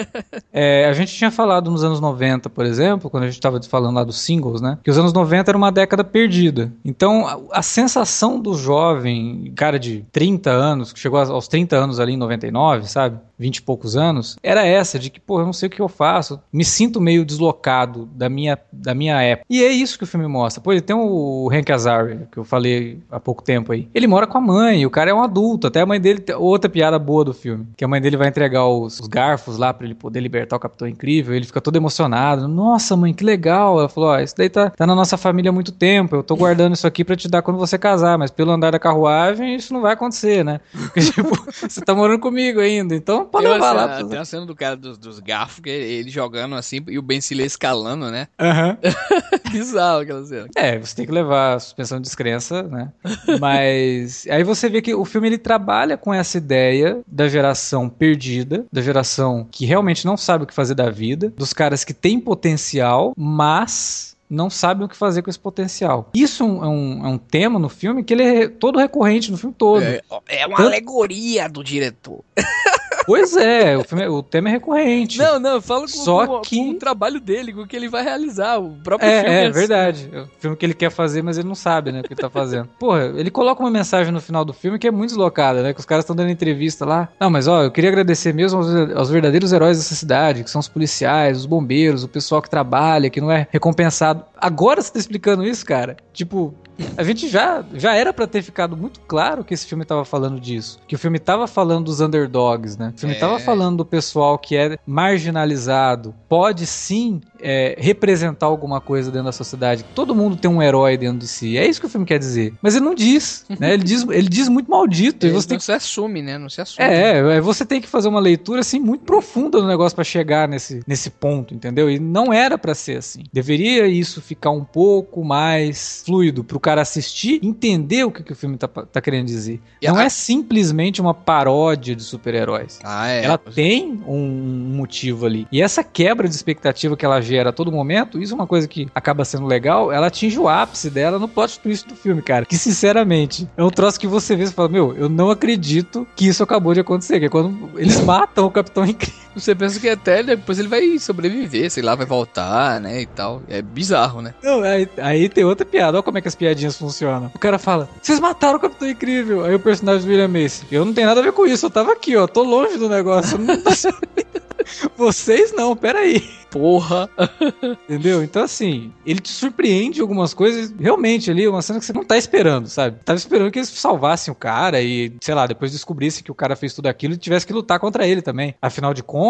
É, 0.52 0.86
a 0.86 0.92
gente 0.92 1.12
tinha 1.14 1.30
falado 1.30 1.70
nos 1.70 1.82
anos 1.82 2.00
90, 2.00 2.48
por 2.50 2.64
exemplo, 2.64 3.10
quando 3.10 3.24
a 3.24 3.26
gente 3.26 3.40
tava 3.40 3.60
falando 3.62 3.96
lá 3.96 4.04
dos 4.04 4.20
singles, 4.20 4.60
né? 4.60 4.78
Que 4.82 4.90
os 4.90 4.98
anos 4.98 5.12
90 5.12 5.50
era 5.50 5.58
uma 5.58 5.72
década 5.72 6.04
perdida. 6.04 6.72
Então, 6.84 7.26
a, 7.26 7.58
a 7.58 7.62
sensação 7.62 8.40
do 8.40 8.54
jovem, 8.54 9.52
cara 9.56 9.78
de 9.78 10.04
30 10.12 10.50
anos, 10.50 10.92
que 10.92 11.00
chegou 11.00 11.18
aos 11.18 11.48
30 11.48 11.76
anos 11.76 12.00
ali 12.00 12.12
em 12.12 12.16
99, 12.16 12.88
sabe? 12.88 13.18
20 13.38 13.56
e 13.56 13.62
poucos 13.62 13.96
anos, 13.96 14.36
era 14.42 14.66
essa, 14.66 14.98
de 14.98 15.10
que, 15.10 15.20
pô, 15.20 15.40
eu 15.40 15.46
não 15.46 15.52
sei 15.52 15.68
o 15.68 15.70
que 15.70 15.80
eu 15.80 15.88
faço, 15.88 16.40
me 16.52 16.64
sinto 16.64 17.00
meio 17.00 17.24
deslocado 17.24 18.06
da 18.06 18.28
minha, 18.28 18.58
da 18.72 18.94
minha 18.94 19.20
época. 19.22 19.46
E 19.48 19.62
é 19.62 19.70
isso 19.70 19.96
que 19.96 20.04
o 20.04 20.06
filme 20.06 20.26
mostra. 20.26 20.62
Pô, 20.62 20.72
ele 20.72 20.80
tem 20.80 20.96
o 20.96 21.48
Hank 21.52 21.70
Azaria, 21.70 22.28
que 22.30 22.38
eu 22.38 22.44
falei 22.44 23.00
há 23.10 23.20
pouco 23.20 23.42
tempo 23.42 23.72
aí. 23.72 23.88
Ele 23.94 24.06
mora 24.06 24.26
com 24.26 24.38
a 24.38 24.40
mãe, 24.40 24.84
o 24.84 24.90
cara 24.90 25.10
é 25.10 25.14
um 25.14 25.22
adulto, 25.22 25.66
até 25.66 25.80
a 25.80 25.86
mãe 25.86 26.00
dele, 26.00 26.24
outra 26.36 26.68
piada 26.68 26.98
boa 26.98 27.24
do 27.24 27.32
filme, 27.32 27.66
que 27.76 27.84
a 27.84 27.88
mãe 27.88 28.00
dele 28.00 28.16
vai 28.16 28.28
entregar 28.28 28.66
os, 28.66 29.00
os 29.00 29.06
garfos 29.06 29.56
lá 29.56 29.72
para 29.72 29.86
ele 29.86 29.94
poder 29.94 30.20
libertar 30.20 30.56
o 30.56 30.60
Capitão 30.60 30.88
Incrível, 30.88 31.34
ele 31.34 31.46
fica 31.46 31.60
todo 31.60 31.76
emocionado. 31.76 32.48
Nossa, 32.48 32.96
mãe, 32.96 33.14
que 33.14 33.24
legal. 33.24 33.78
Ela 33.78 33.88
falou, 33.88 34.10
ó, 34.10 34.18
isso 34.18 34.34
daí 34.36 34.48
tá, 34.48 34.70
tá 34.70 34.86
na 34.86 34.94
nossa 34.94 35.16
família 35.16 35.50
há 35.50 35.52
muito 35.52 35.72
tempo, 35.72 36.16
eu 36.16 36.22
tô 36.22 36.36
guardando 36.36 36.74
isso 36.74 36.86
aqui 36.86 37.04
para 37.04 37.16
te 37.16 37.28
dar 37.28 37.42
quando 37.42 37.58
você 37.58 37.78
casar, 37.78 38.18
mas 38.18 38.30
pelo 38.30 38.50
andar 38.50 38.70
da 38.70 38.78
carruagem 38.78 39.54
isso 39.54 39.72
não 39.72 39.80
vai 39.80 39.92
acontecer, 39.92 40.44
né? 40.44 40.60
Porque, 40.72 41.00
tipo, 41.00 41.30
você 41.52 41.80
tá 41.80 41.94
morando 41.94 42.20
comigo 42.20 42.60
ainda, 42.60 42.94
então 42.94 43.27
pode 43.28 43.44
tem 43.44 43.52
levar 43.54 43.72
lá. 43.72 44.04
Tem 44.04 44.18
a 44.18 44.24
cena 44.24 44.46
do 44.46 44.54
cara 44.54 44.76
dos, 44.76 44.98
dos 44.98 45.20
garfos, 45.20 45.60
que 45.60 45.70
ele, 45.70 46.10
jogando 46.10 46.54
assim 46.54 46.82
e 46.88 46.98
o 46.98 47.02
Ben 47.02 47.20
Stiller 47.20 47.46
escalando, 47.46 48.10
né? 48.10 48.28
Aham. 48.38 48.78
Uhum. 48.82 49.50
Bizarro 49.52 50.00
aquela 50.00 50.24
cena. 50.24 50.48
É, 50.54 50.78
você 50.78 50.94
tem 50.94 51.06
que 51.06 51.12
levar 51.12 51.54
a 51.54 51.60
suspensão 51.60 51.98
de 51.98 52.04
descrença, 52.04 52.62
né? 52.62 52.92
Mas 53.40 54.26
aí 54.28 54.42
você 54.42 54.68
vê 54.68 54.82
que 54.82 54.94
o 54.94 55.04
filme 55.04 55.28
ele 55.28 55.38
trabalha 55.38 55.96
com 55.96 56.12
essa 56.12 56.38
ideia 56.38 57.00
da 57.06 57.28
geração 57.28 57.88
perdida, 57.88 58.64
da 58.72 58.82
geração 58.82 59.46
que 59.50 59.64
realmente 59.64 60.04
não 60.04 60.16
sabe 60.16 60.44
o 60.44 60.46
que 60.46 60.54
fazer 60.54 60.74
da 60.74 60.90
vida, 60.90 61.32
dos 61.36 61.52
caras 61.52 61.84
que 61.84 61.94
têm 61.94 62.20
potencial, 62.20 63.12
mas 63.16 64.16
não 64.28 64.50
sabem 64.50 64.84
o 64.84 64.88
que 64.88 64.96
fazer 64.96 65.22
com 65.22 65.30
esse 65.30 65.38
potencial. 65.38 66.10
Isso 66.12 66.44
é 66.44 66.66
um, 66.66 67.06
é 67.06 67.08
um 67.08 67.18
tema 67.18 67.58
no 67.58 67.68
filme 67.68 68.04
que 68.04 68.12
ele 68.12 68.22
é 68.22 68.48
todo 68.48 68.78
recorrente 68.78 69.30
no 69.30 69.38
filme 69.38 69.54
todo. 69.56 69.82
É, 69.82 70.02
é 70.28 70.46
uma 70.46 70.56
Tanto... 70.56 70.68
alegoria 70.68 71.48
do 71.48 71.64
diretor. 71.64 72.22
Pois 73.08 73.34
é, 73.34 73.74
o, 73.74 73.84
filme, 73.84 74.06
o 74.06 74.22
tema 74.22 74.50
é 74.50 74.52
recorrente. 74.52 75.16
Não, 75.18 75.40
não, 75.40 75.62
fala 75.62 75.82
com, 75.82 75.88
Só 75.88 76.26
com, 76.26 76.40
que... 76.42 76.56
com 76.56 76.70
o 76.72 76.74
trabalho 76.74 77.18
dele, 77.18 77.54
com 77.54 77.62
o 77.62 77.66
que 77.66 77.74
ele 77.74 77.88
vai 77.88 78.04
realizar. 78.04 78.58
O 78.58 78.72
próprio 78.84 79.08
é, 79.08 79.20
filme. 79.20 79.34
É, 79.34 79.44
é 79.44 79.50
verdade. 79.50 80.10
É 80.12 80.20
o 80.20 80.28
filme 80.38 80.56
que 80.56 80.66
ele 80.66 80.74
quer 80.74 80.90
fazer, 80.90 81.22
mas 81.22 81.38
ele 81.38 81.48
não 81.48 81.54
sabe, 81.54 81.90
né, 81.90 82.00
o 82.00 82.02
que 82.02 82.12
ele 82.12 82.20
tá 82.20 82.28
fazendo. 82.28 82.68
Porra, 82.78 83.06
ele 83.16 83.30
coloca 83.30 83.62
uma 83.62 83.70
mensagem 83.70 84.12
no 84.12 84.20
final 84.20 84.44
do 84.44 84.52
filme 84.52 84.78
que 84.78 84.86
é 84.86 84.90
muito 84.90 85.10
deslocada, 85.10 85.62
né? 85.62 85.72
Que 85.72 85.80
os 85.80 85.86
caras 85.86 86.04
estão 86.04 86.14
dando 86.14 86.30
entrevista 86.30 86.84
lá. 86.84 87.08
Não, 87.18 87.30
mas 87.30 87.48
ó, 87.48 87.62
eu 87.62 87.70
queria 87.70 87.88
agradecer 87.88 88.34
mesmo 88.34 88.58
aos, 88.58 88.68
aos 88.94 89.10
verdadeiros 89.10 89.52
heróis 89.52 89.78
dessa 89.78 89.94
cidade, 89.94 90.44
que 90.44 90.50
são 90.50 90.60
os 90.60 90.68
policiais, 90.68 91.38
os 91.38 91.46
bombeiros, 91.46 92.04
o 92.04 92.08
pessoal 92.08 92.42
que 92.42 92.50
trabalha, 92.50 93.08
que 93.08 93.22
não 93.22 93.32
é 93.32 93.46
recompensado. 93.50 94.22
Agora 94.36 94.82
você 94.82 94.92
tá 94.92 94.98
explicando 94.98 95.44
isso, 95.44 95.64
cara? 95.64 95.96
Tipo, 96.12 96.54
a 96.96 97.02
gente 97.02 97.28
já, 97.28 97.64
já 97.74 97.94
era 97.94 98.12
para 98.12 98.26
ter 98.26 98.42
ficado 98.42 98.76
muito 98.76 99.00
claro 99.00 99.44
que 99.44 99.54
esse 99.54 99.66
filme 99.66 99.84
tava 99.84 100.04
falando 100.04 100.40
disso. 100.40 100.78
Que 100.86 100.94
o 100.94 100.98
filme 100.98 101.18
tava 101.18 101.46
falando 101.46 101.86
dos 101.86 102.00
underdogs, 102.00 102.76
né? 102.76 102.92
O 102.94 102.98
filme 102.98 103.14
é. 103.14 103.18
tava 103.18 103.38
falando 103.38 103.78
do 103.78 103.84
pessoal 103.84 104.38
que 104.38 104.56
é 104.56 104.78
marginalizado. 104.86 106.14
Pode 106.28 106.66
sim 106.66 107.20
é, 107.40 107.76
representar 107.78 108.46
alguma 108.46 108.80
coisa 108.80 109.10
dentro 109.10 109.26
da 109.26 109.32
sociedade. 109.32 109.84
Todo 109.94 110.14
mundo 110.14 110.36
tem 110.36 110.50
um 110.50 110.62
herói 110.62 110.96
dentro 110.96 111.18
de 111.18 111.28
si. 111.28 111.56
É 111.56 111.66
isso 111.66 111.80
que 111.80 111.86
o 111.86 111.90
filme 111.90 112.06
quer 112.06 112.18
dizer. 112.18 112.54
Mas 112.62 112.74
ele 112.74 112.84
não 112.84 112.94
diz, 112.94 113.44
né? 113.58 113.74
Ele 113.74 113.84
diz, 113.84 114.06
ele 114.08 114.28
diz 114.28 114.48
muito 114.48 114.70
maldito. 114.70 115.26
Ele 115.26 115.32
e 115.32 115.34
você 115.34 115.54
não 115.54 115.60
se 115.60 115.72
assume, 115.72 116.22
né? 116.22 116.38
Não 116.38 116.48
se 116.48 116.60
assume. 116.60 116.86
É, 116.86 117.18
é, 117.36 117.40
você 117.40 117.64
tem 117.64 117.80
que 117.80 117.88
fazer 117.88 118.08
uma 118.08 118.20
leitura 118.20 118.60
assim 118.60 118.78
muito 118.78 119.04
profunda 119.04 119.60
do 119.60 119.66
negócio 119.66 119.94
para 119.94 120.04
chegar 120.04 120.48
nesse, 120.48 120.80
nesse 120.86 121.10
ponto, 121.10 121.54
entendeu? 121.54 121.90
E 121.90 121.98
não 121.98 122.32
era 122.32 122.58
para 122.58 122.74
ser 122.74 122.98
assim. 122.98 123.24
Deveria 123.32 123.86
isso 123.86 124.20
ficar 124.20 124.50
um 124.50 124.64
pouco 124.64 125.24
mais 125.24 126.02
fluido 126.04 126.44
pro 126.44 126.60
cara 126.68 126.82
assistir, 126.82 127.40
entender 127.42 128.04
o 128.04 128.10
que, 128.10 128.22
que 128.22 128.32
o 128.32 128.36
filme 128.36 128.58
tá, 128.58 128.68
tá 128.68 129.00
querendo 129.00 129.24
dizer. 129.24 129.58
E 129.80 129.88
não 129.88 129.96
a... 129.96 130.04
é 130.04 130.08
simplesmente 130.10 131.00
uma 131.00 131.14
paródia 131.14 131.96
de 131.96 132.02
super-heróis. 132.02 132.78
Ah, 132.84 133.08
é. 133.08 133.24
Ela 133.24 133.38
tem 133.38 134.02
um 134.06 134.74
motivo 134.76 135.24
ali. 135.24 135.46
E 135.50 135.62
essa 135.62 135.82
quebra 135.82 136.28
de 136.28 136.34
expectativa 136.34 136.94
que 136.94 137.06
ela 137.06 137.22
gera 137.22 137.48
a 137.48 137.52
todo 137.54 137.72
momento, 137.72 138.20
isso 138.20 138.34
é 138.34 138.36
uma 138.36 138.46
coisa 138.46 138.68
que 138.68 138.86
acaba 138.94 139.24
sendo 139.24 139.46
legal, 139.46 139.90
ela 139.90 140.08
atinge 140.08 140.38
o 140.38 140.46
ápice 140.46 140.90
dela 140.90 141.18
no 141.18 141.26
plot 141.26 141.58
twist 141.58 141.88
do 141.88 141.96
filme, 141.96 142.20
cara. 142.20 142.44
Que 142.44 142.58
sinceramente, 142.58 143.48
é 143.56 143.64
um 143.64 143.70
troço 143.70 143.98
que 143.98 144.06
você 144.06 144.36
vê 144.36 144.44
e 144.44 144.48
fala, 144.48 144.68
meu, 144.68 144.94
eu 144.94 145.08
não 145.08 145.30
acredito 145.30 146.06
que 146.14 146.28
isso 146.28 146.42
acabou 146.42 146.74
de 146.74 146.80
acontecer. 146.80 147.18
Que 147.18 147.26
é 147.26 147.28
quando 147.30 147.70
eles 147.78 147.98
matam 148.04 148.44
o 148.44 148.50
Capitão 148.50 148.84
Incrível. 148.84 149.27
Você 149.38 149.54
pensa 149.54 149.78
que 149.80 149.88
até 149.88 150.22
depois 150.22 150.58
ele 150.58 150.68
vai 150.68 150.98
sobreviver, 150.98 151.70
sei 151.70 151.82
lá, 151.82 151.94
vai 151.94 152.06
voltar, 152.06 152.80
né, 152.80 153.02
e 153.02 153.06
tal. 153.06 153.42
É 153.48 153.62
bizarro, 153.62 154.20
né? 154.20 154.34
Não, 154.42 154.62
aí, 154.62 154.88
aí 154.98 155.28
tem 155.28 155.44
outra 155.44 155.66
piada. 155.66 155.98
Olha 155.98 156.02
como 156.02 156.18
é 156.18 156.20
que 156.20 156.28
as 156.28 156.34
piadinhas 156.34 156.76
funcionam. 156.76 157.30
O 157.34 157.38
cara 157.38 157.58
fala: 157.58 157.88
Vocês 158.02 158.20
mataram 158.20 158.58
o 158.58 158.60
Capitão 158.60 158.88
Incrível. 158.88 159.44
Aí 159.44 159.54
o 159.54 159.60
personagem 159.60 160.02
do 160.02 160.10
William 160.10 160.28
Macy: 160.28 160.66
Eu 160.70 160.84
não 160.84 160.92
tenho 160.92 161.06
nada 161.06 161.20
a 161.20 161.24
ver 161.24 161.32
com 161.32 161.46
isso. 161.46 161.66
Eu 161.66 161.70
tava 161.70 161.92
aqui, 161.92 162.16
ó. 162.16 162.26
Tô 162.26 162.42
longe 162.42 162.76
do 162.76 162.88
negócio. 162.88 163.38
Não 163.38 163.56
Vocês 164.96 165.52
não, 165.52 165.76
peraí. 165.76 166.28
Porra. 166.50 167.08
Entendeu? 167.88 168.22
Então, 168.22 168.42
assim, 168.42 168.92
ele 169.04 169.20
te 169.20 169.30
surpreende 169.30 170.00
algumas 170.00 170.32
coisas. 170.32 170.72
Realmente, 170.78 171.30
ali, 171.30 171.46
uma 171.46 171.62
cena 171.62 171.78
que 171.78 171.84
você 171.84 171.92
não 171.92 172.04
tá 172.04 172.16
esperando, 172.16 172.68
sabe? 172.68 172.98
Tava 173.04 173.18
esperando 173.18 173.50
que 173.50 173.58
eles 173.58 173.68
salvassem 173.68 174.32
o 174.32 174.34
cara 174.34 174.80
e, 174.80 175.12
sei 175.20 175.34
lá, 175.34 175.46
depois 175.46 175.72
descobrisse 175.72 176.22
que 176.22 176.30
o 176.30 176.34
cara 176.34 176.56
fez 176.56 176.74
tudo 176.74 176.86
aquilo 176.86 177.14
e 177.14 177.18
tivesse 177.18 177.46
que 177.46 177.52
lutar 177.52 177.78
contra 177.78 178.06
ele 178.06 178.22
também. 178.22 178.54
Afinal 178.60 178.94
de 178.94 179.02
contas, 179.02 179.27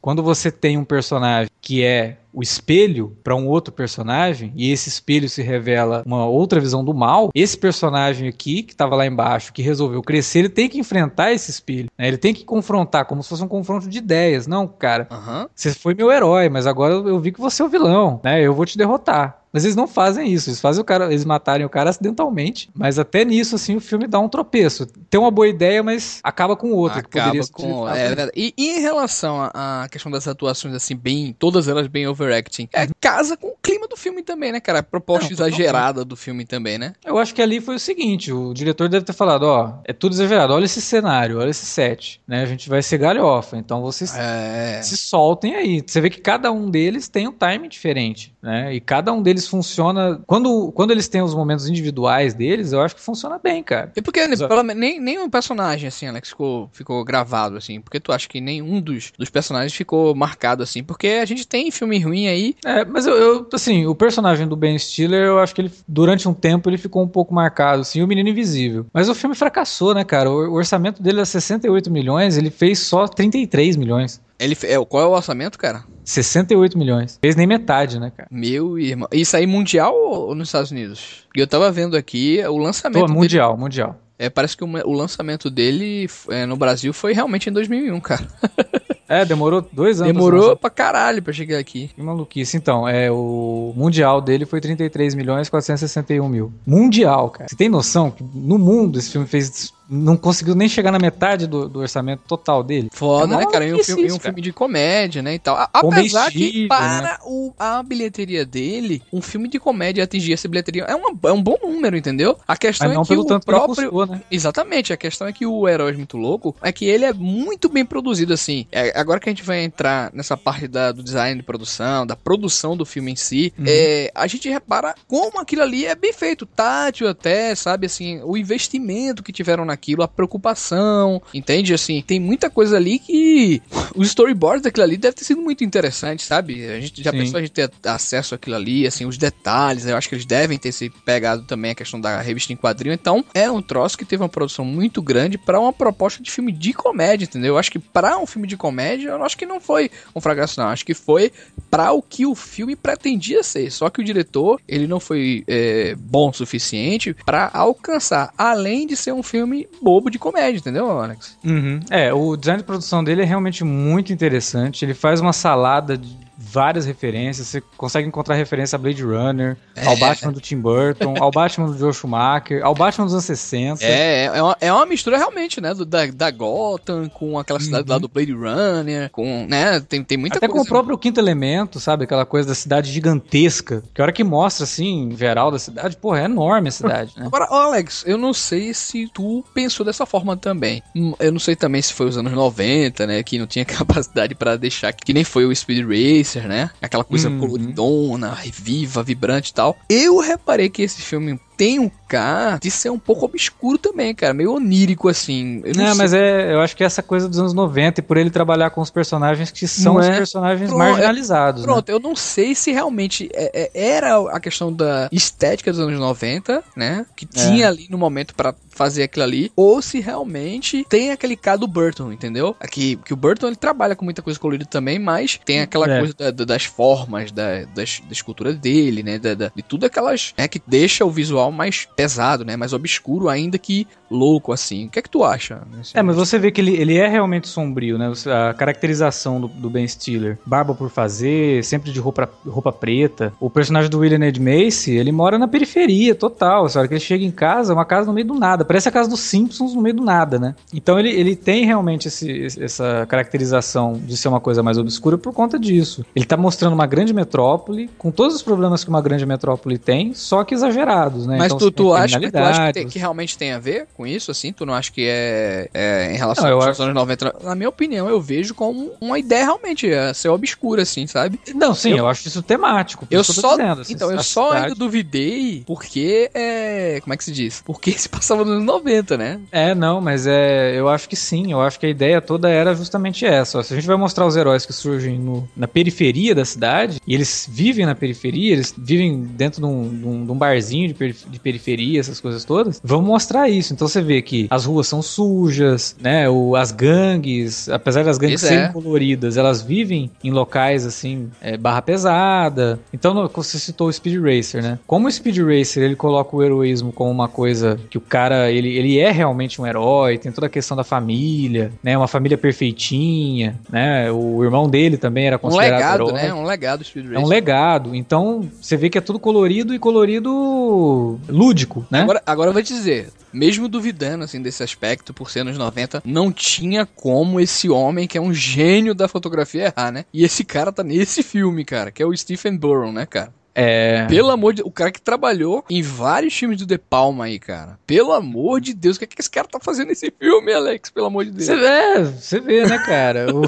quando 0.00 0.22
você 0.22 0.50
tem 0.50 0.76
um 0.76 0.84
personagem 0.84 1.50
que 1.60 1.84
é 1.84 2.18
o 2.32 2.42
espelho 2.42 3.16
para 3.22 3.34
um 3.34 3.46
outro 3.46 3.72
personagem 3.72 4.52
e 4.54 4.70
esse 4.70 4.88
espelho 4.88 5.28
se 5.28 5.42
revela 5.42 6.02
uma 6.06 6.26
outra 6.26 6.60
visão 6.60 6.84
do 6.84 6.94
mal, 6.94 7.30
esse 7.34 7.56
personagem 7.56 8.28
aqui 8.28 8.62
que 8.62 8.72
estava 8.72 8.96
lá 8.96 9.06
embaixo, 9.06 9.52
que 9.52 9.62
resolveu 9.62 10.02
crescer, 10.02 10.40
ele 10.40 10.48
tem 10.48 10.68
que 10.68 10.78
enfrentar 10.78 11.32
esse 11.32 11.50
espelho, 11.50 11.88
né? 11.98 12.08
Ele 12.08 12.18
tem 12.18 12.34
que 12.34 12.44
confrontar 12.44 13.04
como 13.04 13.22
se 13.22 13.28
fosse 13.28 13.42
um 13.42 13.48
confronto 13.48 13.88
de 13.88 13.98
ideias, 13.98 14.46
não, 14.46 14.66
cara. 14.66 15.08
Uhum. 15.10 15.48
Você 15.54 15.72
foi 15.74 15.94
meu 15.94 16.10
herói, 16.10 16.48
mas 16.48 16.66
agora 16.66 16.94
eu 16.94 17.18
vi 17.20 17.32
que 17.32 17.40
você 17.40 17.62
é 17.62 17.64
o 17.64 17.68
vilão, 17.68 18.20
né? 18.22 18.40
Eu 18.40 18.54
vou 18.54 18.66
te 18.66 18.78
derrotar. 18.78 19.40
Mas 19.52 19.64
eles 19.64 19.74
não 19.74 19.88
fazem 19.88 20.32
isso, 20.32 20.48
eles 20.48 20.60
fazem 20.60 20.80
o 20.80 20.84
cara, 20.84 21.06
eles 21.06 21.24
matarem 21.24 21.66
o 21.66 21.68
cara 21.68 21.90
acidentalmente, 21.90 22.70
mas 22.72 22.98
até 22.98 23.24
nisso, 23.24 23.56
assim, 23.56 23.74
o 23.74 23.80
filme 23.80 24.06
dá 24.06 24.18
um 24.20 24.28
tropeço. 24.28 24.86
Tem 24.86 25.18
uma 25.18 25.30
boa 25.30 25.48
ideia, 25.48 25.82
mas 25.82 26.20
acaba 26.22 26.54
com 26.54 26.70
outra. 26.70 27.00
Acaba 27.00 27.40
com. 27.52 27.88
É, 27.88 28.30
e, 28.34 28.54
e, 28.56 28.78
em 28.78 28.80
relação 28.80 29.50
à 29.52 29.88
questão 29.90 30.10
das 30.10 30.28
atuações, 30.28 30.74
assim, 30.74 30.94
bem. 30.94 31.34
Todas 31.36 31.66
elas 31.66 31.88
bem 31.88 32.06
overacting, 32.20 32.68
é, 32.72 32.86
casa 33.00 33.36
com 33.36 33.48
o 33.48 33.56
clima 33.62 33.88
do 33.88 33.96
filme 33.96 34.22
também, 34.22 34.52
né, 34.52 34.60
cara? 34.60 34.80
A 34.80 34.82
proposta 34.82 35.26
não, 35.26 35.32
exagerada 35.32 36.04
do 36.04 36.16
filme 36.16 36.44
também, 36.44 36.78
né? 36.78 36.92
Eu 37.04 37.18
acho 37.18 37.34
que 37.34 37.42
ali 37.42 37.60
foi 37.60 37.76
o 37.76 37.80
seguinte: 37.80 38.32
o 38.32 38.52
diretor 38.52 38.88
deve 38.88 39.04
ter 39.04 39.12
falado, 39.12 39.44
ó, 39.44 39.74
é 39.84 39.92
tudo 39.92 40.12
exagerado, 40.12 40.52
olha 40.52 40.64
esse 40.64 40.80
cenário, 40.80 41.38
olha 41.38 41.50
esse 41.50 41.66
set, 41.66 42.20
né? 42.26 42.42
A 42.42 42.46
gente 42.46 42.68
vai 42.68 42.82
ser 42.82 42.98
galhofa, 42.98 43.56
então 43.56 43.80
vocês 43.80 44.14
é... 44.16 44.80
se 44.82 44.96
soltem 44.96 45.54
aí. 45.54 45.82
Você 45.86 46.00
vê 46.00 46.10
que 46.10 46.20
cada 46.20 46.50
um 46.52 46.70
deles 46.70 47.08
tem 47.08 47.28
um 47.28 47.32
time 47.32 47.68
diferente, 47.68 48.34
né? 48.42 48.74
E 48.74 48.80
cada 48.80 49.12
um 49.12 49.22
deles 49.22 49.46
funciona. 49.46 50.20
Quando, 50.26 50.72
quando 50.72 50.90
eles 50.90 51.08
têm 51.08 51.22
os 51.22 51.34
momentos 51.34 51.68
individuais 51.68 52.34
deles, 52.34 52.72
eu 52.72 52.80
acho 52.80 52.94
que 52.94 53.00
funciona 53.00 53.38
bem, 53.38 53.62
cara. 53.62 53.92
E 53.96 54.02
porque 54.02 54.26
pelo, 54.36 54.62
nem, 54.62 55.00
nenhum 55.00 55.28
personagem, 55.28 55.88
assim, 55.88 56.06
Alex, 56.06 56.30
ficou, 56.30 56.68
ficou 56.72 57.04
gravado, 57.04 57.56
assim? 57.56 57.80
Porque 57.80 58.00
tu 58.00 58.12
acha 58.12 58.28
que 58.28 58.40
nenhum 58.40 58.80
dos, 58.80 59.12
dos 59.16 59.30
personagens 59.30 59.72
ficou 59.72 60.14
marcado, 60.14 60.62
assim? 60.62 60.82
Porque 60.82 61.20
a 61.22 61.24
gente 61.24 61.46
tem 61.46 61.70
filme 61.70 61.98
ruim 61.98 62.09
aí. 62.28 62.54
É, 62.64 62.84
mas 62.84 63.06
eu, 63.06 63.14
eu, 63.16 63.48
assim, 63.52 63.86
o 63.86 63.94
personagem 63.94 64.46
do 64.46 64.56
Ben 64.56 64.78
Stiller, 64.78 65.22
eu 65.22 65.38
acho 65.38 65.54
que 65.54 65.62
ele, 65.62 65.72
durante 65.86 66.28
um 66.28 66.34
tempo, 66.34 66.68
ele 66.68 66.78
ficou 66.78 67.02
um 67.02 67.08
pouco 67.08 67.34
marcado, 67.34 67.82
assim, 67.82 68.02
o 68.02 68.06
Menino 68.06 68.28
Invisível. 68.28 68.86
Mas 68.92 69.08
o 69.08 69.14
filme 69.14 69.34
fracassou, 69.34 69.94
né, 69.94 70.04
cara? 70.04 70.30
O, 70.30 70.50
o 70.50 70.54
orçamento 70.54 71.02
dele 71.02 71.20
é 71.20 71.24
68 71.24 71.90
milhões, 71.90 72.36
ele 72.36 72.50
fez 72.50 72.78
só 72.80 73.06
33 73.06 73.76
milhões. 73.76 74.20
Ele, 74.38 74.56
é, 74.64 74.82
qual 74.86 75.02
é 75.02 75.06
o 75.06 75.10
orçamento, 75.10 75.58
cara? 75.58 75.84
68 76.02 76.78
milhões. 76.78 77.18
Fez 77.20 77.36
nem 77.36 77.46
metade, 77.46 78.00
né, 78.00 78.10
cara? 78.16 78.28
Meu 78.32 78.78
irmão. 78.78 79.08
Isso 79.12 79.36
aí 79.36 79.46
mundial 79.46 79.94
ou 79.94 80.34
nos 80.34 80.48
Estados 80.48 80.70
Unidos? 80.70 81.24
Eu 81.36 81.46
tava 81.46 81.70
vendo 81.70 81.96
aqui 81.96 82.42
o 82.48 82.56
lançamento. 82.56 83.06
Pô, 83.06 83.12
mundial, 83.12 83.50
dele, 83.50 83.62
mundial. 83.62 84.00
É, 84.18 84.28
parece 84.28 84.56
que 84.56 84.64
o, 84.64 84.66
o 84.66 84.92
lançamento 84.92 85.50
dele 85.50 86.08
é, 86.28 86.46
no 86.46 86.56
Brasil 86.56 86.92
foi 86.92 87.12
realmente 87.12 87.48
em 87.48 87.52
2001, 87.52 88.00
cara. 88.00 88.26
É, 89.10 89.24
demorou 89.24 89.60
dois 89.72 90.00
anos. 90.00 90.12
Demorou 90.12 90.56
pra 90.56 90.70
caralho 90.70 91.20
pra 91.20 91.32
chegar 91.32 91.58
aqui. 91.58 91.90
Que 91.96 92.00
maluquice. 92.00 92.56
Então, 92.56 92.86
é, 92.86 93.10
o 93.10 93.72
mundial 93.76 94.20
dele 94.20 94.46
foi 94.46 94.60
33 94.60 95.16
milhões 95.16 95.48
461 95.48 96.28
mil. 96.28 96.52
Mundial, 96.64 97.28
cara. 97.28 97.48
Você 97.48 97.56
tem 97.56 97.68
noção 97.68 98.12
que 98.12 98.22
no 98.22 98.56
mundo 98.56 99.00
esse 99.00 99.10
filme 99.10 99.26
fez 99.26 99.72
não 99.90 100.16
conseguiu 100.16 100.54
nem 100.54 100.68
chegar 100.68 100.92
na 100.92 100.98
metade 100.98 101.46
do, 101.46 101.68
do 101.68 101.80
orçamento 101.80 102.22
total 102.26 102.62
dele. 102.62 102.88
Foda, 102.92 103.34
é 103.34 103.38
né, 103.38 103.46
cara? 103.46 103.66
E 103.66 103.74
um, 103.74 103.82
filme, 103.82 104.06
isso, 104.06 104.16
um 104.16 104.20
filme 104.20 104.40
de 104.40 104.52
comédia, 104.52 105.20
né, 105.20 105.34
e 105.34 105.38
tal. 105.38 105.56
A, 105.56 105.68
apesar 105.72 106.30
que 106.30 106.68
para 106.68 107.02
né? 107.02 107.16
o, 107.24 107.52
a 107.58 107.82
bilheteria 107.82 108.44
dele, 108.44 109.02
um 109.12 109.20
filme 109.20 109.48
de 109.48 109.58
comédia 109.58 110.04
atingir 110.04 110.32
essa 110.32 110.46
bilheteria 110.46 110.84
é, 110.84 110.94
uma, 110.94 111.10
é 111.24 111.32
um 111.32 111.42
bom 111.42 111.58
número, 111.60 111.96
entendeu? 111.96 112.38
A 112.46 112.56
questão 112.56 112.88
Mas 112.88 113.10
é 113.10 113.14
que 113.14 113.20
o 113.20 113.40
próprio... 113.40 113.90
Custou, 113.90 114.06
né? 114.06 114.22
Exatamente, 114.30 114.92
a 114.92 114.96
questão 114.96 115.26
é 115.26 115.32
que 115.32 115.44
o 115.44 115.68
Herói 115.68 115.92
Muito 115.92 116.16
Louco 116.16 116.54
é 116.62 116.70
que 116.70 116.84
ele 116.84 117.04
é 117.04 117.12
muito 117.12 117.68
bem 117.68 117.84
produzido, 117.84 118.32
assim. 118.32 118.66
É, 118.70 118.98
agora 118.98 119.18
que 119.18 119.28
a 119.28 119.32
gente 119.32 119.42
vai 119.42 119.64
entrar 119.64 120.10
nessa 120.14 120.36
parte 120.36 120.68
da, 120.68 120.92
do 120.92 121.02
design 121.02 121.40
de 121.40 121.42
produção, 121.42 122.06
da 122.06 122.14
produção 122.14 122.76
do 122.76 122.86
filme 122.86 123.12
em 123.12 123.16
si, 123.16 123.52
uhum. 123.58 123.64
é, 123.66 124.10
a 124.14 124.26
gente 124.26 124.48
repara 124.48 124.94
como 125.08 125.40
aquilo 125.40 125.62
ali 125.62 125.86
é 125.86 125.94
bem 125.94 126.12
feito, 126.12 126.46
tátil 126.46 127.08
até, 127.08 127.54
sabe, 127.54 127.86
assim, 127.86 128.20
o 128.22 128.36
investimento 128.36 129.22
que 129.22 129.32
tiveram 129.32 129.64
na 129.64 129.76
aquilo, 129.80 130.02
a 130.02 130.08
preocupação, 130.08 131.22
entende? 131.32 131.72
Assim, 131.72 132.02
tem 132.02 132.20
muita 132.20 132.50
coisa 132.50 132.76
ali 132.76 132.98
que 132.98 133.62
os 133.96 134.08
storyboards 134.08 134.62
daquilo 134.62 134.84
ali 134.84 134.96
deve 134.96 135.16
ter 135.16 135.24
sido 135.24 135.40
muito 135.40 135.64
interessante, 135.64 136.22
sabe? 136.22 136.64
A 136.66 136.78
gente 136.78 137.02
já 137.02 137.10
Sim. 137.10 137.18
pensou 137.18 137.38
a 137.38 137.40
gente 137.40 137.52
ter 137.52 137.70
acesso 137.84 138.34
àquilo 138.34 138.56
ali, 138.56 138.86
assim, 138.86 139.06
os 139.06 139.16
detalhes, 139.16 139.86
eu 139.86 139.96
acho 139.96 140.08
que 140.08 140.14
eles 140.14 140.26
devem 140.26 140.58
ter 140.58 140.72
se 140.72 140.90
pegado 140.90 141.42
também 141.44 141.70
a 141.70 141.74
questão 141.74 142.00
da 142.00 142.20
revista 142.20 142.52
em 142.52 142.56
quadrinho. 142.56 142.92
Então, 142.92 143.24
é 143.34 143.50
um 143.50 143.62
troço 143.62 143.96
que 143.96 144.04
teve 144.04 144.22
uma 144.22 144.28
produção 144.28 144.64
muito 144.64 145.00
grande 145.00 145.38
para 145.38 145.58
uma 145.58 145.72
proposta 145.72 146.22
de 146.22 146.30
filme 146.30 146.52
de 146.52 146.72
comédia, 146.72 147.24
entendeu? 147.24 147.54
Eu 147.54 147.58
acho 147.58 147.70
que 147.70 147.78
para 147.78 148.18
um 148.18 148.26
filme 148.26 148.46
de 148.46 148.56
comédia, 148.56 149.10
eu 149.10 149.24
acho 149.24 149.36
que 149.36 149.46
não 149.46 149.60
foi 149.60 149.90
um 150.14 150.20
fracasso, 150.20 150.60
não. 150.60 150.68
Acho 150.68 150.84
que 150.84 150.94
foi 150.94 151.32
para 151.70 151.92
o 151.92 152.02
que 152.02 152.26
o 152.26 152.34
filme 152.34 152.76
pretendia 152.76 153.42
ser. 153.42 153.70
Só 153.70 153.88
que 153.88 154.00
o 154.00 154.04
diretor, 154.04 154.60
ele 154.68 154.86
não 154.86 155.00
foi 155.00 155.44
é, 155.46 155.94
bom 155.96 156.30
o 156.30 156.32
suficiente 156.32 157.14
para 157.24 157.50
alcançar, 157.52 158.32
além 158.36 158.86
de 158.86 158.96
ser 158.96 159.12
um 159.12 159.22
filme 159.22 159.68
bobo 159.80 160.10
de 160.10 160.18
comédia, 160.18 160.58
entendeu, 160.58 160.90
Alex? 160.90 161.36
Uhum. 161.44 161.80
É, 161.90 162.12
o 162.12 162.36
design 162.36 162.60
de 162.62 162.66
produção 162.66 163.02
dele 163.02 163.22
é 163.22 163.24
realmente 163.24 163.64
muito 163.64 164.12
interessante. 164.12 164.84
Ele 164.84 164.94
faz 164.94 165.20
uma 165.20 165.32
salada 165.32 165.96
de 165.96 166.29
várias 166.50 166.84
referências. 166.84 167.46
Você 167.46 167.62
consegue 167.76 168.08
encontrar 168.08 168.34
referência 168.34 168.76
a 168.76 168.78
Blade 168.78 169.02
Runner, 169.02 169.56
é. 169.76 169.86
ao 169.86 169.96
Batman 169.96 170.32
do 170.32 170.40
Tim 170.40 170.56
Burton, 170.56 171.14
ao 171.18 171.30
Batman 171.30 171.66
do 171.66 171.78
Joe 171.78 171.92
Schumacher, 171.92 172.64
ao 172.64 172.74
Batman 172.74 173.04
dos 173.04 173.14
anos 173.14 173.24
60. 173.24 173.84
É, 173.84 174.24
é 174.24 174.42
uma, 174.42 174.56
é 174.60 174.72
uma 174.72 174.86
mistura 174.86 175.16
realmente, 175.16 175.60
né? 175.60 175.72
Do, 175.74 175.84
da, 175.84 176.06
da 176.06 176.30
Gotham 176.30 177.08
com 177.08 177.38
aquela 177.38 177.60
cidade 177.60 177.84
uhum. 177.84 177.94
lá 177.94 177.98
do 177.98 178.08
Blade 178.08 178.32
Runner, 178.32 179.10
com, 179.10 179.46
né? 179.48 179.80
Tem, 179.80 180.02
tem 180.02 180.18
muita 180.18 180.38
Até 180.38 180.46
coisa. 180.46 180.62
Até 180.62 180.68
com 180.68 180.74
o 180.74 180.78
próprio 180.78 180.98
Quinto 180.98 181.20
Elemento, 181.20 181.78
sabe? 181.78 182.04
Aquela 182.04 182.26
coisa 182.26 182.48
da 182.48 182.54
cidade 182.54 182.90
gigantesca. 182.90 183.82
Que 183.94 184.00
a 184.00 184.04
hora 184.04 184.12
que 184.12 184.24
mostra, 184.24 184.64
assim, 184.64 185.14
geral 185.16 185.50
da 185.50 185.58
cidade, 185.58 185.96
porra, 185.96 186.20
é 186.20 186.24
enorme 186.24 186.68
a 186.68 186.72
cidade, 186.72 187.12
né? 187.16 187.26
Agora, 187.26 187.46
Alex, 187.46 188.04
eu 188.06 188.18
não 188.18 188.32
sei 188.32 188.74
se 188.74 189.08
tu 189.12 189.44
pensou 189.54 189.84
dessa 189.84 190.06
forma 190.06 190.36
também. 190.36 190.82
Hum, 190.94 191.14
eu 191.18 191.32
não 191.32 191.38
sei 191.38 191.54
também 191.54 191.80
se 191.82 191.92
foi 191.92 192.06
os 192.06 192.16
anos 192.16 192.32
90, 192.32 193.06
né? 193.06 193.22
Que 193.22 193.38
não 193.38 193.46
tinha 193.46 193.64
capacidade 193.66 194.34
para 194.34 194.56
deixar, 194.56 194.92
que 194.92 195.12
nem 195.12 195.24
foi 195.24 195.44
o 195.44 195.54
Speed 195.54 195.84
Racer, 195.86 196.39
né? 196.46 196.70
Aquela 196.80 197.04
coisa 197.04 197.28
uhum. 197.28 197.38
coloridona, 197.38 198.36
viva, 198.52 199.02
vibrante 199.02 199.50
e 199.50 199.54
tal. 199.54 199.76
Eu 199.88 200.18
reparei 200.18 200.68
que 200.68 200.82
esse 200.82 201.02
filme 201.02 201.38
tem 201.60 201.78
um 201.78 201.90
K 202.08 202.58
de 202.58 202.70
ser 202.70 202.88
um 202.88 202.98
pouco 202.98 203.26
obscuro 203.26 203.76
também, 203.76 204.14
cara. 204.14 204.32
Meio 204.32 204.54
onírico, 204.54 205.10
assim. 205.10 205.60
Eu 205.62 205.74
não, 205.76 205.84
não 205.84 205.94
mas 205.94 206.14
é, 206.14 206.54
eu 206.54 206.60
acho 206.62 206.74
que 206.74 206.82
é 206.82 206.86
essa 206.86 207.02
coisa 207.02 207.28
dos 207.28 207.38
anos 207.38 207.52
90 207.52 208.00
e 208.00 208.02
por 208.02 208.16
ele 208.16 208.30
trabalhar 208.30 208.70
com 208.70 208.80
os 208.80 208.88
personagens 208.88 209.50
que 209.50 209.68
são 209.68 209.92
não 209.92 210.00
os 210.00 210.06
é? 210.06 210.16
personagens 210.16 210.70
pronto, 210.70 210.78
marginalizados. 210.78 211.62
É, 211.62 211.66
pronto, 211.66 211.86
né? 211.86 211.94
eu 211.94 212.00
não 212.00 212.16
sei 212.16 212.54
se 212.54 212.72
realmente 212.72 213.28
é, 213.34 213.68
é, 213.74 213.90
era 213.94 214.16
a 214.34 214.40
questão 214.40 214.72
da 214.72 215.10
estética 215.12 215.70
dos 215.70 215.80
anos 215.80 216.00
90, 216.00 216.64
né? 216.74 217.04
Que 217.14 217.26
tinha 217.26 217.66
é. 217.66 217.68
ali 217.68 217.86
no 217.90 217.98
momento 217.98 218.34
para 218.34 218.54
fazer 218.70 219.02
aquilo 219.02 219.24
ali, 219.24 219.52
ou 219.54 219.82
se 219.82 220.00
realmente 220.00 220.86
tem 220.88 221.10
aquele 221.10 221.36
K 221.36 221.56
do 221.56 221.66
Burton, 221.66 222.10
entendeu? 222.10 222.56
Aqui, 222.58 222.98
que 223.04 223.12
o 223.12 223.16
Burton 223.16 223.48
ele 223.48 223.56
trabalha 223.56 223.94
com 223.94 224.06
muita 224.06 224.22
coisa 224.22 224.40
colorida 224.40 224.64
também, 224.64 224.98
mas 224.98 225.38
tem 225.44 225.60
aquela 225.60 225.86
é. 225.86 225.98
coisa 225.98 226.14
da, 226.14 226.30
da, 226.30 226.44
das 226.46 226.64
formas, 226.64 227.30
da, 227.30 227.64
das, 227.74 228.00
da 228.00 228.12
escultura 228.12 228.54
dele, 228.54 229.02
né? 229.02 229.18
Da, 229.18 229.34
de 229.54 229.62
tudo 229.62 229.84
aquelas, 229.84 230.32
né? 230.38 230.48
Que 230.48 230.62
deixa 230.66 231.04
o 231.04 231.10
visual 231.10 231.49
mais 231.52 231.86
pesado, 231.96 232.44
né? 232.44 232.56
Mais 232.56 232.72
obscuro, 232.72 233.28
ainda 233.28 233.58
que 233.58 233.86
louco, 234.10 234.52
assim. 234.52 234.86
O 234.86 234.90
que 234.90 234.98
é 234.98 235.02
que 235.02 235.10
tu 235.10 235.22
acha? 235.22 235.62
É, 235.94 236.02
mas 236.02 236.16
você 236.16 236.38
vê 236.38 236.50
que 236.50 236.60
ele, 236.60 236.76
ele 236.76 236.96
é 236.96 237.06
realmente 237.06 237.48
sombrio, 237.48 237.96
né? 237.96 238.12
A 238.26 238.54
caracterização 238.54 239.40
do, 239.40 239.48
do 239.48 239.70
Ben 239.70 239.86
Stiller. 239.86 240.38
Barba 240.44 240.74
por 240.74 240.90
fazer, 240.90 241.62
sempre 241.64 241.92
de 241.92 242.00
roupa, 242.00 242.28
roupa 242.46 242.72
preta. 242.72 243.32
O 243.40 243.48
personagem 243.48 243.90
do 243.90 243.98
William 243.98 244.24
Ed 244.26 244.40
Macy, 244.40 244.92
ele 244.92 245.12
mora 245.12 245.38
na 245.38 245.46
periferia 245.46 246.14
total. 246.14 246.66
A 246.66 246.78
hora 246.78 246.88
que 246.88 246.94
ele 246.94 247.00
chega 247.00 247.24
em 247.24 247.30
casa, 247.30 247.72
é 247.72 247.74
uma 247.74 247.84
casa 247.84 248.06
no 248.06 248.12
meio 248.12 248.26
do 248.26 248.34
nada. 248.34 248.64
Parece 248.64 248.88
a 248.88 248.92
casa 248.92 249.08
dos 249.08 249.20
Simpsons 249.20 249.74
no 249.74 249.82
meio 249.82 249.94
do 249.94 250.04
nada, 250.04 250.38
né? 250.38 250.54
Então 250.72 250.98
ele, 250.98 251.10
ele 251.10 251.36
tem 251.36 251.64
realmente 251.64 252.08
esse, 252.08 252.46
essa 252.60 253.06
caracterização 253.08 253.92
de 253.92 254.16
ser 254.16 254.28
uma 254.28 254.40
coisa 254.40 254.62
mais 254.62 254.78
obscura 254.78 255.16
por 255.16 255.32
conta 255.32 255.58
disso. 255.58 256.04
Ele 256.14 256.24
tá 256.24 256.36
mostrando 256.36 256.72
uma 256.72 256.86
grande 256.86 257.12
metrópole, 257.12 257.88
com 257.98 258.10
todos 258.10 258.36
os 258.36 258.42
problemas 258.42 258.82
que 258.82 258.90
uma 258.90 259.00
grande 259.00 259.24
metrópole 259.26 259.78
tem, 259.78 260.14
só 260.14 260.44
que 260.44 260.54
exagerados, 260.54 261.26
né? 261.26 261.36
Mas 261.38 261.52
então, 261.52 261.58
tu, 261.58 261.70
tu, 261.70 261.94
acha, 261.94 262.20
tu 262.20 262.38
acha 262.38 262.66
que, 262.66 262.72
tem, 262.72 262.88
que, 262.88 262.98
realmente 262.98 263.36
tem 263.36 263.52
a 263.52 263.58
ver 263.58 263.86
com 264.00 264.06
isso, 264.06 264.30
assim? 264.30 264.50
Tu 264.50 264.64
não 264.64 264.72
acha 264.72 264.90
que 264.90 265.06
é, 265.06 265.68
é 265.74 266.14
em 266.14 266.16
relação 266.16 266.48
não, 266.48 266.58
aos 266.58 266.80
anos 266.80 266.94
90? 266.94 267.36
Na 267.42 267.54
minha 267.54 267.68
opinião, 267.68 268.08
eu 268.08 268.18
vejo 268.18 268.54
como 268.54 268.92
uma 268.98 269.18
ideia 269.18 269.44
realmente 269.44 269.92
é, 269.92 270.14
ser 270.14 270.30
obscura, 270.30 270.82
assim, 270.82 271.06
sabe? 271.06 271.38
Não, 271.54 271.74
sim, 271.74 271.90
eu, 271.90 271.98
eu 271.98 272.08
acho 272.08 272.26
isso 272.26 272.42
temático. 272.42 273.06
Eu 273.10 273.22
só, 273.22 273.58
dizendo, 273.58 273.82
assim, 273.82 273.92
então, 273.92 274.10
eu 274.10 274.22
só 274.22 274.48
cidade... 274.48 274.64
ainda 274.64 274.74
duvidei 274.74 275.62
porque 275.66 276.30
é, 276.32 276.98
como 277.02 277.12
é 277.12 277.16
que 277.18 277.24
se 277.24 277.32
diz? 277.32 277.62
Porque 277.62 277.92
se 277.98 278.08
passava 278.08 278.42
nos 278.42 278.54
anos 278.54 278.64
90, 278.64 279.18
né? 279.18 279.38
É, 279.52 279.74
não, 279.74 280.00
mas 280.00 280.26
é, 280.26 280.78
eu 280.78 280.88
acho 280.88 281.06
que 281.06 281.16
sim, 281.16 281.52
eu 281.52 281.60
acho 281.60 281.78
que 281.78 281.84
a 281.84 281.90
ideia 281.90 282.22
toda 282.22 282.48
era 282.48 282.74
justamente 282.74 283.26
essa. 283.26 283.58
Ó, 283.58 283.62
se 283.62 283.74
a 283.74 283.76
gente 283.76 283.86
vai 283.86 283.98
mostrar 283.98 284.24
os 284.24 284.34
heróis 284.34 284.64
que 284.64 284.72
surgem 284.72 285.18
no, 285.18 285.46
na 285.54 285.68
periferia 285.68 286.34
da 286.34 286.46
cidade, 286.46 287.02
e 287.06 287.14
eles 287.14 287.46
vivem 287.50 287.84
na 287.84 287.94
periferia, 287.94 288.54
eles 288.54 288.74
vivem 288.78 289.20
dentro 289.20 289.60
de 289.60 289.66
um, 289.66 289.88
de 289.90 290.06
um, 290.06 290.24
de 290.24 290.32
um 290.32 290.36
barzinho 290.38 290.88
de 290.88 291.38
periferia 291.38 292.00
essas 292.00 292.18
coisas 292.18 292.46
todas, 292.46 292.80
vão 292.82 293.02
mostrar 293.02 293.46
isso. 293.50 293.74
Então 293.74 293.89
você 293.90 294.00
vê 294.00 294.22
que 294.22 294.46
as 294.50 294.64
ruas 294.64 294.86
são 294.86 295.02
sujas, 295.02 295.96
né? 296.00 296.28
O, 296.28 296.56
as 296.56 296.72
gangues, 296.72 297.68
apesar 297.68 298.04
das 298.04 298.18
gangues 298.18 298.40
serem 298.40 298.64
é. 298.64 298.68
coloridas, 298.68 299.36
elas 299.36 299.62
vivem 299.62 300.10
em 300.22 300.30
locais 300.30 300.86
assim, 300.86 301.30
é, 301.40 301.56
barra 301.56 301.82
pesada. 301.82 302.78
Então 302.92 303.28
você 303.28 303.58
citou 303.58 303.88
o 303.88 303.92
Speed 303.92 304.22
Racer, 304.22 304.62
né? 304.62 304.78
Como 304.86 305.08
o 305.08 305.12
Speed 305.12 305.38
Racer 305.38 305.82
ele 305.82 305.96
coloca 305.96 306.34
o 306.34 306.42
heroísmo 306.42 306.92
como 306.92 307.10
uma 307.10 307.28
coisa 307.28 307.78
que 307.90 307.98
o 307.98 308.00
cara 308.00 308.50
ele, 308.50 308.76
ele 308.76 308.98
é 308.98 309.10
realmente 309.10 309.60
um 309.60 309.66
herói, 309.66 310.18
tem 310.18 310.32
toda 310.32 310.46
a 310.46 310.50
questão 310.50 310.76
da 310.76 310.84
família, 310.84 311.72
né? 311.82 311.96
Uma 311.96 312.08
família 312.08 312.38
perfeitinha, 312.38 313.58
né? 313.70 314.10
O 314.10 314.42
irmão 314.44 314.68
dele 314.68 314.96
também 314.96 315.26
era 315.26 315.38
considerado 315.38 316.02
um 316.02 316.06
legado, 316.06 316.08
herói. 316.08 316.22
né? 316.22 316.34
Um 316.34 316.44
legado 316.44 316.84
Speed 316.84 317.06
Racer. 317.06 317.20
É 317.20 317.24
um 317.24 317.28
legado. 317.28 317.94
Então 317.94 318.48
você 318.60 318.76
vê 318.76 318.88
que 318.88 318.98
é 318.98 319.00
tudo 319.00 319.18
colorido 319.18 319.74
e 319.74 319.78
colorido 319.78 321.18
lúdico, 321.28 321.84
né? 321.90 322.02
Agora, 322.02 322.22
agora 322.24 322.48
eu 322.50 322.54
vou 322.54 322.62
te 322.62 322.72
dizer, 322.72 323.08
mesmo 323.32 323.68
duvidando 323.68 324.24
assim 324.24 324.40
desse 324.40 324.62
aspecto 324.62 325.12
por 325.14 325.30
ser 325.30 325.40
anos 325.40 325.58
90, 325.58 326.02
não 326.04 326.32
tinha 326.32 326.86
como 326.86 327.40
esse 327.40 327.68
homem 327.68 328.06
que 328.06 328.18
é 328.18 328.20
um 328.20 328.32
gênio 328.32 328.94
da 328.94 329.08
fotografia 329.08 329.72
errar, 329.76 329.90
né? 329.90 330.04
E 330.12 330.24
esse 330.24 330.44
cara 330.44 330.72
tá 330.72 330.82
nesse 330.82 331.22
filme, 331.22 331.64
cara, 331.64 331.90
que 331.90 332.02
é 332.02 332.06
o 332.06 332.16
Stephen 332.16 332.56
Burrow, 332.56 332.92
né, 332.92 333.06
cara? 333.06 333.32
É. 333.54 334.06
Pelo 334.06 334.30
amor 334.30 334.54
de 334.54 334.62
O 334.62 334.70
cara 334.70 334.92
que 334.92 335.00
trabalhou 335.00 335.64
em 335.68 335.82
vários 335.82 336.34
filmes 336.34 336.58
do 336.58 336.66
De 336.66 336.78
Palma 336.78 337.24
aí, 337.24 337.38
cara. 337.38 337.78
Pelo 337.86 338.12
amor 338.12 338.60
de 338.60 338.72
Deus, 338.72 338.96
o 338.96 338.98
que, 338.98 339.04
é 339.04 339.08
que 339.08 339.20
esse 339.20 339.30
cara 339.30 339.48
tá 339.48 339.58
fazendo 339.60 339.88
nesse 339.88 340.12
filme, 340.18 340.52
Alex? 340.52 340.90
Pelo 340.90 341.06
amor 341.06 341.24
de 341.24 341.32
Deus. 341.32 341.46
Você 341.46 341.56
vê, 341.56 342.04
você 342.04 342.40
vê, 342.40 342.66
né, 342.66 342.78
cara? 342.78 343.26
O... 343.34 343.42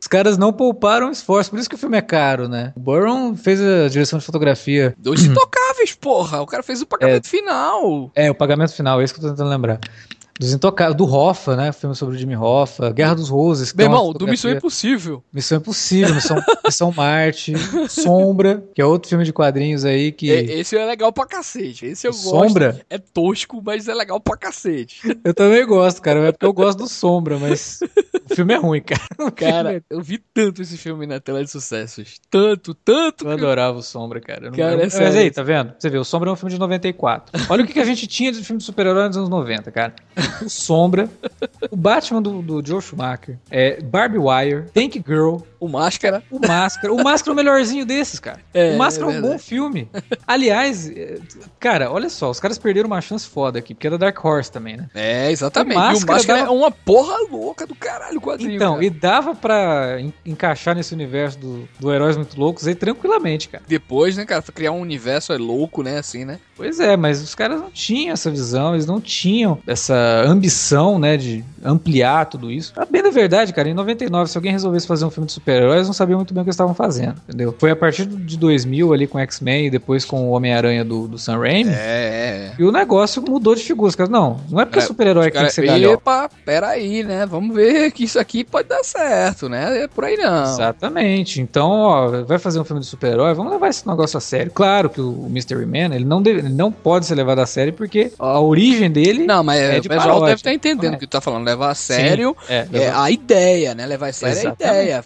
Os 0.00 0.06
caras 0.06 0.38
não 0.38 0.52
pouparam 0.52 1.10
esforço, 1.10 1.50
por 1.50 1.58
isso 1.58 1.68
que 1.68 1.74
o 1.74 1.78
filme 1.78 1.98
é 1.98 2.00
caro, 2.00 2.48
né? 2.48 2.72
O 2.74 2.80
Burron 2.80 3.36
fez 3.36 3.60
a 3.60 3.88
direção 3.88 4.18
de 4.18 4.24
fotografia. 4.24 4.94
Dois 4.96 5.22
intocáveis, 5.24 5.94
porra. 5.94 6.40
O 6.40 6.46
cara 6.46 6.62
fez 6.62 6.80
o 6.80 6.86
pagamento 6.86 7.26
é, 7.26 7.28
final. 7.28 8.10
É, 8.14 8.30
o 8.30 8.34
pagamento 8.34 8.72
final, 8.72 9.00
é 9.00 9.04
isso 9.04 9.12
que 9.12 9.20
eu 9.20 9.24
tô 9.24 9.30
tentando 9.30 9.50
lembrar. 9.50 9.78
Dos 10.38 10.52
Intocáveis, 10.52 10.96
do 10.96 11.04
Hoffa, 11.04 11.56
né? 11.56 11.72
Filme 11.72 11.94
sobre 11.94 12.16
o 12.16 12.18
Jimmy 12.18 12.36
Hoffa, 12.36 12.90
Guerra 12.90 13.14
dos 13.14 13.28
Roses. 13.28 13.72
Meu 13.74 13.86
irmão, 13.86 14.12
do 14.12 14.26
Missão 14.26 14.50
Impossível. 14.50 15.22
Missão 15.32 15.58
Impossível, 15.58 16.14
Missão, 16.14 16.36
Missão 16.64 16.92
Marte, 16.92 17.52
Sombra, 17.88 18.64
que 18.74 18.80
é 18.80 18.84
outro 18.84 19.08
filme 19.08 19.24
de 19.24 19.32
quadrinhos 19.32 19.84
aí 19.84 20.12
que... 20.12 20.30
Esse 20.30 20.76
é 20.76 20.84
legal 20.84 21.12
pra 21.12 21.26
cacete, 21.26 21.86
esse 21.86 22.06
eu 22.06 22.12
Sombra? 22.12 22.30
gosto. 22.30 22.48
Sombra? 22.48 22.86
É 22.88 22.98
tosco, 22.98 23.62
mas 23.64 23.88
é 23.88 23.94
legal 23.94 24.20
pra 24.20 24.36
cacete. 24.36 25.00
Eu 25.22 25.34
também 25.34 25.64
gosto, 25.66 26.00
cara, 26.00 26.20
é 26.28 26.32
porque 26.32 26.46
eu 26.46 26.52
gosto 26.52 26.78
do 26.78 26.88
Sombra, 26.88 27.38
mas 27.38 27.80
o 28.30 28.34
filme 28.34 28.54
é 28.54 28.56
ruim, 28.56 28.80
cara. 28.80 29.00
Cara, 29.36 29.76
é... 29.76 29.82
eu 29.90 30.00
vi 30.00 30.18
tanto 30.18 30.62
esse 30.62 30.76
filme 30.76 31.06
na 31.06 31.20
tela 31.20 31.44
de 31.44 31.50
sucessos. 31.50 32.18
Tanto, 32.30 32.74
tanto. 32.74 33.26
Eu 33.26 33.32
adorava 33.32 33.78
o 33.78 33.82
Sombra, 33.82 34.20
cara. 34.20 34.46
Eu 34.46 34.52
cara, 34.52 34.76
não... 34.76 34.82
é 34.82 34.84
Mas 34.84 35.16
aí, 35.16 35.30
tá 35.30 35.42
vendo? 35.42 35.74
Você 35.78 35.88
vê, 35.88 35.98
o 35.98 36.04
Sombra 36.04 36.30
é 36.30 36.32
um 36.32 36.36
filme 36.36 36.52
de 36.52 36.58
94. 36.58 37.46
Olha 37.48 37.62
o 37.62 37.66
que, 37.66 37.72
que 37.72 37.80
a 37.80 37.84
gente 37.84 38.06
tinha 38.06 38.32
de 38.32 38.42
filme 38.42 38.58
de 38.58 38.64
super-herói 38.64 39.06
nos 39.08 39.16
anos 39.16 39.28
90, 39.28 39.70
cara 39.70 39.94
o 40.42 40.48
Sombra, 40.48 41.08
o 41.70 41.76
Batman 41.76 42.22
do, 42.22 42.42
do 42.42 42.66
Joe 42.66 42.80
Schumacher, 42.80 43.38
é, 43.50 43.80
Barbie 43.80 44.18
Wire, 44.18 44.70
Tank 44.72 45.02
Girl, 45.06 45.38
o 45.60 45.68
Máscara. 45.68 46.22
O 46.30 46.38
Máscara. 46.38 46.92
O 46.92 47.04
Máscara 47.04 47.32
é 47.32 47.34
o 47.34 47.36
melhorzinho 47.36 47.84
desses, 47.84 48.18
cara. 48.18 48.40
É, 48.54 48.74
o 48.74 48.78
Máscara 48.78 49.12
é, 49.12 49.14
é 49.14 49.18
um 49.18 49.22
bom 49.22 49.38
filme. 49.38 49.88
Aliás, 50.26 50.88
é, 50.88 51.18
cara, 51.58 51.90
olha 51.92 52.08
só, 52.08 52.30
os 52.30 52.40
caras 52.40 52.58
perderam 52.58 52.86
uma 52.86 53.00
chance 53.02 53.28
foda 53.28 53.58
aqui, 53.58 53.74
porque 53.74 53.86
é 53.86 53.90
da 53.90 53.98
Dark 53.98 54.24
Horse 54.24 54.50
também, 54.50 54.78
né? 54.78 54.88
É, 54.94 55.30
exatamente. 55.30 55.76
O 55.76 55.80
Máscara, 55.80 56.00
e 56.00 56.04
o 56.04 56.06
Máscara 56.06 56.38
dava... 56.40 56.50
é 56.50 56.56
uma 56.56 56.70
porra 56.70 57.16
louca 57.30 57.66
do 57.66 57.74
caralho 57.74 58.18
o 58.18 58.20
quadrinho. 58.20 58.56
Então, 58.56 58.74
cara. 58.74 58.84
e 58.84 58.90
dava 58.90 59.34
pra 59.34 59.98
encaixar 60.24 60.74
nesse 60.74 60.94
universo 60.94 61.38
do, 61.38 61.68
do 61.78 61.92
Heróis 61.92 62.16
Muito 62.16 62.40
Loucos 62.40 62.66
aí 62.66 62.74
tranquilamente, 62.74 63.48
cara. 63.50 63.62
Depois, 63.68 64.16
né, 64.16 64.24
cara, 64.24 64.42
criar 64.42 64.72
um 64.72 64.80
universo 64.80 65.32
é 65.32 65.36
louco, 65.36 65.82
né, 65.82 65.98
assim, 65.98 66.24
né? 66.24 66.40
Pois 66.60 66.78
é, 66.78 66.94
mas 66.94 67.22
os 67.22 67.34
caras 67.34 67.58
não 67.58 67.70
tinham 67.70 68.12
essa 68.12 68.30
visão, 68.30 68.74
eles 68.74 68.84
não 68.84 69.00
tinham 69.00 69.58
essa 69.66 70.22
ambição, 70.26 70.98
né, 70.98 71.16
de 71.16 71.42
ampliar 71.64 72.26
tudo 72.26 72.50
isso. 72.50 72.74
A 72.76 72.84
bem 72.84 73.02
da 73.02 73.08
verdade, 73.08 73.50
cara, 73.54 73.66
em 73.66 73.72
99, 73.72 74.30
se 74.30 74.36
alguém 74.36 74.52
resolvesse 74.52 74.86
fazer 74.86 75.06
um 75.06 75.10
filme 75.10 75.26
de 75.26 75.32
super-heróis, 75.32 75.86
não 75.86 75.94
sabiam 75.94 76.18
muito 76.18 76.34
bem 76.34 76.42
o 76.42 76.44
que 76.44 76.48
eles 76.48 76.54
estavam 76.54 76.74
fazendo, 76.74 77.14
entendeu? 77.26 77.54
Foi 77.58 77.70
a 77.70 77.76
partir 77.76 78.04
de 78.04 78.36
2000 78.36 78.92
ali 78.92 79.06
com 79.06 79.18
X-Men 79.18 79.66
e 79.66 79.70
depois 79.70 80.04
com 80.04 80.28
o 80.28 80.32
Homem-Aranha 80.32 80.84
do, 80.84 81.08
do 81.08 81.18
Sam 81.18 81.38
Raimi. 81.38 81.70
É, 81.70 82.52
é. 82.52 82.52
E 82.58 82.62
o 82.62 82.70
negócio 82.70 83.22
mudou 83.22 83.54
de 83.54 83.62
figura. 83.62 83.88
Os 83.88 83.96
caras, 83.96 84.10
não, 84.10 84.38
não 84.50 84.60
é 84.60 84.66
porque 84.66 84.80
é, 84.80 84.82
super-herói 84.82 85.30
que 85.30 85.38
tem 85.38 85.46
que 85.46 85.52
ser 85.54 85.64
galhão. 85.64 85.94
Epa, 85.94 86.28
peraí, 86.44 87.02
né? 87.02 87.24
Vamos 87.24 87.56
ver 87.56 87.90
que 87.90 88.04
isso 88.04 88.18
aqui 88.18 88.44
pode 88.44 88.68
dar 88.68 88.84
certo, 88.84 89.48
né? 89.48 89.84
É 89.84 89.88
por 89.88 90.04
aí 90.04 90.18
não. 90.18 90.44
Exatamente. 90.44 91.40
Então, 91.40 91.70
ó, 91.70 92.22
vai 92.24 92.38
fazer 92.38 92.60
um 92.60 92.64
filme 92.64 92.80
de 92.80 92.86
super-herói, 92.86 93.32
vamos 93.32 93.50
levar 93.50 93.68
esse 93.68 93.86
negócio 93.88 94.18
a 94.18 94.20
sério. 94.20 94.52
Claro 94.52 94.90
que 94.90 95.00
o 95.00 95.26
Mystery 95.30 95.64
Man, 95.64 95.94
ele 95.94 96.04
não, 96.04 96.20
deve, 96.20 96.42
ele 96.50 96.56
não 96.56 96.72
pode 96.72 97.06
ser 97.06 97.14
levado 97.14 97.38
a 97.38 97.46
sério 97.46 97.72
porque 97.72 98.12
a 98.18 98.40
origem 98.40 98.90
dele 98.90 99.24
Não, 99.24 99.42
mas 99.42 99.60
é 99.60 99.80
de 99.80 99.86
o 99.86 99.90
pessoal 99.90 100.20
deve 100.20 100.34
estar 100.34 100.52
entendendo 100.52 100.94
o 100.94 100.98
que 100.98 101.06
tu 101.06 101.10
tá 101.10 101.20
falando. 101.20 101.44
Levar 101.44 101.70
a 101.70 101.74
sério 101.74 102.36
Sim, 102.46 102.52
é, 102.52 102.68
é, 102.72 102.90
a 102.90 103.10
ideia, 103.10 103.74
né? 103.74 103.86
Levar 103.86 104.08
a 104.08 104.12
sério 104.12 104.38
Exatamente. 104.38 104.64
a 104.64 104.82
ideia. 104.82 105.04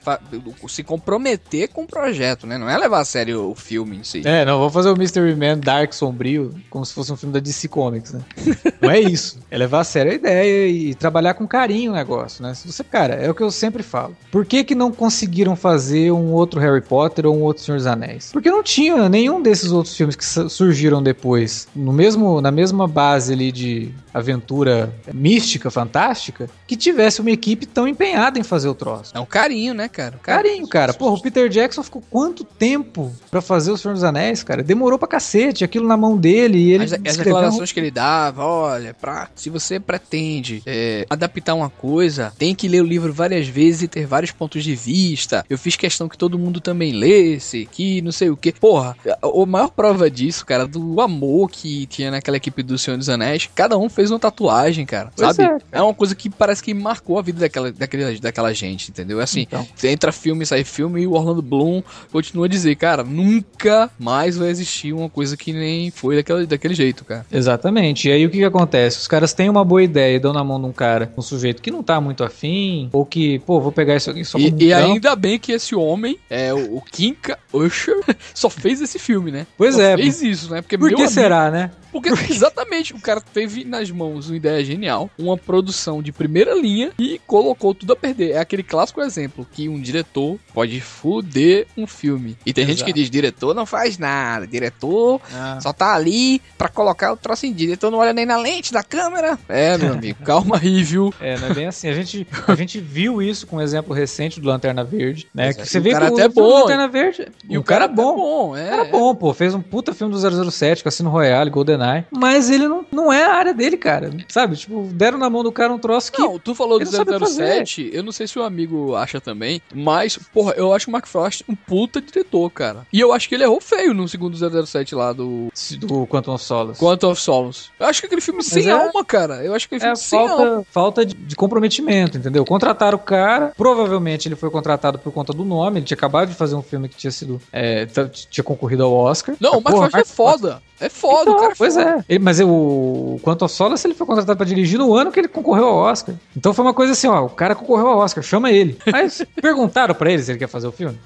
Se 0.68 0.82
comprometer 0.82 1.68
com 1.68 1.82
o 1.82 1.86
projeto, 1.86 2.46
né? 2.46 2.58
Não 2.58 2.68
é 2.68 2.76
levar 2.76 3.00
a 3.00 3.04
sério 3.04 3.50
o 3.50 3.54
filme 3.54 3.98
em 3.98 4.04
si. 4.04 4.22
É, 4.24 4.44
não, 4.44 4.58
vou 4.58 4.70
fazer 4.70 4.90
o 4.90 4.96
Mystery 4.96 5.34
Man 5.34 5.58
Dark 5.58 5.92
Sombrio 5.92 6.54
como 6.70 6.84
se 6.84 6.94
fosse 6.94 7.12
um 7.12 7.16
filme 7.16 7.32
da 7.32 7.40
DC 7.40 7.68
Comics, 7.68 8.12
né? 8.12 8.20
não 8.80 8.90
é 8.90 9.00
isso. 9.00 9.38
É 9.50 9.58
levar 9.58 9.80
a 9.80 9.84
sério 9.84 10.12
a 10.12 10.14
ideia 10.14 10.68
e 10.68 10.94
trabalhar 10.94 11.34
com 11.34 11.46
carinho 11.46 11.92
o 11.92 11.94
negócio, 11.94 12.42
né? 12.42 12.54
Se 12.54 12.70
você, 12.70 12.82
cara, 12.82 13.14
é 13.14 13.30
o 13.30 13.34
que 13.34 13.42
eu 13.42 13.50
sempre 13.50 13.82
falo. 13.82 14.16
Por 14.30 14.44
que 14.44 14.64
que 14.64 14.74
não 14.74 14.90
conseguiram 14.90 15.54
fazer 15.54 16.10
um 16.10 16.32
outro 16.32 16.60
Harry 16.60 16.80
Potter 16.80 17.26
ou 17.26 17.36
um 17.36 17.42
outro 17.42 17.62
Senhor 17.62 17.76
dos 17.76 17.86
Anéis? 17.86 18.30
Porque 18.32 18.50
não 18.50 18.62
tinha 18.62 19.08
nenhum 19.08 19.42
desses 19.42 19.70
outros 19.72 19.96
filmes 19.96 20.16
que 20.16 20.24
surgiram 20.24 21.02
depois, 21.02 21.33
no 21.74 21.92
mesmo, 21.92 22.40
na 22.40 22.50
mesma 22.50 22.86
base 22.86 23.32
ali 23.32 23.50
de 23.52 23.90
aventura 24.14 24.94
mística, 25.12 25.70
fantástica, 25.70 26.48
que 26.66 26.76
tivesse 26.76 27.20
uma 27.20 27.30
equipe 27.32 27.66
tão 27.66 27.88
empenhada 27.88 28.38
em 28.38 28.44
fazer 28.44 28.68
o 28.68 28.74
troço. 28.74 29.12
É 29.14 29.20
um 29.20 29.26
carinho, 29.26 29.74
né, 29.74 29.88
cara? 29.88 30.18
Carinho, 30.22 30.66
cara. 30.68 30.94
Porra, 30.94 31.16
o 31.16 31.20
Peter 31.20 31.48
Jackson 31.48 31.82
ficou 31.82 32.02
quanto 32.08 32.44
tempo 32.44 33.12
para 33.30 33.40
fazer 33.40 33.72
o 33.72 33.76
Senhor 33.76 33.94
dos 33.94 34.04
Anéis, 34.04 34.42
cara? 34.42 34.62
Demorou 34.62 34.98
pra 34.98 35.08
cacete, 35.08 35.64
aquilo 35.64 35.86
na 35.86 35.96
mão 35.96 36.16
dele 36.16 36.58
e 36.58 36.72
ele. 36.72 36.84
As, 36.84 36.92
as 36.92 37.16
declarações 37.16 37.72
que 37.72 37.80
ele 37.80 37.90
dava, 37.90 38.44
olha, 38.44 38.94
pra, 38.94 39.28
se 39.34 39.50
você 39.50 39.80
pretende 39.80 40.62
é, 40.64 41.04
adaptar 41.10 41.54
uma 41.54 41.68
coisa, 41.68 42.32
tem 42.38 42.54
que 42.54 42.68
ler 42.68 42.82
o 42.82 42.86
livro 42.86 43.12
várias 43.12 43.48
vezes 43.48 43.82
e 43.82 43.88
ter 43.88 44.06
vários 44.06 44.30
pontos 44.30 44.62
de 44.62 44.76
vista. 44.76 45.44
Eu 45.50 45.58
fiz 45.58 45.74
questão 45.76 46.08
que 46.08 46.16
todo 46.16 46.38
mundo 46.38 46.60
também 46.60 46.92
lesse, 46.92 47.68
que 47.70 48.00
não 48.02 48.12
sei 48.12 48.30
o 48.30 48.36
que. 48.36 48.52
Porra, 48.52 48.96
a 49.06 49.46
maior 49.46 49.70
prova 49.70 50.10
disso, 50.10 50.46
cara, 50.46 50.66
do 50.66 51.00
amor 51.00 51.50
que 51.50 51.86
tinha 51.86 52.10
naquela 52.10 52.36
equipe 52.36 52.62
do 52.62 52.78
Senhor 52.78 52.96
dos 52.96 53.08
Anéis, 53.08 53.48
cada 53.54 53.76
um 53.76 53.88
fez 53.88 54.03
uma 54.10 54.18
tatuagem, 54.18 54.84
cara. 54.86 55.10
Pois 55.16 55.36
sabe? 55.36 55.62
É, 55.72 55.78
é, 55.78 55.82
uma 55.82 55.94
coisa 55.94 56.14
que 56.14 56.28
parece 56.30 56.62
que 56.62 56.72
marcou 56.74 57.18
a 57.18 57.22
vida 57.22 57.40
daquela, 57.40 57.72
daquela, 57.72 58.18
daquela 58.18 58.52
gente, 58.52 58.90
entendeu? 58.90 59.20
É 59.20 59.24
assim, 59.24 59.40
então. 59.42 59.66
entra 59.84 60.12
filme, 60.12 60.44
sai 60.46 60.64
filme 60.64 61.02
e 61.02 61.06
o 61.06 61.12
Orlando 61.12 61.42
Bloom 61.42 61.82
continua 62.10 62.46
a 62.46 62.48
dizer, 62.48 62.74
cara, 62.76 63.02
nunca 63.02 63.90
mais 63.98 64.36
vai 64.36 64.48
existir 64.48 64.92
uma 64.92 65.08
coisa 65.08 65.36
que 65.36 65.52
nem 65.52 65.90
foi 65.90 66.16
daquela, 66.16 66.46
daquele 66.46 66.74
jeito, 66.74 67.04
cara. 67.04 67.26
Exatamente. 67.30 68.08
E 68.08 68.12
aí 68.12 68.26
o 68.26 68.30
que, 68.30 68.38
que 68.38 68.44
acontece? 68.44 68.98
Os 68.98 69.08
caras 69.08 69.32
têm 69.32 69.48
uma 69.48 69.64
boa 69.64 69.82
ideia 69.82 70.16
e 70.16 70.18
dão 70.18 70.32
na 70.32 70.44
mão 70.44 70.60
de 70.60 70.66
um 70.66 70.72
cara, 70.72 71.12
um 71.16 71.22
sujeito 71.22 71.62
que 71.62 71.70
não 71.70 71.82
tá 71.82 72.00
muito 72.00 72.24
afim, 72.24 72.88
ou 72.92 73.04
que, 73.04 73.38
pô, 73.40 73.60
vou 73.60 73.72
pegar 73.72 73.96
isso 73.96 74.10
aqui 74.10 74.24
só 74.24 74.38
E, 74.38 74.54
e 74.58 74.72
ainda 74.72 75.14
bem 75.16 75.38
que 75.38 75.52
esse 75.52 75.74
homem, 75.74 76.18
é 76.28 76.52
o, 76.52 76.76
o 76.76 76.82
Kinka 76.82 77.38
Usher, 77.52 78.02
só 78.34 78.50
fez 78.50 78.80
esse 78.80 78.98
filme, 78.98 79.30
né? 79.30 79.46
Pois 79.56 79.74
só 79.74 79.82
é. 79.82 79.96
fez 79.96 80.22
isso, 80.22 80.50
né? 80.50 80.62
Porque 80.62 80.78
Por 80.78 80.88
que 80.88 80.94
amigo, 80.94 81.10
será, 81.10 81.50
né? 81.50 81.70
Porque, 81.94 82.08
exatamente, 82.28 82.92
o 82.92 82.98
cara 82.98 83.20
teve 83.20 83.64
nas 83.64 83.88
mãos 83.88 84.28
uma 84.28 84.36
ideia 84.36 84.64
genial, 84.64 85.08
uma 85.16 85.38
produção 85.38 86.02
de 86.02 86.10
primeira 86.10 86.52
linha 86.52 86.90
e 86.98 87.20
colocou 87.24 87.72
tudo 87.72 87.92
a 87.92 87.96
perder. 87.96 88.32
É 88.32 88.38
aquele 88.38 88.64
clássico 88.64 89.00
exemplo 89.00 89.46
que 89.52 89.68
um 89.68 89.80
diretor 89.80 90.36
pode 90.52 90.80
fuder 90.80 91.68
um 91.76 91.86
filme. 91.86 92.36
E 92.44 92.52
tem 92.52 92.64
Exato. 92.64 92.78
gente 92.78 92.84
que 92.84 92.92
diz: 92.92 93.08
diretor 93.08 93.54
não 93.54 93.64
faz 93.64 93.96
nada, 93.96 94.44
diretor 94.44 95.20
ah. 95.32 95.60
só 95.62 95.72
tá 95.72 95.94
ali 95.94 96.42
pra 96.58 96.68
colocar 96.68 97.12
o 97.12 97.16
troço 97.16 97.46
em 97.46 97.52
dia. 97.52 97.68
Diretor 97.68 97.92
não 97.92 97.98
olha 97.98 98.12
nem 98.12 98.26
na 98.26 98.38
lente 98.38 98.72
da 98.72 98.82
câmera. 98.82 99.38
É, 99.48 99.78
meu 99.78 99.92
amigo, 99.92 100.18
calma 100.26 100.58
aí, 100.60 100.82
viu? 100.82 101.14
É, 101.20 101.38
não 101.38 101.46
é 101.46 101.54
bem 101.54 101.66
assim. 101.68 101.88
A 101.88 101.94
gente, 101.94 102.26
a 102.48 102.56
gente 102.56 102.80
viu 102.80 103.22
isso 103.22 103.46
com 103.46 103.56
um 103.56 103.60
exemplo 103.60 103.94
recente 103.94 104.40
do 104.40 104.48
Lanterna 104.48 104.82
Verde, 104.82 105.28
né? 105.32 105.54
que 105.54 105.64
você 105.64 105.78
vê 105.78 105.90
que 105.90 105.96
o 105.96 106.04
até 106.04 106.28
bom. 106.28 106.62
Lanterna 106.62 106.88
Verde. 106.88 107.28
E 107.48 107.56
o, 107.56 107.60
o 107.60 107.64
cara, 107.64 107.82
cara 107.82 107.92
bom. 107.92 108.16
bom 108.16 108.56
é. 108.56 108.66
O 108.66 108.70
cara 108.70 108.84
bom, 108.86 109.14
pô. 109.14 109.32
Fez 109.32 109.54
um 109.54 109.62
puta 109.62 109.94
filme 109.94 110.12
do 110.12 110.50
007, 110.50 110.82
Cassino 110.82 111.08
Royale, 111.08 111.50
GoldenEye 111.50 111.83
mas 112.10 112.50
ele 112.50 112.68
não, 112.68 112.84
não 112.90 113.12
é 113.12 113.24
a 113.24 113.34
área 113.34 113.54
dele, 113.54 113.76
cara. 113.76 114.10
Sabe? 114.28 114.56
Tipo, 114.56 114.88
deram 114.92 115.18
na 115.18 115.28
mão 115.28 115.42
do 115.42 115.52
cara 115.52 115.72
um 115.72 115.78
troço 115.78 116.12
que. 116.12 116.20
Não, 116.20 116.38
tu 116.38 116.54
falou 116.54 116.78
do 116.78 116.86
007, 116.86 117.90
eu 117.92 118.02
não 118.02 118.12
sei 118.12 118.26
se 118.26 118.38
o 118.38 118.42
amigo 118.42 118.94
acha 118.94 119.20
também, 119.20 119.60
mas, 119.74 120.18
porra, 120.32 120.54
eu 120.56 120.72
acho 120.72 120.88
o 120.88 120.92
Mark 120.92 121.06
Frost 121.06 121.42
um 121.48 121.54
puta 121.54 122.00
diretor, 122.00 122.50
cara. 122.50 122.86
E 122.92 123.00
eu 123.00 123.12
acho 123.12 123.28
que 123.28 123.34
ele 123.34 123.44
errou 123.44 123.60
feio 123.60 123.94
no 123.94 124.08
segundo 124.08 124.36
007 124.36 124.94
lá 124.94 125.12
do. 125.12 125.48
Do 125.78 126.06
Quantum 126.06 126.34
of 126.34 126.44
Solace. 126.44 126.80
Quantum 126.80 127.10
of 127.10 127.20
Solace. 127.20 127.68
Eu 127.78 127.86
acho 127.86 128.00
que 128.00 128.06
aquele 128.06 128.20
filme 128.20 128.38
mas 128.38 128.46
sem 128.46 128.68
é... 128.68 128.70
alma, 128.70 129.04
cara. 129.04 129.44
Eu 129.44 129.54
acho 129.54 129.68
que 129.68 129.74
aquele 129.74 129.92
é 129.92 129.96
filme 129.96 130.18
é 130.18 130.28
sem 130.28 130.28
falta, 130.28 130.50
alma. 130.50 130.66
Falta 130.70 131.06
de, 131.06 131.14
de 131.14 131.36
comprometimento, 131.36 132.18
entendeu? 132.18 132.44
Contrataram 132.44 132.96
o 132.96 133.00
cara, 133.00 133.52
provavelmente 133.56 134.28
ele 134.28 134.36
foi 134.36 134.50
contratado 134.50 134.98
por 134.98 135.12
conta 135.12 135.32
do 135.32 135.44
nome, 135.44 135.78
ele 135.78 135.86
tinha 135.86 135.96
acabado 135.96 136.28
de 136.28 136.34
fazer 136.34 136.54
um 136.54 136.62
filme 136.62 136.88
que 136.88 136.96
tinha 136.96 137.10
sido. 137.10 137.40
É, 137.52 137.86
tinha 138.30 138.44
concorrido 138.44 138.84
ao 138.84 138.92
Oscar. 138.92 139.36
Não, 139.40 139.58
o 139.58 139.62
Mark 139.62 139.76
Frost 139.76 139.96
é 139.96 140.04
foda. 140.04 140.62
É 140.80 140.88
foda, 140.88 141.22
então, 141.22 141.34
o 141.34 141.36
cara 141.40 141.52
é 141.52 141.54
Pois 141.56 141.74
foda. 141.74 141.90
é. 141.90 142.04
Ele, 142.14 142.18
mas 142.24 142.40
eu, 142.40 142.48
o 142.48 143.20
Quanto 143.22 143.42
ao 143.42 143.48
Solace, 143.48 143.86
ele 143.86 143.94
foi 143.94 144.06
contratado 144.06 144.36
pra 144.36 144.44
dirigir 144.46 144.78
no 144.78 144.94
ano 144.94 145.10
que 145.12 145.20
ele 145.20 145.28
concorreu 145.28 145.66
ao 145.66 145.76
Oscar. 145.76 146.14
Então 146.36 146.52
foi 146.52 146.64
uma 146.64 146.74
coisa 146.74 146.92
assim, 146.92 147.06
ó, 147.06 147.24
o 147.24 147.30
cara 147.30 147.54
concorreu 147.54 147.88
ao 147.88 147.98
Oscar, 147.98 148.22
chama 148.24 148.50
ele. 148.50 148.76
Aí 148.92 149.08
perguntaram 149.40 149.94
pra 149.94 150.10
ele 150.12 150.22
se 150.22 150.32
ele 150.32 150.38
quer 150.38 150.48
fazer 150.48 150.66
o 150.66 150.72
filme. 150.72 150.98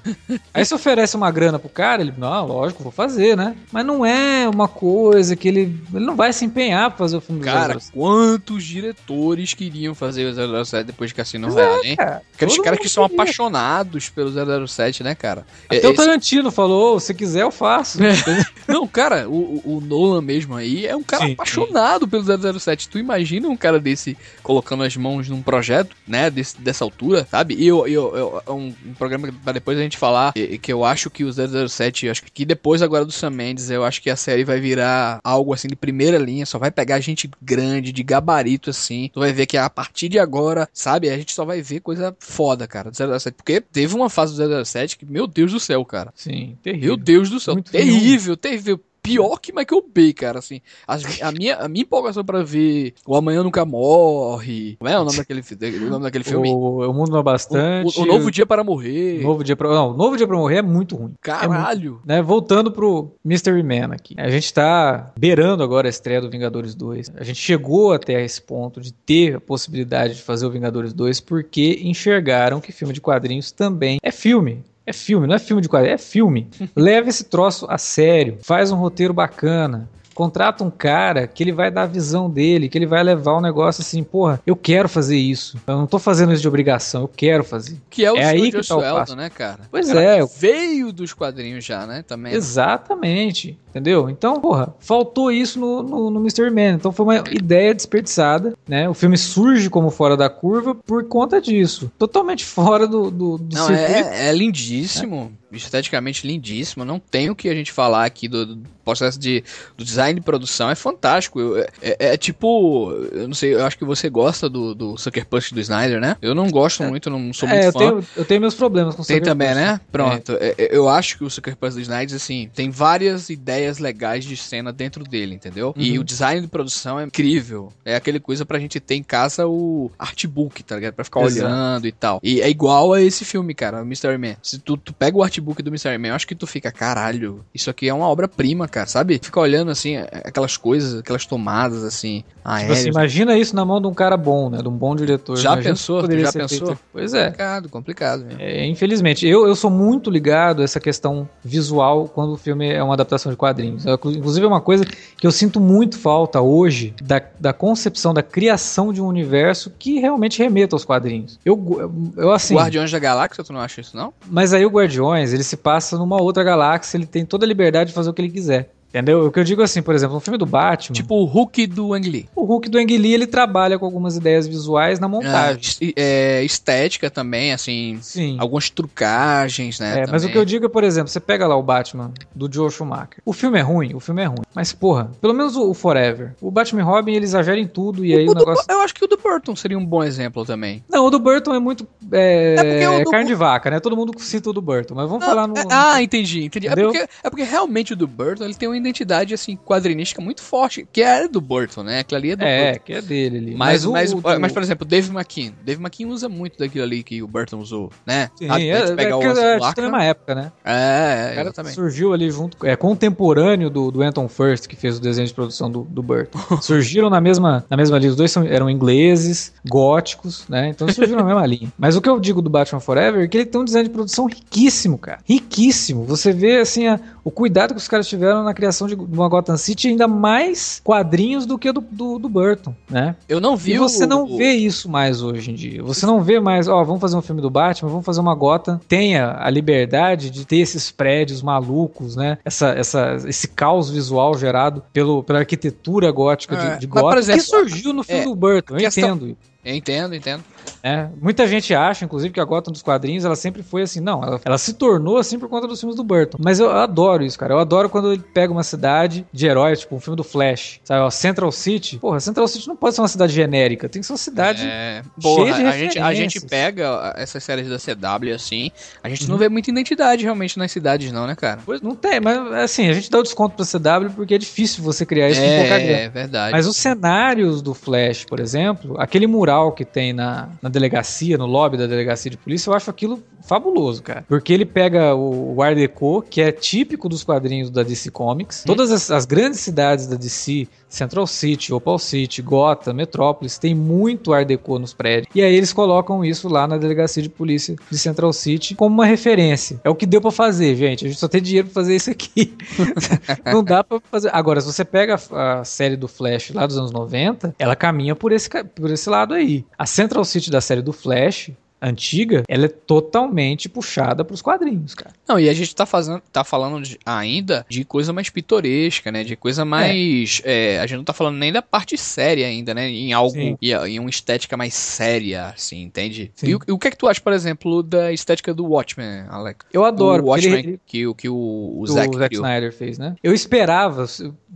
Aí 0.53 0.65
se 0.65 0.73
oferece 0.73 1.15
uma 1.15 1.29
grana 1.31 1.59
pro 1.59 1.69
cara, 1.69 2.01
ele, 2.01 2.13
não, 2.17 2.45
lógico, 2.47 2.81
vou 2.83 2.91
fazer, 2.91 3.37
né? 3.37 3.55
Mas 3.71 3.85
não 3.85 4.05
é 4.05 4.49
uma 4.49 4.67
coisa 4.67 5.35
que 5.35 5.47
ele, 5.47 5.79
ele 5.93 6.05
não 6.05 6.15
vai 6.15 6.33
se 6.33 6.43
empenhar 6.45 6.89
pra 6.89 6.97
fazer 6.97 7.17
o 7.17 7.21
filme 7.21 7.39
do 7.41 7.45
Cara, 7.45 7.73
007. 7.79 7.91
quantos 7.93 8.63
diretores 8.63 9.53
queriam 9.53 9.93
fazer 9.93 10.25
o 10.25 10.65
007 10.65 10.85
depois 10.87 11.09
de 11.11 11.15
Cassino 11.15 11.47
Pois 11.47 11.55
Royale, 11.55 11.87
é, 11.87 11.89
hein? 11.91 11.95
cara. 11.95 12.21
Aqueles 12.35 12.57
caras 12.59 12.79
que 12.79 12.89
são 12.89 13.07
queria. 13.07 13.21
apaixonados 13.23 14.09
pelo 14.09 14.67
007, 14.67 15.03
né, 15.03 15.13
cara? 15.15 15.45
Até 15.65 15.77
É, 15.77 15.87
o 15.87 15.91
esse- 15.91 15.95
Tarantino 15.95 16.51
falou, 16.51 16.99
se 16.99 17.13
quiser 17.13 17.43
eu 17.43 17.51
faço. 17.51 17.99
Não, 18.67 18.87
cara, 18.87 19.27
o, 19.29 19.58
o- 19.63 19.77
o 19.77 19.81
Nolan 19.81 20.21
mesmo 20.21 20.55
aí 20.55 20.85
é 20.85 20.95
um 20.95 21.03
cara 21.03 21.25
Sim, 21.25 21.33
apaixonado 21.33 22.07
pelo 22.07 22.23
007. 22.59 22.89
Tu 22.89 22.99
imagina 22.99 23.47
um 23.47 23.57
cara 23.57 23.79
desse 23.79 24.17
colocando 24.43 24.83
as 24.83 24.95
mãos 24.95 25.27
num 25.29 25.41
projeto, 25.41 25.95
né, 26.07 26.29
desse, 26.29 26.59
dessa 26.59 26.83
altura, 26.83 27.27
sabe? 27.29 27.55
E 27.55 27.67
eu, 27.67 27.87
eu, 27.87 28.15
eu- 28.15 28.41
é 28.47 28.51
um, 28.51 28.73
um 28.85 28.93
programa 28.93 29.31
pra 29.43 29.53
depois 29.53 29.77
a 29.77 29.81
gente 29.81 29.97
falar 29.97 30.33
que, 30.33 30.71
eu 30.71 30.83
acho 30.85 31.09
que 31.09 31.23
o 31.23 31.31
007, 31.31 32.05
eu 32.05 32.11
acho 32.11 32.23
que 32.23 32.45
depois 32.45 32.81
agora 32.81 33.05
do 33.05 33.11
Sam 33.11 33.29
Mendes, 33.31 33.69
eu 33.69 33.83
acho 33.83 34.01
que 34.01 34.09
a 34.09 34.15
série 34.15 34.43
vai 34.43 34.59
virar 34.59 35.19
algo 35.23 35.53
assim 35.53 35.67
de 35.67 35.75
primeira 35.75 36.17
linha, 36.17 36.45
só 36.45 36.57
vai 36.57 36.71
pegar 36.71 36.99
gente 36.99 37.29
grande, 37.41 37.91
de 37.91 38.03
gabarito 38.03 38.69
assim. 38.69 39.09
Tu 39.13 39.19
vai 39.19 39.31
ver 39.33 39.45
que 39.45 39.57
a 39.57 39.69
partir 39.69 40.09
de 40.09 40.19
agora, 40.19 40.67
sabe, 40.73 41.09
a 41.09 41.17
gente 41.17 41.33
só 41.33 41.45
vai 41.45 41.61
ver 41.61 41.79
coisa 41.81 42.15
foda, 42.19 42.67
cara, 42.67 42.91
do 42.91 42.95
007. 42.97 43.35
Porque 43.35 43.61
teve 43.61 43.95
uma 43.95 44.09
fase 44.09 44.35
do 44.35 44.65
007 44.65 44.97
que, 44.97 45.05
meu 45.05 45.27
Deus 45.27 45.51
do 45.51 45.59
céu, 45.59 45.83
cara. 45.85 46.11
Sim, 46.15 46.47
Meu 46.49 46.57
terrível. 46.63 46.97
Deus 46.97 47.29
do 47.29 47.39
céu, 47.39 47.53
Muito 47.55 47.71
terrível, 47.71 48.35
terrível. 48.37 48.79
Pior 49.13 49.37
que 49.39 49.51
Michael 49.53 49.83
Bay, 49.93 50.13
cara, 50.13 50.39
assim. 50.39 50.61
As- 50.87 51.21
a, 51.21 51.31
minha, 51.31 51.55
a 51.57 51.67
minha 51.67 51.83
empolgação 51.83 52.23
pra 52.23 52.43
ver 52.43 52.93
O 53.05 53.15
Amanhã 53.15 53.43
Nunca 53.43 53.65
Morre. 53.65 54.75
Como 54.77 54.89
é 54.89 54.99
o 54.99 55.03
nome 55.03 55.17
daquele, 55.19 55.41
o 55.41 55.89
nome 55.89 56.03
daquele 56.03 56.23
filme? 56.23 56.49
O, 56.49 56.89
o 56.89 56.93
Mundo 56.93 57.11
Não 57.11 57.19
é 57.19 57.23
Bastante. 57.23 57.99
o- 57.99 58.03
o 58.03 58.05
Novo 58.05 58.31
Dia 58.31 58.45
para 58.45 58.63
Morrer. 58.63 59.21
Novo 59.21 59.43
Dia 59.43 59.55
pra, 59.55 59.69
não, 59.69 59.93
Novo 59.93 60.17
Dia 60.17 60.27
pra 60.27 60.37
Morrer 60.37 60.57
é 60.57 60.61
muito 60.61 60.95
ruim. 60.95 61.13
Caralho. 61.21 62.01
né, 62.05 62.21
voltando 62.21 62.71
pro 62.71 63.11
Mystery 63.23 63.63
Man 63.63 63.93
aqui. 63.93 64.15
A 64.17 64.29
gente 64.29 64.53
tá 64.53 65.11
beirando 65.17 65.63
agora 65.63 65.87
a 65.87 65.89
estreia 65.89 66.21
do 66.21 66.29
Vingadores 66.29 66.75
2. 66.75 67.11
A 67.15 67.23
gente 67.23 67.39
chegou 67.39 67.93
até 67.93 68.23
esse 68.23 68.41
ponto 68.41 68.79
de 68.81 68.91
ter 68.93 69.35
a 69.35 69.41
possibilidade 69.41 70.15
de 70.15 70.21
fazer 70.21 70.45
o 70.45 70.51
Vingadores 70.51 70.93
2 70.93 71.19
porque 71.19 71.79
enxergaram 71.83 72.59
que 72.61 72.71
filme 72.71 72.93
de 72.93 73.01
quadrinhos 73.01 73.51
também 73.51 73.99
é 74.01 74.11
filme. 74.11 74.63
É 74.89 74.93
filme, 74.93 75.27
não 75.27 75.35
é 75.35 75.39
filme 75.39 75.61
de 75.61 75.69
quadrinhos, 75.69 76.01
é 76.01 76.03
filme. 76.03 76.49
Leva 76.75 77.09
esse 77.09 77.23
troço 77.23 77.67
a 77.69 77.77
sério, 77.77 78.39
faz 78.41 78.71
um 78.71 78.75
roteiro 78.75 79.13
bacana. 79.13 79.87
Contrata 80.19 80.65
um 80.65 80.69
cara 80.69 81.27
que 81.27 81.41
ele 81.41 81.53
vai 81.53 81.71
dar 81.71 81.83
a 81.83 81.85
visão 81.85 82.29
dele, 82.29 82.67
que 82.67 82.77
ele 82.77 82.85
vai 82.85 83.01
levar 83.01 83.35
o 83.35 83.39
negócio 83.41 83.81
assim, 83.81 84.03
porra, 84.03 84.41
eu 84.45 84.53
quero 84.53 84.89
fazer 84.89 85.15
isso. 85.17 85.57
Eu 85.65 85.77
não 85.77 85.87
tô 85.87 85.97
fazendo 85.97 86.33
isso 86.33 86.41
de 86.41 86.47
obrigação, 86.49 87.03
eu 87.03 87.07
quero 87.07 87.41
fazer. 87.41 87.77
Que 87.89 88.03
é 88.03 88.11
o 88.11 88.17
É 88.17 88.23
é 88.23 88.25
aí 88.25 88.51
que 88.51 88.67
tá 88.67 88.75
o 88.75 88.81
passo. 88.81 89.15
né, 89.15 89.29
cara? 89.29 89.61
Pois 89.71 89.87
Cara, 89.87 90.01
é, 90.01 90.25
Veio 90.25 90.91
dos 90.91 91.13
quadrinhos 91.13 91.63
já, 91.63 91.87
né? 91.87 92.03
Também. 92.05 92.33
Exatamente. 92.33 93.57
Entendeu? 93.69 94.09
Então, 94.09 94.41
porra, 94.41 94.75
faltou 94.81 95.31
isso 95.31 95.57
no, 95.57 95.81
no, 95.81 96.09
no 96.09 96.19
Mystery 96.19 96.51
Man. 96.51 96.73
Então 96.73 96.91
foi 96.91 97.05
uma 97.05 97.23
ideia 97.31 97.73
desperdiçada, 97.73 98.55
né? 98.67 98.89
O 98.89 98.93
filme 98.93 99.17
surge 99.17 99.69
como 99.69 99.89
fora 99.89 100.17
da 100.17 100.29
curva 100.29 100.75
por 100.75 101.05
conta 101.05 101.39
disso. 101.39 101.89
Totalmente 101.97 102.43
fora 102.43 102.85
do, 102.85 103.09
do, 103.09 103.37
do 103.37 103.55
Não, 103.55 103.67
circuito. 103.67 103.89
é, 103.89 104.27
é 104.27 104.33
lindíssimo. 104.33 105.31
Esteticamente 105.51 106.25
lindíssimo. 106.27 106.85
Não 106.85 106.99
tem 106.99 107.29
o 107.29 107.35
que 107.35 107.49
a 107.49 107.53
gente 107.55 107.71
falar 107.71 108.05
aqui 108.05 108.27
do, 108.27 108.45
do 108.55 108.69
processo 108.85 109.19
de 109.19 109.43
do 109.77 109.83
design 109.83 110.19
de 110.19 110.25
produção. 110.25 110.69
É 110.69 110.75
fantástico. 110.75 111.39
Eu- 111.39 111.57
é, 111.57 111.67
é- 111.81 111.95
é 112.13 112.17
tipo. 112.17 112.91
Eu 113.11 113.27
não 113.27 113.33
sei, 113.35 113.53
eu 113.55 113.65
acho 113.65 113.77
que 113.77 113.85
você 113.85 114.09
gosta 114.09 114.49
do, 114.49 114.73
do 114.75 114.97
Sucker 114.97 115.25
Punch 115.25 115.53
do 115.53 115.59
Snyder, 115.59 115.99
né? 115.99 116.15
Eu 116.21 116.33
não 116.35 116.49
gosto 116.49 116.83
muito, 116.83 117.09
não 117.09 117.33
sou 117.33 117.47
muito 117.49 117.61
É, 117.63 117.67
eu 117.67 117.71
fã. 117.73 117.79
tenho, 117.79 118.07
eu 118.17 118.25
tenho 118.25 118.41
meus 118.41 118.55
problemas 118.55 118.95
com 118.95 119.03
Tem 119.03 119.17
Sucker 119.17 119.31
também, 119.31 119.47
Punch. 119.49 119.59
né? 119.59 119.81
Pronto. 119.91 120.31
É, 120.39 120.55
é, 120.57 120.69
Eu 120.75 120.87
acho 120.89 121.17
que 121.17 121.23
o 121.23 121.29
Sucker 121.29 121.55
Punch 121.55 121.73
do 121.75 121.81
Snyder, 121.81 122.15
assim, 122.15 122.49
tem 122.53 122.69
várias 122.69 123.29
ideias 123.29 123.79
legais 123.79 124.23
de 124.25 124.37
cena 124.37 124.71
dentro 124.71 125.03
dele, 125.03 125.35
entendeu? 125.35 125.73
E 125.75 125.93
Uhum. 125.95 126.01
o 126.01 126.03
design 126.03 126.41
de 126.41 126.47
produção 126.47 126.99
é 126.99 127.03
incrível. 127.03 127.71
É 127.83 127.95
aquele 127.95 128.19
coisa 128.19 128.45
pra 128.45 128.59
gente 128.59 128.79
ter 128.79 128.95
em 128.95 129.03
casa 129.03 129.47
o 129.47 129.91
artbook, 129.97 130.63
tá 130.63 130.75
ligado? 130.75 130.93
Pra 130.93 131.03
ficar 131.05 131.21
Exato. 131.21 131.45
olhando 131.45 131.87
e 131.87 131.91
tal. 131.91 132.19
E 132.23 132.41
é 132.41 132.49
igual 132.49 132.93
a 132.93 133.01
esse 133.01 133.25
filme, 133.25 133.53
cara, 133.53 133.81
o 133.81 133.85
Mystery 133.85 134.17
Man. 134.17 134.35
Se 134.41 134.59
tu, 134.59 134.77
tu 134.77 134.93
pega 134.93 135.17
o 135.17 135.23
artbook 135.23 135.38
do 135.41 135.71
Mystery 135.71 135.97
Man, 135.97 136.09
eu 136.09 136.15
acho 136.15 136.27
que 136.27 136.35
tu 136.35 136.47
fica, 136.47 136.71
caralho, 136.71 137.43
isso 137.53 137.69
aqui 137.69 137.87
é 137.87 137.93
uma 137.93 138.07
obra-prima, 138.07 138.67
cara, 138.67 138.87
sabe? 138.87 139.19
Fica 139.21 139.39
olhando, 139.39 139.71
assim, 139.71 139.97
aquelas 139.97 140.57
coisas, 140.57 140.99
aquelas 140.99 141.25
tomadas, 141.25 141.83
assim, 141.83 142.23
Tipo 142.39 142.49
aéreas. 142.49 142.79
assim, 142.79 142.89
imagina 142.89 143.37
isso 143.37 143.55
na 143.55 143.65
mão 143.65 143.81
de 143.81 143.87
um 143.87 143.93
cara 143.93 144.15
bom, 144.15 144.49
né? 144.49 144.61
De 144.61 144.67
um 144.67 144.71
bom 144.71 144.95
diretor. 144.95 145.35
Já 145.37 145.53
Imagina 145.53 145.73
pensou? 145.73 146.01
Já 146.01 146.31
pensou? 146.33 146.67
feito. 146.67 146.79
Pois 146.91 147.13
é. 147.13 147.25
complicado, 147.25 147.69
complicado 147.69 148.25
mesmo. 148.25 148.41
É, 148.41 148.65
infelizmente, 148.65 149.27
eu, 149.27 149.47
eu 149.47 149.55
sou 149.55 149.69
muito 149.69 150.09
ligado 150.09 150.61
a 150.61 150.65
essa 150.65 150.79
questão 150.79 151.27
visual 151.43 152.07
quando 152.07 152.33
o 152.33 152.37
filme 152.37 152.69
é 152.71 152.81
uma 152.81 152.93
adaptação 152.93 153.31
de 153.31 153.37
quadrinhos. 153.37 153.85
É, 153.85 153.93
Inclusive, 153.93 154.45
é 154.45 154.47
uma 154.47 154.61
coisa 154.61 154.85
que 154.85 155.27
eu 155.27 155.31
sinto 155.31 155.59
muito 155.59 155.99
falta 155.99 156.41
hoje 156.41 156.93
da, 157.01 157.21
da 157.39 157.53
concepção, 157.53 158.13
da 158.13 158.23
criação 158.23 158.93
de 158.93 159.01
um 159.01 159.05
universo 159.05 159.71
que 159.77 159.99
realmente 159.99 160.39
remeta 160.39 160.75
aos 160.75 160.85
quadrinhos. 160.85 161.39
Eu, 161.45 162.13
eu 162.17 162.31
assim. 162.31 162.55
Guardiões 162.55 162.91
da 162.91 162.99
Galáxia, 162.99 163.43
tu 163.43 163.53
não 163.53 163.59
acha 163.59 163.81
isso, 163.81 163.95
não? 163.95 164.13
Mas 164.27 164.53
aí 164.53 164.65
o 164.65 164.69
Guardiões, 164.69 165.33
ele 165.33 165.43
se 165.43 165.57
passa 165.57 165.97
numa 165.97 166.21
outra 166.21 166.43
galáxia, 166.43 166.97
ele 166.97 167.05
tem 167.05 167.25
toda 167.25 167.45
a 167.45 167.47
liberdade 167.47 167.89
de 167.89 167.93
fazer 167.93 168.09
o 168.09 168.13
que 168.13 168.21
ele 168.21 168.29
quiser. 168.29 168.69
Entendeu? 168.89 169.25
O 169.27 169.31
que 169.31 169.39
eu 169.39 169.43
digo 169.43 169.61
assim, 169.61 169.81
por 169.81 169.93
exemplo, 169.93 170.15
no 170.15 170.19
filme 170.19 170.37
do 170.37 170.45
Batman, 170.45 170.93
Tipo 170.95 171.15
o 171.15 171.25
Hulk 171.25 171.67
do 171.67 171.93
Ang 171.93 172.09
Lee. 172.09 172.27
o 172.35 172.43
Hulk 172.43 172.69
do 172.69 172.77
Ang 172.79 172.97
Lee, 172.97 173.13
ele 173.13 173.27
trabalha 173.27 173.77
com 173.77 173.85
algumas 173.85 174.17
ideias 174.17 174.47
visuais 174.47 174.99
na 174.99 175.05
Ah, 175.05 175.09
montagem. 175.09 175.61
es- 175.61 175.93
é, 175.95 176.43
estética 176.43 177.09
também, 177.09 177.53
assim, 177.53 177.99
Sim. 178.01 178.37
algumas 178.39 178.69
trucagens, 178.69 179.79
né? 179.79 179.99
É, 180.01 180.07
mas 180.07 180.23
o 180.23 180.27
também. 180.27 180.31
que 180.31 180.37
eu 180.37 180.45
digo 180.45 180.65
é, 180.65 180.69
por 180.69 180.83
exemplo, 180.83 181.09
você 181.09 181.19
pega 181.19 181.47
lá 181.47 181.55
o 181.55 181.63
Batman 181.63 182.11
do 182.35 182.51
Joe 182.51 182.69
Schumacher. 182.71 183.21
O 183.25 183.33
filme 183.33 183.59
é 183.59 183.61
ruim, 183.61 183.93
o 183.93 183.99
filme 183.99 184.21
é 184.21 184.25
ruim. 184.25 184.39
Mas, 184.53 184.73
porra, 184.73 185.11
pelo 185.21 185.33
menos 185.33 185.55
o, 185.55 185.69
o 185.69 185.73
Forever. 185.73 186.33
O 186.41 186.49
Batman 186.51 186.81
e 186.81 186.83
Robin, 186.83 187.13
ele 187.13 187.25
exagera 187.25 187.59
em 187.59 187.67
tudo 187.67 188.03
e 188.05 188.13
aí 188.15 188.25
o, 188.27 188.31
O 188.31 188.33
do- 188.33 188.39
negócio. 188.39 188.65
Eu 188.69 188.81
acho 188.81 188.93
que 188.93 189.03
o 189.05 189.07
do 189.07 189.17
Burton 189.17 189.55
seria 189.55 189.77
um 189.77 189.85
bom 189.85 190.03
exemplo 190.03 190.45
também. 190.45 190.83
Não, 190.89 191.05
o 191.05 191.09
do 191.09 191.19
Burton 191.19 191.53
é 191.53 191.59
muito. 191.59 191.87
É, 192.11 192.81
É 192.83 192.89
o 192.89 192.93
é 192.93 193.03
do- 193.03 193.11
carne 193.11 193.27
de 193.27 193.35
vaca, 193.35 193.69
né? 193.69 193.79
Todo 193.79 193.95
mundo 193.95 194.13
cita 194.19 194.49
o 194.49 194.53
do 194.53 194.61
Burton. 194.61 194.95
Mas 194.95 195.07
vamos 195.09 195.23
falar 195.25 195.47
no. 195.47 195.57
É- 195.57 195.65
ah, 195.69 196.01
entendi, 196.01 196.43
entendi. 196.45 196.67
É 196.67 196.71
Entendeu? 196.71 196.91
porque, 196.91 197.07
é 197.23 197.29
porque 197.29 197.43
realmente 197.43 197.93
o 197.93 197.95
do 197.95 198.07
Burton 198.07 198.43
ele 198.45 198.55
tem 198.55 198.67
uma 198.67 198.77
identidade 198.79 199.33
assim 199.33 199.55
quadrinística 199.55 200.21
muito 200.21 200.41
forte, 200.41 200.87
que 200.91 201.01
é 201.01 201.27
do 201.27 201.39
Burton, 201.41 201.83
né? 201.83 201.99
Aquilo 201.99 202.17
ali 202.17 202.31
é 202.31 202.35
do 202.35 202.43
É, 202.43 202.71
Burton. 202.71 202.85
que 202.85 202.93
é 202.93 203.01
dele 203.01 203.37
ali. 203.37 203.55
Mas, 203.55 203.85
o- 203.85 203.91
mas, 203.91 204.13
o- 204.13 204.21
mas, 204.39 204.51
por 204.51 204.61
exemplo, 204.63 204.85
Dave 204.87 205.09
McKean. 205.11 205.51
Dave 205.63 205.81
McKean 205.81 206.07
usa 206.07 206.27
muito 206.29 206.57
daquilo 206.57 206.83
ali 206.83 207.03
que 207.03 207.21
o 207.21 207.27
Burton 207.27 207.57
usou, 207.59 207.91
né? 208.05 208.29
Sim, 208.37 208.47
Sabe, 208.47 208.69
é, 208.69 208.85
de 208.85 208.91
é, 208.91 208.95
pegar 208.95 209.17
o 209.17 209.23
é, 209.23 209.57
do 209.57 209.63
Arkham. 209.63 209.83
mesma 209.83 210.03
época, 210.03 210.35
né? 210.35 210.51
É, 210.63 211.33
é, 211.37 211.41
exatamente. 211.41 211.75
surgiu 211.75 212.13
ali 212.13 212.29
junto, 212.31 212.65
é 212.65 212.75
contemporâneo 212.75 213.69
do, 213.69 213.91
do 213.91 214.01
Anton 214.01 214.27
First, 214.27 214.67
que 214.67 214.75
fez 214.75 214.97
o 214.97 215.01
desenho 215.01 215.27
de 215.27 215.33
produção 215.33 215.69
do, 215.71 215.81
do 215.83 216.01
Burton. 216.03 216.39
Surgiram 216.61 217.09
na 217.09 217.19
mesma, 217.21 217.65
na 217.69 217.77
mesma 217.77 217.97
linha. 217.97 218.11
Os 218.11 218.15
dois 218.15 218.31
são, 218.31 218.43
eram 218.43 218.69
ingleses, 218.69 219.53
góticos, 219.67 220.47
né? 220.47 220.69
Então 220.69 220.87
surgiram 220.89 221.19
na 221.19 221.25
mesma 221.25 221.45
linha. 221.45 221.71
Mas 221.77 221.95
o 221.95 222.01
que 222.01 222.09
eu 222.09 222.19
digo 222.19 222.41
do 222.41 222.49
Batman 222.49 222.79
Forever 222.79 223.23
é 223.23 223.27
que 223.27 223.37
ele 223.37 223.45
tem 223.45 223.59
um 223.61 223.65
design 223.65 223.87
de 223.87 223.93
produção 223.93 224.25
riquíssimo, 224.25 224.97
cara. 224.97 225.19
Riquíssimo. 225.25 226.03
Você 226.05 226.31
vê, 226.31 226.57
assim, 226.59 226.87
a- 226.87 226.99
o 227.23 227.31
cuidado 227.31 227.73
que 227.73 227.79
os 227.79 227.87
caras 227.87 228.07
tiveram 228.07 228.43
na 228.43 228.53
criação 228.53 228.68
de 228.87 228.95
uma 228.95 229.27
Gotham 229.27 229.57
City, 229.57 229.87
ainda 229.89 230.07
mais 230.07 230.81
quadrinhos 230.83 231.45
do 231.45 231.57
que 231.57 231.71
do, 231.71 231.81
do, 231.81 232.19
do 232.19 232.29
Burton, 232.29 232.73
né? 232.89 233.15
Eu 233.27 233.39
não 233.41 233.55
vi 233.55 233.73
E 233.73 233.77
você 233.77 234.03
o- 234.03 234.07
não 234.07 234.23
o- 234.23 234.37
vê 234.37 234.51
isso 234.53 234.89
mais 234.89 235.21
hoje 235.21 235.51
em 235.51 235.55
dia. 235.55 235.81
Você 235.83 236.05
não 236.05 236.21
vê 236.21 236.39
mais, 236.39 236.67
ó, 236.67 236.83
vamos 236.83 237.01
fazer 237.01 237.15
um 237.15 237.21
filme 237.21 237.41
do 237.41 237.49
Batman, 237.49 237.89
vamos 237.89 238.05
fazer 238.05 238.19
uma 238.21 238.35
Gotham. 238.35 238.79
Tenha 238.87 239.35
a 239.39 239.49
liberdade 239.49 240.29
de 240.29 240.45
ter 240.45 240.57
esses 240.57 240.91
prédios 240.91 241.41
malucos, 241.41 242.15
né? 242.15 242.37
Essa, 242.45 242.69
essa, 242.69 243.17
esse 243.27 243.47
caos 243.47 243.89
visual 243.89 244.37
gerado 244.37 244.83
pelo, 244.93 245.23
pela 245.23 245.39
arquitetura 245.39 246.11
gótica 246.11 246.55
É, 246.55 246.73
de, 246.75 246.79
de 246.81 246.87
mas, 246.87 247.01
Gotham, 247.01 247.19
exemplo, 247.19 247.41
que 247.41 247.47
surgiu 247.49 247.93
no 247.93 248.03
filme 248.03 248.21
é, 248.21 248.25
do 248.25 248.35
Burton. 248.35 248.73
Eu 248.75 248.79
questão- 248.79 249.15
entendo. 249.15 249.37
Eu 249.65 249.75
entendo, 249.75 250.15
entendo. 250.15 250.41
Né? 250.83 251.09
Muita 251.21 251.47
gente 251.47 251.73
acha, 251.73 252.05
inclusive, 252.05 252.33
que 252.33 252.39
a 252.39 252.43
Gotham 252.45 252.71
dos 252.71 252.81
quadrinhos 252.81 253.25
ela 253.25 253.35
sempre 253.35 253.63
foi 253.63 253.81
assim. 253.83 253.99
Não, 253.99 254.23
ela, 254.23 254.39
ela 254.43 254.57
se 254.57 254.73
tornou 254.73 255.17
assim 255.17 255.37
por 255.39 255.49
conta 255.49 255.67
dos 255.67 255.79
filmes 255.79 255.95
do 255.95 256.03
Burton. 256.03 256.37
Mas 256.41 256.59
eu 256.59 256.71
adoro 256.71 257.23
isso, 257.23 257.37
cara. 257.37 257.53
Eu 257.53 257.59
adoro 257.59 257.89
quando 257.89 258.13
ele 258.13 258.23
pega 258.33 258.51
uma 258.51 258.63
cidade 258.63 259.25
de 259.31 259.45
heróis, 259.47 259.79
tipo 259.81 259.95
um 259.95 259.99
filme 259.99 260.15
do 260.15 260.23
Flash. 260.23 260.79
Sabe, 260.83 261.01
ó, 261.01 261.09
Central 261.09 261.51
City. 261.51 261.97
Porra, 261.97 262.19
Central 262.19 262.47
City 262.47 262.67
não 262.67 262.75
pode 262.75 262.95
ser 262.95 263.01
uma 263.01 263.07
cidade 263.07 263.33
genérica. 263.33 263.89
Tem 263.89 263.99
que 264.01 264.05
ser 264.05 264.13
uma 264.13 264.17
cidade. 264.17 264.61
É, 264.65 265.01
cheia 265.01 265.35
porra, 265.35 265.53
de 265.53 265.65
a 265.65 265.71
gente, 265.71 265.99
a 265.99 266.13
gente 266.13 266.39
pega 266.41 267.13
essas 267.17 267.43
séries 267.43 267.67
da 267.69 267.77
CW 267.77 268.33
assim, 268.33 268.71
a 269.03 269.09
gente 269.09 269.27
não 269.27 269.35
Uhum. 269.35 269.39
vê 269.39 269.49
muita 269.49 269.69
identidade 269.71 270.23
realmente 270.23 270.57
nas 270.57 270.71
cidades, 270.71 271.11
não, 271.11 271.25
né, 271.25 271.35
cara? 271.35 271.59
Pois 271.65 271.81
não 271.81 271.95
tem, 271.95 272.19
mas 272.19 272.37
assim, 272.53 272.89
a 272.89 272.93
gente 272.93 273.09
dá 273.09 273.19
o 273.19 273.23
desconto 273.23 273.55
pra 273.55 273.65
CW 273.65 274.09
porque 274.15 274.33
é 274.35 274.37
difícil 274.37 274.83
você 274.83 275.05
criar 275.05 275.29
isso 275.29 275.39
com 275.39 275.47
pouca 275.47 275.79
grana. 275.79 275.97
É, 275.97 276.03
é 276.03 276.09
verdade. 276.09 276.51
Mas 276.51 276.67
os 276.67 276.75
cenários 276.75 277.61
do 277.61 277.73
Flash, 277.73 278.25
por 278.25 278.39
exemplo, 278.39 278.95
aquele 278.99 279.27
mural 279.27 279.71
que 279.71 279.85
tem 279.85 280.11
na, 280.13 280.48
na 280.61 280.69
delegacia, 280.69 281.37
no 281.37 281.45
lobby 281.45 281.77
da 281.77 281.87
delegacia 281.87 282.29
de 282.29 282.37
polícia, 282.37 282.69
eu 282.69 282.73
acho 282.73 282.89
aquilo 282.89 283.23
fabuloso, 283.41 284.03
cara. 284.03 284.25
Porque 284.27 284.53
ele 284.53 284.65
pega 284.65 285.15
o, 285.15 285.55
o 285.55 285.61
Art 285.61 285.75
Deco, 285.75 286.21
que 286.21 286.41
é 286.41 286.51
típico 286.51 287.09
dos 287.09 287.23
quadrinhos 287.23 287.69
da 287.69 287.83
DC 287.83 288.11
Comics. 288.11 288.63
Hum. 288.63 288.67
Todas 288.67 288.91
as, 288.91 289.11
as, 289.11 289.25
grandes 289.25 289.59
cidades 289.59 290.07
da 290.07 290.15
DC, 290.15 290.67
Central 290.89 291.27
City, 291.27 291.71
Opal 291.71 291.99
City, 291.99 292.41
Gotham, 292.41 292.93
Metrópolis, 292.93 293.57
tem 293.57 293.75
muito 293.75 294.33
Art 294.33 294.47
Deco 294.47 294.79
nos 294.79 294.93
prédios. 294.93 295.27
E 295.33 295.41
aí 295.41 295.55
eles 295.55 295.71
colocam 295.71 296.25
isso 296.25 296.49
lá 296.49 296.67
na 296.67 296.77
delegacia 296.77 297.21
de 297.21 297.29
polícia 297.29 297.75
de 297.89 297.97
Central 297.97 298.33
City 298.33 298.75
como 298.75 298.95
uma 298.95 299.05
referência. 299.05 299.79
É 299.83 299.89
o 299.89 299.95
que 299.95 300.05
deu 300.05 300.19
para 300.19 300.31
fazer, 300.31 300.75
gente. 300.75 301.05
A 301.05 301.07
gente 301.07 301.19
só 301.19 301.27
tem 301.27 301.41
dinheiro 301.41 301.67
pra 301.67 301.75
fazer 301.75 301.95
isso 301.95 302.09
aqui. 302.09 302.57
Não 303.45 303.63
dá 303.63 303.83
para 303.83 303.99
fazer. 304.11 304.29
Agora, 304.33 304.59
se 304.59 304.67
você 304.67 304.83
pega 304.83 305.19
a, 305.31 305.59
a, 305.59 305.63
série 305.63 305.95
do 305.95 306.07
Flash 306.07 306.51
lá 306.51 306.65
dos 306.65 306.77
anos 306.77 306.91
90, 306.91 307.55
ela 307.59 307.75
caminha 307.75 308.15
por 308.15 308.31
esse, 308.31 308.49
por 308.49 308.89
esse 308.89 309.09
lado 309.09 309.33
aí. 309.33 309.63
A 309.77 309.85
Central 309.85 310.25
City 310.25 310.49
da 310.49 310.59
série 310.59 310.81
do 310.81 310.91
Flash 310.91 311.51
antiga, 311.81 312.43
ela 312.47 312.65
é 312.65 312.69
totalmente 312.69 313.67
puxada 313.67 314.23
para 314.23 314.33
os 314.33 314.41
quadrinhos, 314.41 314.93
cara. 314.93 315.13
Não, 315.27 315.39
e 315.39 315.49
a 315.49 315.53
gente 315.53 315.75
tá, 315.75 315.85
fazendo, 315.85 316.21
tá 316.31 316.43
falando 316.43 316.81
de, 316.83 316.99
ainda 317.05 317.65
de 317.69 317.83
coisa 317.83 318.11
mais 318.13 318.29
pitoresca, 318.29 319.11
né? 319.11 319.23
De 319.23 319.35
coisa 319.35 319.65
mais. 319.65 320.41
É. 320.43 320.59
É, 320.59 320.79
a 320.79 320.85
gente 320.85 320.97
não 320.97 321.03
tá 321.03 321.13
falando 321.13 321.37
nem 321.37 321.51
da 321.51 321.61
parte 321.61 321.97
séria 321.97 322.47
ainda, 322.47 322.73
né? 322.73 322.89
Em 322.89 323.13
algo. 323.13 323.37
Em, 323.37 323.57
em 323.61 323.99
uma 323.99 324.09
estética 324.09 324.57
mais 324.57 324.73
séria, 324.73 325.47
assim, 325.47 325.81
entende? 325.83 326.31
E 326.43 326.53
o, 326.53 326.59
o, 326.71 326.77
que 326.77 326.87
é 326.87 326.91
que 326.91 326.97
tu 326.97 327.07
acha, 327.07 327.21
por 327.21 327.31
exemplo, 327.31 327.81
da 327.81 328.11
estética 328.11 328.53
do 328.53 328.65
Watchmen, 328.65 329.25
Alex? 329.29 329.65
Eu 329.71 329.85
adoro. 329.85 330.23
O 330.23 330.27
Watchmen 330.27 330.59
ele, 330.59 330.81
que, 330.85 331.13
que, 331.13 331.29
o, 331.29 331.75
o 331.79 331.87
Zack, 331.87 332.17
Zack 332.17 332.35
Snyder 332.35 332.73
fez, 332.73 332.97
né? 332.97 333.15
Eu 333.23 333.33
esperava, 333.33 334.05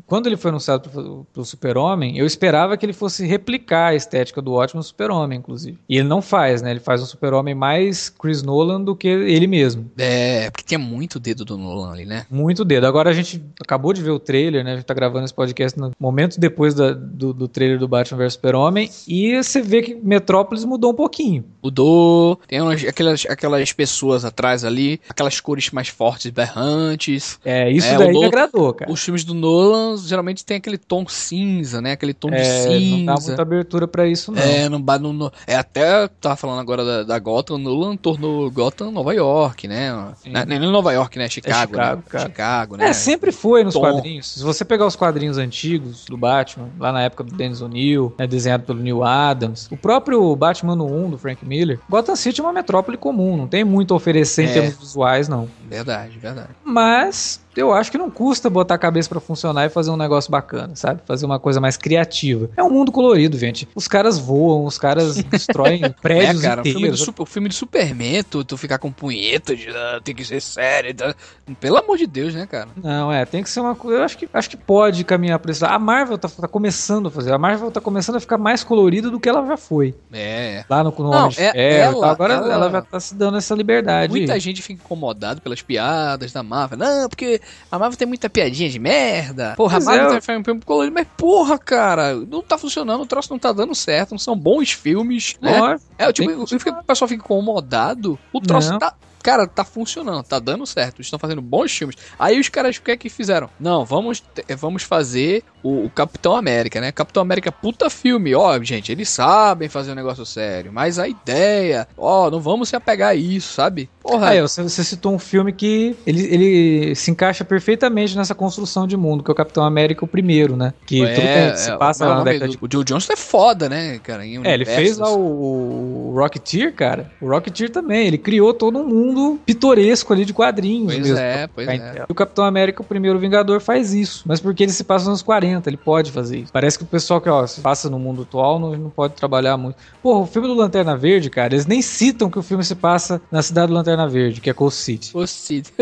quando 0.05 0.27
ele 0.27 0.35
foi 0.35 0.49
anunciado 0.49 0.89
pro, 0.89 1.25
pro 1.31 1.45
Super-Homem, 1.45 2.17
eu 2.17 2.25
esperava 2.25 2.75
que 2.75 2.85
ele 2.85 2.93
fosse 2.93 3.25
replicar 3.25 3.89
a 3.89 3.95
estética 3.95 4.41
do 4.41 4.51
Watchmen 4.51 4.79
no 4.79 4.83
Super-Homem, 4.83 5.39
inclusive. 5.39 5.77
E 5.87 5.97
ele 5.97 6.07
não 6.07 6.21
faz, 6.21 6.61
né? 6.61 6.71
Ele 6.71 6.79
faz 6.79 7.01
um 7.01 7.05
super-homem 7.13 7.55
mais 7.55 8.09
Chris 8.09 8.43
Nolan 8.43 8.81
do 8.81 8.95
que 8.95 9.07
ele 9.07 9.47
mesmo. 9.47 9.91
É, 9.97 10.49
porque 10.49 10.65
tinha 10.65 10.79
muito 10.79 11.19
dedo 11.19 11.45
do 11.45 11.57
Nolan 11.57 11.91
ali, 11.91 12.05
né? 12.05 12.25
Muito 12.29 12.65
dedo. 12.65 12.85
Agora 12.85 13.09
a 13.09 13.13
gente 13.13 13.43
acabou 13.61 13.93
de 13.93 14.01
ver 14.01 14.11
o 14.11 14.19
trailer, 14.19 14.63
né? 14.63 14.73
A 14.73 14.75
gente 14.75 14.85
tá 14.85 14.93
gravando 14.93 15.25
esse 15.25 15.33
podcast 15.33 15.79
no 15.79 15.91
momento 15.99 16.39
depois 16.39 16.73
da, 16.73 16.91
do, 16.91 17.33
do 17.33 17.47
trailer 17.47 17.79
do 17.79 17.87
Batman 17.87 18.17
vs 18.17 18.33
Super-Homem 18.33 18.89
e 19.07 19.41
você 19.41 19.61
vê 19.61 19.81
que 19.81 19.95
Metrópolis 19.95 20.65
mudou 20.65 20.91
um 20.91 20.95
pouquinho. 20.95 21.43
Mudou, 21.63 22.39
tem 22.47 22.61
umas, 22.61 22.83
aquelas, 22.83 23.25
aquelas 23.27 23.71
pessoas 23.71 24.25
atrás 24.25 24.65
ali, 24.65 24.99
aquelas 25.07 25.39
cores 25.39 25.71
mais 25.71 25.87
fortes, 25.87 26.31
berrantes. 26.31 27.39
É, 27.45 27.71
isso 27.71 27.87
é, 27.87 27.97
daí 27.97 28.11
me 28.11 28.25
agradou, 28.25 28.73
cara. 28.73 28.91
Os 28.91 29.01
filmes 29.01 29.23
do 29.23 29.33
Nolan 29.33 29.97
geralmente 29.97 30.43
tem 30.43 30.57
aquele 30.57 30.77
tom 30.77 31.07
cinza, 31.07 31.81
né? 31.81 31.93
Aquele 31.93 32.13
tom 32.13 32.29
é, 32.29 32.41
de 32.41 32.45
cinza. 32.45 32.97
Não 32.97 33.05
dá 33.05 33.15
muita 33.21 33.41
abertura 33.41 33.87
para 33.87 34.07
isso, 34.07 34.31
não. 34.31 34.41
É, 34.41 34.69
não, 34.69 34.79
não, 34.79 35.31
é 35.47 35.55
até, 35.55 36.07
tava 36.07 36.35
falando 36.35 36.59
agora 36.59 36.83
da, 36.83 37.02
da 37.03 37.19
Gotham, 37.19 37.57
Nolan 37.57 37.95
tornou 37.95 38.49
Gotham 38.49 38.91
Nova 38.91 39.13
York, 39.13 39.67
né? 39.67 39.91
Não, 40.25 40.45
nem 40.45 40.59
Nova 40.59 40.91
York, 40.91 41.17
né? 41.17 41.27
Chicago, 41.29 41.55
é 41.55 41.83
Chicago, 41.83 42.03
né? 42.11 42.19
Chicago, 42.19 42.77
né? 42.77 42.89
É, 42.89 42.93
sempre 42.93 43.31
foi 43.31 43.63
nos 43.63 43.73
Tom. 43.73 43.81
quadrinhos. 43.81 44.33
Se 44.33 44.43
você 44.43 44.63
pegar 44.65 44.85
os 44.85 44.95
quadrinhos 44.95 45.37
antigos 45.37 46.05
do 46.05 46.17
Batman, 46.17 46.69
lá 46.79 46.91
na 46.91 47.01
época 47.01 47.23
do 47.23 47.35
Dennis 47.35 47.61
O'Neill, 47.61 48.13
né, 48.17 48.27
desenhado 48.27 48.63
pelo 48.63 48.79
Neil 48.79 49.03
Adams, 49.03 49.67
o 49.71 49.77
próprio 49.77 50.35
Batman 50.35 50.75
no 50.75 50.85
1 50.85 51.11
do 51.11 51.17
Frank 51.17 51.45
Miller, 51.45 51.79
Gotham 51.89 52.15
City 52.15 52.41
é 52.41 52.43
uma 52.43 52.53
metrópole 52.53 52.97
comum, 52.97 53.37
não 53.37 53.47
tem 53.47 53.63
muito 53.63 53.93
a 53.93 53.97
oferecer 53.97 54.43
em 54.43 54.49
é. 54.49 54.53
termos 54.53 54.77
visuais, 54.77 55.27
não. 55.27 55.47
Verdade, 55.69 56.17
verdade. 56.17 56.49
Mas 56.63 57.42
eu 57.55 57.73
acho 57.73 57.91
que 57.91 57.97
não 57.97 58.09
custa 58.09 58.49
botar 58.49 58.75
a 58.75 58.77
cabeça 58.77 59.09
para 59.09 59.19
funcionar 59.19 59.65
e 59.65 59.69
fazer 59.69 59.91
um 59.91 59.97
negócio 59.97 60.31
bacana, 60.31 60.75
sabe? 60.75 61.01
Fazer 61.05 61.25
uma 61.25 61.39
coisa 61.39 61.59
mais 61.59 61.77
criativa. 61.77 62.49
É 62.55 62.63
um 62.63 62.69
mundo 62.69 62.91
colorido, 62.91 63.37
gente. 63.37 63.67
Os 63.75 63.87
caras 63.87 64.17
voam, 64.17 64.65
os 64.65 64.77
caras 64.77 65.15
destroem 65.23 65.81
prédios 66.01 66.43
é, 66.43 66.47
cara, 66.47 66.61
inteiros. 66.61 67.01
O 67.01 67.05
filme, 67.05 67.15
do, 67.15 67.23
o 67.23 67.25
filme 67.25 67.49
de 67.49 67.55
Superman, 67.55 68.23
tu, 68.23 68.43
tu 68.43 68.57
ficar 68.57 68.77
com 68.77 68.91
punheta, 68.91 69.55
de, 69.55 69.69
ah, 69.69 69.99
tem 70.03 70.15
que 70.15 70.23
ser 70.23 70.41
sério. 70.41 70.93
Tá? 70.93 71.15
Pelo 71.59 71.77
amor 71.77 71.97
de 71.97 72.07
Deus, 72.07 72.33
né, 72.33 72.45
cara? 72.45 72.69
Não, 72.75 73.11
é, 73.11 73.25
tem 73.25 73.43
que 73.43 73.49
ser 73.49 73.59
uma 73.59 73.75
coisa. 73.75 73.99
Eu 73.99 74.03
acho 74.03 74.17
que, 74.17 74.27
acho 74.33 74.49
que 74.49 74.57
pode 74.57 75.03
caminhar 75.03 75.39
pra 75.39 75.51
isso. 75.51 75.65
A 75.65 75.77
Marvel 75.77 76.17
tá, 76.17 76.27
tá 76.27 76.47
começando 76.47 77.07
a 77.07 77.11
fazer. 77.11 77.33
A 77.33 77.37
Marvel 77.37 77.71
tá 77.71 77.81
começando 77.81 78.15
a 78.15 78.19
ficar 78.19 78.37
mais 78.37 78.63
colorida 78.63 79.09
do 79.09 79.19
que 79.19 79.29
ela 79.29 79.45
já 79.45 79.57
foi. 79.57 79.95
É. 80.11 80.63
Lá 80.69 80.83
no, 80.83 80.91
no 80.91 81.11
não, 81.11 81.29
é, 81.37 81.79
ela, 81.79 82.11
agora 82.11 82.33
ela, 82.33 82.53
ela, 82.53 82.69
já 82.69 82.81
tá 82.81 82.99
se 82.99 83.15
dando 83.15 83.37
essa 83.37 83.53
liberdade. 83.53 84.11
Muita 84.11 84.39
gente 84.39 84.61
fica 84.61 84.81
incomodada 84.83 85.39
pelas 85.41 85.61
piadas 85.61 86.31
da 86.31 86.41
Marvel. 86.41 86.77
Não, 86.77 87.09
porque 87.09 87.41
a 87.71 87.79
Marvel 87.79 87.97
tem 87.97 88.07
muita 88.07 88.29
piadinha 88.29 88.69
de 88.69 88.79
merda. 88.79 89.53
Porra, 89.55 89.77
pois 89.77 89.87
a 89.87 89.91
Marvel 89.91 90.17
é. 90.17 90.21
tá 90.21 90.37
um 90.37 90.43
filme 90.43 90.61
colorido, 90.61 90.93
mas 90.93 91.07
porra, 91.17 91.57
cara, 91.57 92.15
não 92.15 92.41
tá 92.41 92.57
funcionando, 92.57 93.01
o 93.01 93.05
troço 93.05 93.31
não 93.31 93.39
tá 93.39 93.51
dando 93.51 93.73
certo, 93.75 94.11
não 94.11 94.19
são 94.19 94.35
bons 94.35 94.71
filmes, 94.71 95.37
né? 95.41 95.77
É, 95.97 96.11
tipo, 96.11 96.31
o 96.31 96.83
pessoal 96.83 97.07
fica 97.07 97.23
incomodado, 97.23 98.19
o 98.31 98.41
troço 98.41 98.71
não. 98.71 98.79
tá 98.79 98.93
cara, 99.23 99.47
tá 99.47 99.63
funcionando, 99.63 100.21
tá 100.21 100.37
dando 100.37 100.65
certo, 100.67 101.01
estão 101.01 101.17
fazendo 101.17 101.41
bons 101.41 101.71
filmes. 101.71 101.95
Aí 102.19 102.37
os 102.37 102.49
caras, 102.49 102.75
o 102.75 102.81
que 102.81 102.91
é 102.91 102.97
que 102.97 103.09
fizeram? 103.09 103.49
Não, 103.57 103.85
vamos, 103.85 104.21
vamos 104.59 104.83
fazer 104.83 105.45
o, 105.63 105.85
o, 105.85 105.89
Capitão 105.89 106.35
América, 106.35 106.81
né? 106.81 106.91
Capitão 106.91 107.21
América, 107.21 107.51
puta 107.51 107.89
filme. 107.89 108.35
Ó, 108.35 108.61
gente, 108.61 108.91
eles 108.91 109.09
sabem 109.09 109.69
fazer 109.69 109.91
um 109.91 109.95
negócio 109.95 110.25
sério, 110.25 110.71
mas 110.73 110.99
a 110.99 111.07
ideia, 111.07 111.87
ó, 111.97 112.29
não 112.29 112.39
vamos 112.39 112.69
se 112.69 112.75
apegar 112.75 113.09
a 113.09 113.15
isso, 113.15 113.53
sabe? 113.53 113.89
Porra. 114.01 114.29
Aí, 114.29 114.41
você, 114.41 114.61
você 114.61 114.83
citou 114.83 115.13
um 115.13 115.19
filme 115.19 115.53
que 115.53 115.95
ele, 116.05 116.21
ele 116.25 116.95
se 116.95 117.09
encaixa 117.09 117.45
perfeitamente 117.45 118.17
nessa 118.17 118.35
construção 118.35 118.85
de 118.85 118.97
mundo, 118.97 119.23
que 119.23 119.31
é 119.31 119.33
o 119.33 119.35
Capitão 119.35 119.63
América 119.63 120.03
o 120.03 120.07
primeiro, 120.07 120.55
né? 120.57 120.73
Que 120.85 121.03
é, 121.03 121.13
tudo 121.13 121.25
que 121.25 121.59
se 121.59 121.71
é, 121.71 121.77
passa 121.77 122.05
lá 122.05 122.15
na 122.17 122.23
década 122.23 122.49
de... 122.49 122.57
O 122.59 122.67
Joe 122.71 122.83
Johnson 122.83 123.13
é 123.13 123.15
foda, 123.15 123.69
né, 123.69 123.99
cara? 123.99 124.25
é, 124.25 124.53
ele 124.53 124.65
fez 124.65 124.97
lá 124.97 125.09
o, 125.09 126.11
o 126.11 126.13
Rocketeer, 126.15 126.73
cara. 126.73 127.11
O 127.21 127.27
Rocketeer 127.27 127.69
também, 127.69 128.07
ele 128.07 128.17
criou 128.17 128.53
todo 128.53 128.79
um 128.79 128.87
mundo 128.87 129.13
mundo 129.13 129.39
pitoresco 129.45 130.13
ali 130.13 130.25
de 130.25 130.33
quadrinhos. 130.33 130.93
Pois 130.93 131.07
mesmo, 131.07 131.17
é, 131.17 131.47
pois 131.47 131.67
é. 131.67 132.05
O 132.07 132.15
Capitão 132.15 132.43
América, 132.43 132.81
o 132.81 132.85
primeiro 132.85 133.19
Vingador, 133.19 133.59
faz 133.59 133.93
isso. 133.93 134.23
Mas 134.25 134.39
porque 134.39 134.63
ele 134.63 134.71
se 134.71 134.83
passa 134.83 135.09
nos 135.09 135.21
40, 135.21 135.52
ele 135.65 135.77
pode 135.77 136.11
fazer 136.11 136.39
isso. 136.39 136.51
Parece 136.51 136.77
que 136.77 136.83
o 136.83 136.87
pessoal 136.87 137.21
que, 137.21 137.29
ó, 137.29 137.45
se 137.45 137.61
passa 137.61 137.89
no 137.89 137.99
mundo 137.99 138.23
atual 138.23 138.59
não, 138.59 138.75
não 138.75 138.89
pode 138.89 139.13
trabalhar 139.13 139.57
muito. 139.57 139.77
Porra, 140.01 140.19
o 140.19 140.25
filme 140.25 140.47
do 140.47 140.53
Lanterna 140.53 140.95
Verde, 140.97 141.29
cara, 141.29 141.53
eles 141.53 141.65
nem 141.65 141.81
citam 141.81 142.29
que 142.29 142.39
o 142.39 142.43
filme 142.43 142.63
se 142.63 142.75
passa 142.75 143.21
na 143.31 143.41
cidade 143.41 143.67
do 143.67 143.73
Lanterna 143.73 144.07
Verde, 144.07 144.41
que 144.41 144.49
é 144.49 144.53
Coast 144.53 144.79
City. 144.81 145.11
Coast 145.11 145.39
City. 145.39 145.73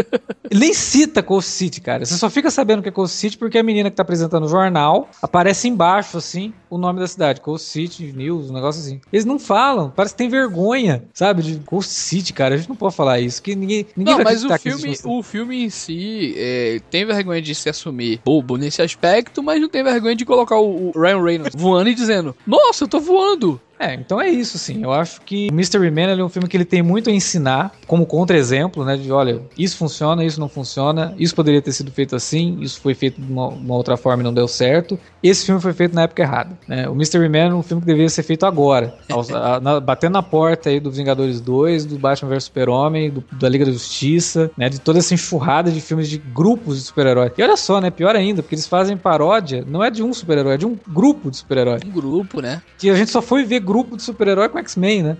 nem 0.51 0.73
cita 0.73 1.23
Coast 1.23 1.49
City, 1.49 1.81
cara. 1.81 2.05
Você 2.05 2.15
só 2.15 2.29
fica 2.29 2.49
sabendo 2.51 2.81
que 2.81 2.89
é 2.89 2.91
Coast 2.91 3.15
City 3.15 3.37
porque 3.37 3.57
a 3.57 3.63
menina 3.63 3.89
que 3.89 3.95
tá 3.95 4.03
apresentando 4.03 4.45
o 4.45 4.49
jornal 4.49 5.09
aparece 5.21 5.67
embaixo, 5.67 6.17
assim, 6.17 6.53
o 6.69 6.77
nome 6.77 6.99
da 6.99 7.07
cidade. 7.07 7.41
Coast 7.41 7.67
City 7.67 8.11
News, 8.11 8.49
um 8.49 8.53
negócio 8.53 8.81
assim. 8.81 8.99
Eles 9.11 9.25
não 9.25 9.39
falam, 9.39 9.91
parece 9.95 10.13
que 10.13 10.17
tem 10.17 10.29
vergonha, 10.29 11.03
sabe? 11.13 11.41
De 11.41 11.59
Coast 11.59 11.91
City, 11.91 12.33
cara. 12.33 12.55
A 12.55 12.57
gente 12.57 12.69
não 12.69 12.75
pode 12.75 12.95
falar 12.95 13.19
isso, 13.19 13.41
que 13.41 13.55
ninguém, 13.55 13.85
ninguém 13.95 14.17
não, 14.17 14.23
mas 14.23 14.43
o 14.43 14.57
filme, 14.57 14.97
o 15.05 15.23
filme 15.23 15.63
em 15.63 15.69
si 15.69 16.33
é, 16.37 16.81
tem 16.89 17.05
vergonha 17.05 17.41
de 17.41 17.53
se 17.53 17.69
assumir 17.69 18.19
bobo 18.23 18.57
nesse 18.57 18.81
aspecto, 18.81 19.43
mas 19.43 19.60
não 19.61 19.69
tem 19.69 19.83
vergonha 19.83 20.15
de 20.15 20.25
colocar 20.25 20.59
o, 20.59 20.91
Ryan 20.91 21.23
Reynolds 21.23 21.55
voando 21.61 21.89
e 21.89 21.95
dizendo: 21.95 22.35
Nossa, 22.45 22.83
eu 22.83 22.87
tô 22.87 22.99
voando. 22.99 23.59
É, 23.81 23.95
então 23.95 24.21
é 24.21 24.29
isso, 24.29 24.59
sim. 24.59 24.83
Eu 24.83 24.93
acho 24.93 25.21
que 25.21 25.51
Mystery 25.51 25.89
Man 25.89 26.11
é 26.11 26.23
um 26.23 26.29
filme 26.29 26.47
que 26.47 26.55
ele 26.55 26.65
tem 26.65 26.83
muito 26.83 27.09
a 27.09 27.13
ensinar, 27.13 27.71
como 27.87 28.05
contra-exemplo, 28.05 28.85
né? 28.85 28.95
De 28.95 29.11
olha, 29.11 29.41
isso 29.57 29.75
funciona, 29.75 30.23
isso 30.23 30.39
não 30.39 30.47
funciona, 30.47 31.15
isso 31.17 31.33
poderia 31.33 31.61
ter 31.63 31.71
sido 31.71 31.91
feito 31.91 32.15
assim, 32.15 32.59
isso 32.61 32.79
foi 32.79 32.93
feito 32.93 33.19
de 33.19 33.31
uma, 33.31 33.47
uma 33.47 33.75
outra 33.75 33.97
forma 33.97 34.21
e 34.21 34.23
não 34.23 34.33
deu 34.33 34.47
certo. 34.47 34.99
Esse 35.23 35.47
filme 35.47 35.59
foi 35.59 35.73
feito 35.73 35.95
na 35.95 36.03
época 36.03 36.21
errada. 36.21 36.55
Né? 36.67 36.87
O 36.87 36.93
Mystery 36.93 37.27
Man 37.27 37.37
é 37.37 37.53
um 37.55 37.63
filme 37.63 37.81
que 37.81 37.87
deveria 37.87 38.09
ser 38.09 38.21
feito 38.21 38.45
agora, 38.45 38.95
aos, 39.09 39.31
a, 39.31 39.59
na, 39.59 39.79
batendo 39.79 40.13
na 40.13 40.21
porta 40.21 40.69
aí 40.69 40.79
do 40.79 40.91
Vingadores 40.91 41.41
2, 41.41 41.85
do 41.85 41.97
Batman 41.97 42.29
vs 42.29 42.43
Super-Homem, 42.43 43.11
da 43.31 43.49
Liga 43.49 43.65
da 43.65 43.71
Justiça, 43.71 44.51
né? 44.55 44.69
De 44.69 44.79
toda 44.79 44.99
essa 44.99 45.15
enxurrada 45.15 45.71
de 45.71 45.81
filmes 45.81 46.07
de 46.07 46.19
grupos 46.19 46.77
de 46.77 46.83
super-heróis. 46.83 47.31
E 47.35 47.41
olha 47.41 47.57
só, 47.57 47.81
né? 47.81 47.89
Pior 47.89 48.15
ainda, 48.15 48.43
porque 48.43 48.53
eles 48.53 48.67
fazem 48.67 48.95
paródia, 48.95 49.65
não 49.67 49.83
é 49.83 49.89
de 49.89 50.03
um 50.03 50.13
super-herói, 50.13 50.53
é 50.53 50.57
de 50.57 50.67
um 50.67 50.77
grupo 50.87 51.31
de 51.31 51.37
super-heróis. 51.37 51.81
Um 51.83 51.89
grupo, 51.89 52.41
né? 52.41 52.61
Que 52.77 52.87
a 52.91 52.95
gente 52.95 53.09
só 53.09 53.23
foi 53.23 53.43
ver 53.43 53.59
grupo 53.71 53.95
de 53.95 54.03
super-herói 54.03 54.49
com 54.49 54.59
X-Men, 54.59 55.03
né? 55.03 55.17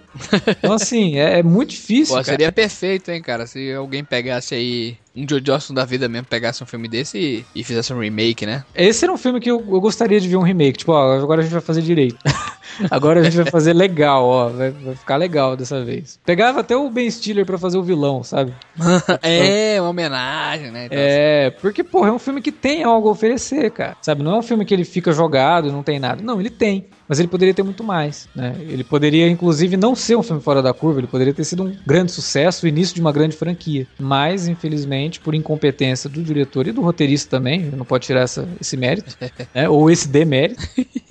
Então, 0.59 0.73
assim, 0.73 1.17
é, 1.17 1.39
é 1.39 1.43
muito 1.43 1.69
difícil. 1.69 2.17
Pô, 2.17 2.23
seria 2.23 2.51
perfeito, 2.51 3.09
hein, 3.09 3.21
cara? 3.21 3.47
Se 3.47 3.71
alguém 3.73 4.03
pegasse 4.03 4.53
aí 4.53 4.97
um 5.15 5.27
Joe 5.27 5.41
Johnston 5.41 5.73
da 5.73 5.85
vida 5.85 6.07
mesmo 6.07 6.27
pegasse 6.27 6.63
um 6.63 6.65
filme 6.65 6.87
desse 6.87 7.17
e, 7.17 7.45
e, 7.55 7.63
fizesse 7.63 7.93
um 7.93 7.99
remake, 7.99 8.45
né? 8.45 8.63
Esse 8.73 9.05
era 9.05 9.13
um 9.13 9.17
filme 9.17 9.39
que 9.39 9.51
eu, 9.51 9.59
eu 9.59 9.81
gostaria 9.81 10.19
de 10.19 10.27
ver 10.27 10.37
um 10.37 10.41
remake. 10.41 10.79
Tipo, 10.79 10.93
ó, 10.93 11.19
agora 11.19 11.41
a 11.41 11.43
gente 11.43 11.51
vai 11.51 11.61
fazer 11.61 11.81
direito. 11.81 12.17
agora 12.89 13.19
a 13.19 13.23
gente 13.23 13.35
vai 13.35 13.45
fazer 13.45 13.73
legal, 13.73 14.25
ó. 14.25 14.49
Vai, 14.49 14.71
vai, 14.71 14.95
ficar 14.95 15.17
legal 15.17 15.55
dessa 15.57 15.83
vez. 15.83 16.19
Pegava 16.25 16.61
até 16.61 16.75
o 16.75 16.89
Ben 16.89 17.09
Stiller 17.09 17.45
pra 17.45 17.57
fazer 17.57 17.77
o 17.77 17.83
vilão, 17.83 18.23
sabe? 18.23 18.53
é, 19.21 19.81
uma 19.81 19.89
homenagem, 19.89 20.71
né? 20.71 20.85
Então, 20.85 20.97
é, 20.99 21.47
assim. 21.47 21.57
porque, 21.61 21.83
porra, 21.83 22.09
é 22.09 22.13
um 22.13 22.19
filme 22.19 22.41
que 22.41 22.51
tem 22.51 22.83
algo 22.83 23.09
a 23.09 23.11
oferecer, 23.11 23.69
cara. 23.71 23.97
Sabe? 24.01 24.23
Não 24.23 24.35
é 24.35 24.39
um 24.39 24.43
filme 24.43 24.65
que 24.65 24.73
ele 24.73 24.85
fica 24.85 25.11
jogado 25.11 25.71
não 25.71 25.83
tem 25.83 25.99
nada. 25.99 26.21
Não, 26.21 26.39
ele 26.39 26.49
tem 26.49 26.87
mas 27.11 27.19
ele 27.19 27.27
poderia 27.27 27.53
ter 27.53 27.61
muito 27.61 27.83
mais, 27.83 28.29
né? 28.33 28.55
Ele 28.61 28.85
poderia, 28.85 29.27
inclusive, 29.27 29.75
não 29.75 29.93
ser 29.93 30.15
um 30.15 30.23
filme 30.23 30.41
fora 30.41 30.61
da 30.61 30.73
curva, 30.73 31.01
ele 31.01 31.07
poderia 31.07 31.33
ter 31.33 31.43
sido 31.43 31.63
um 31.63 31.75
grande 31.85 32.09
sucesso, 32.09 32.65
o 32.65 32.69
início 32.69 32.95
de 32.95 33.01
uma 33.01 33.11
grande 33.11 33.35
franquia. 33.35 33.85
Mas, 33.99 34.47
infelizmente, 34.47 35.00
por 35.19 35.33
incompetência 35.33 36.09
do 36.09 36.21
diretor 36.21 36.67
e 36.67 36.71
do 36.71 36.81
roteirista 36.81 37.37
também, 37.37 37.61
não 37.61 37.85
pode 37.85 38.05
tirar 38.05 38.21
essa, 38.21 38.47
esse 38.59 38.77
mérito, 38.77 39.17
né? 39.53 39.69
ou 39.69 39.89
esse 39.89 40.07
demérito, 40.07 40.61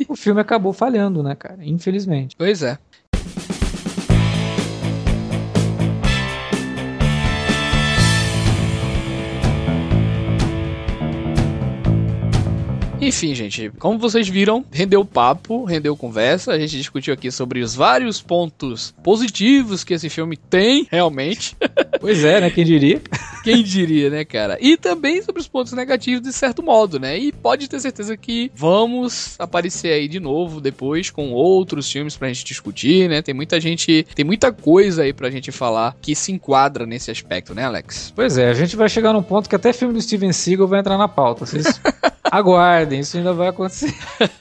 o 0.09 0.17
filme 0.17 0.41
acabou 0.41 0.73
falhando, 0.73 1.23
né, 1.23 1.35
cara? 1.35 1.59
infelizmente. 1.63 2.37
Pois 2.37 2.63
é. 2.63 2.79
Enfim, 13.01 13.35
gente, 13.35 13.71
como 13.79 13.99
vocês 13.99 14.29
viram, 14.29 14.63
rendeu 14.71 15.03
papo, 15.07 15.65
rendeu 15.65 15.97
conversa. 15.97 16.53
A 16.53 16.59
gente 16.59 16.77
discutiu 16.77 17.15
aqui 17.15 17.31
sobre 17.31 17.61
os 17.61 17.75
vários 17.75 18.21
pontos 18.21 18.95
positivos 19.03 19.83
que 19.83 19.95
esse 19.95 20.11
filme 20.11 20.37
tem, 20.37 20.87
realmente. 20.91 21.57
Pois 21.99 22.23
é, 22.23 22.43
né? 22.43 22.51
Quem 22.51 22.65
diria? 22.65 23.01
Quem 23.43 23.63
diria, 23.63 24.11
né, 24.11 24.23
cara? 24.25 24.59
E 24.61 24.77
também 24.77 25.23
sobre 25.23 25.41
os 25.41 25.49
pontos 25.49 25.73
negativos, 25.73 26.21
de 26.21 26.33
certo 26.33 26.63
modo, 26.63 27.01
né? 27.01 27.19
E 27.19 27.33
pode 27.33 27.69
ter 27.69 27.81
certeza 27.81 28.17
que 28.17 28.53
vamos 28.55 29.35
aparecer 29.39 29.93
aí 29.93 30.07
de 30.07 30.21
novo 30.21 30.61
depois 30.61 31.09
com 31.09 31.31
outros 31.33 31.91
filmes 31.91 32.19
pra 32.19 32.29
gente 32.29 32.45
discutir, 32.45 33.09
né? 33.09 33.23
Tem 33.23 33.35
muita 33.35 33.59
gente, 33.59 34.07
tem 34.15 34.27
muita 34.27 34.53
coisa 34.53 35.05
aí 35.05 35.13
pra 35.15 35.31
gente 35.31 35.51
falar 35.51 35.97
que 36.03 36.15
se 36.15 36.33
enquadra 36.33 36.85
nesse 36.85 37.11
aspecto, 37.11 37.55
né, 37.55 37.65
Alex? 37.65 38.13
Pois 38.15 38.37
é, 38.37 38.51
a 38.51 38.55
gente 38.55 38.77
vai 38.77 38.91
chegar 38.91 39.15
num 39.15 39.23
ponto 39.23 39.49
que 39.49 39.57
até 39.57 39.73
filme 39.73 39.95
do 39.95 40.03
Steven 40.03 40.33
Seagal 40.33 40.69
vai 40.69 40.81
entrar 40.81 40.99
na 40.99 41.09
pauta. 41.09 41.47
Vocês 41.47 41.81
aguardem, 42.31 42.90
isso 42.99 43.17
ainda 43.17 43.33
vai 43.33 43.49
acontecer. 43.49 43.95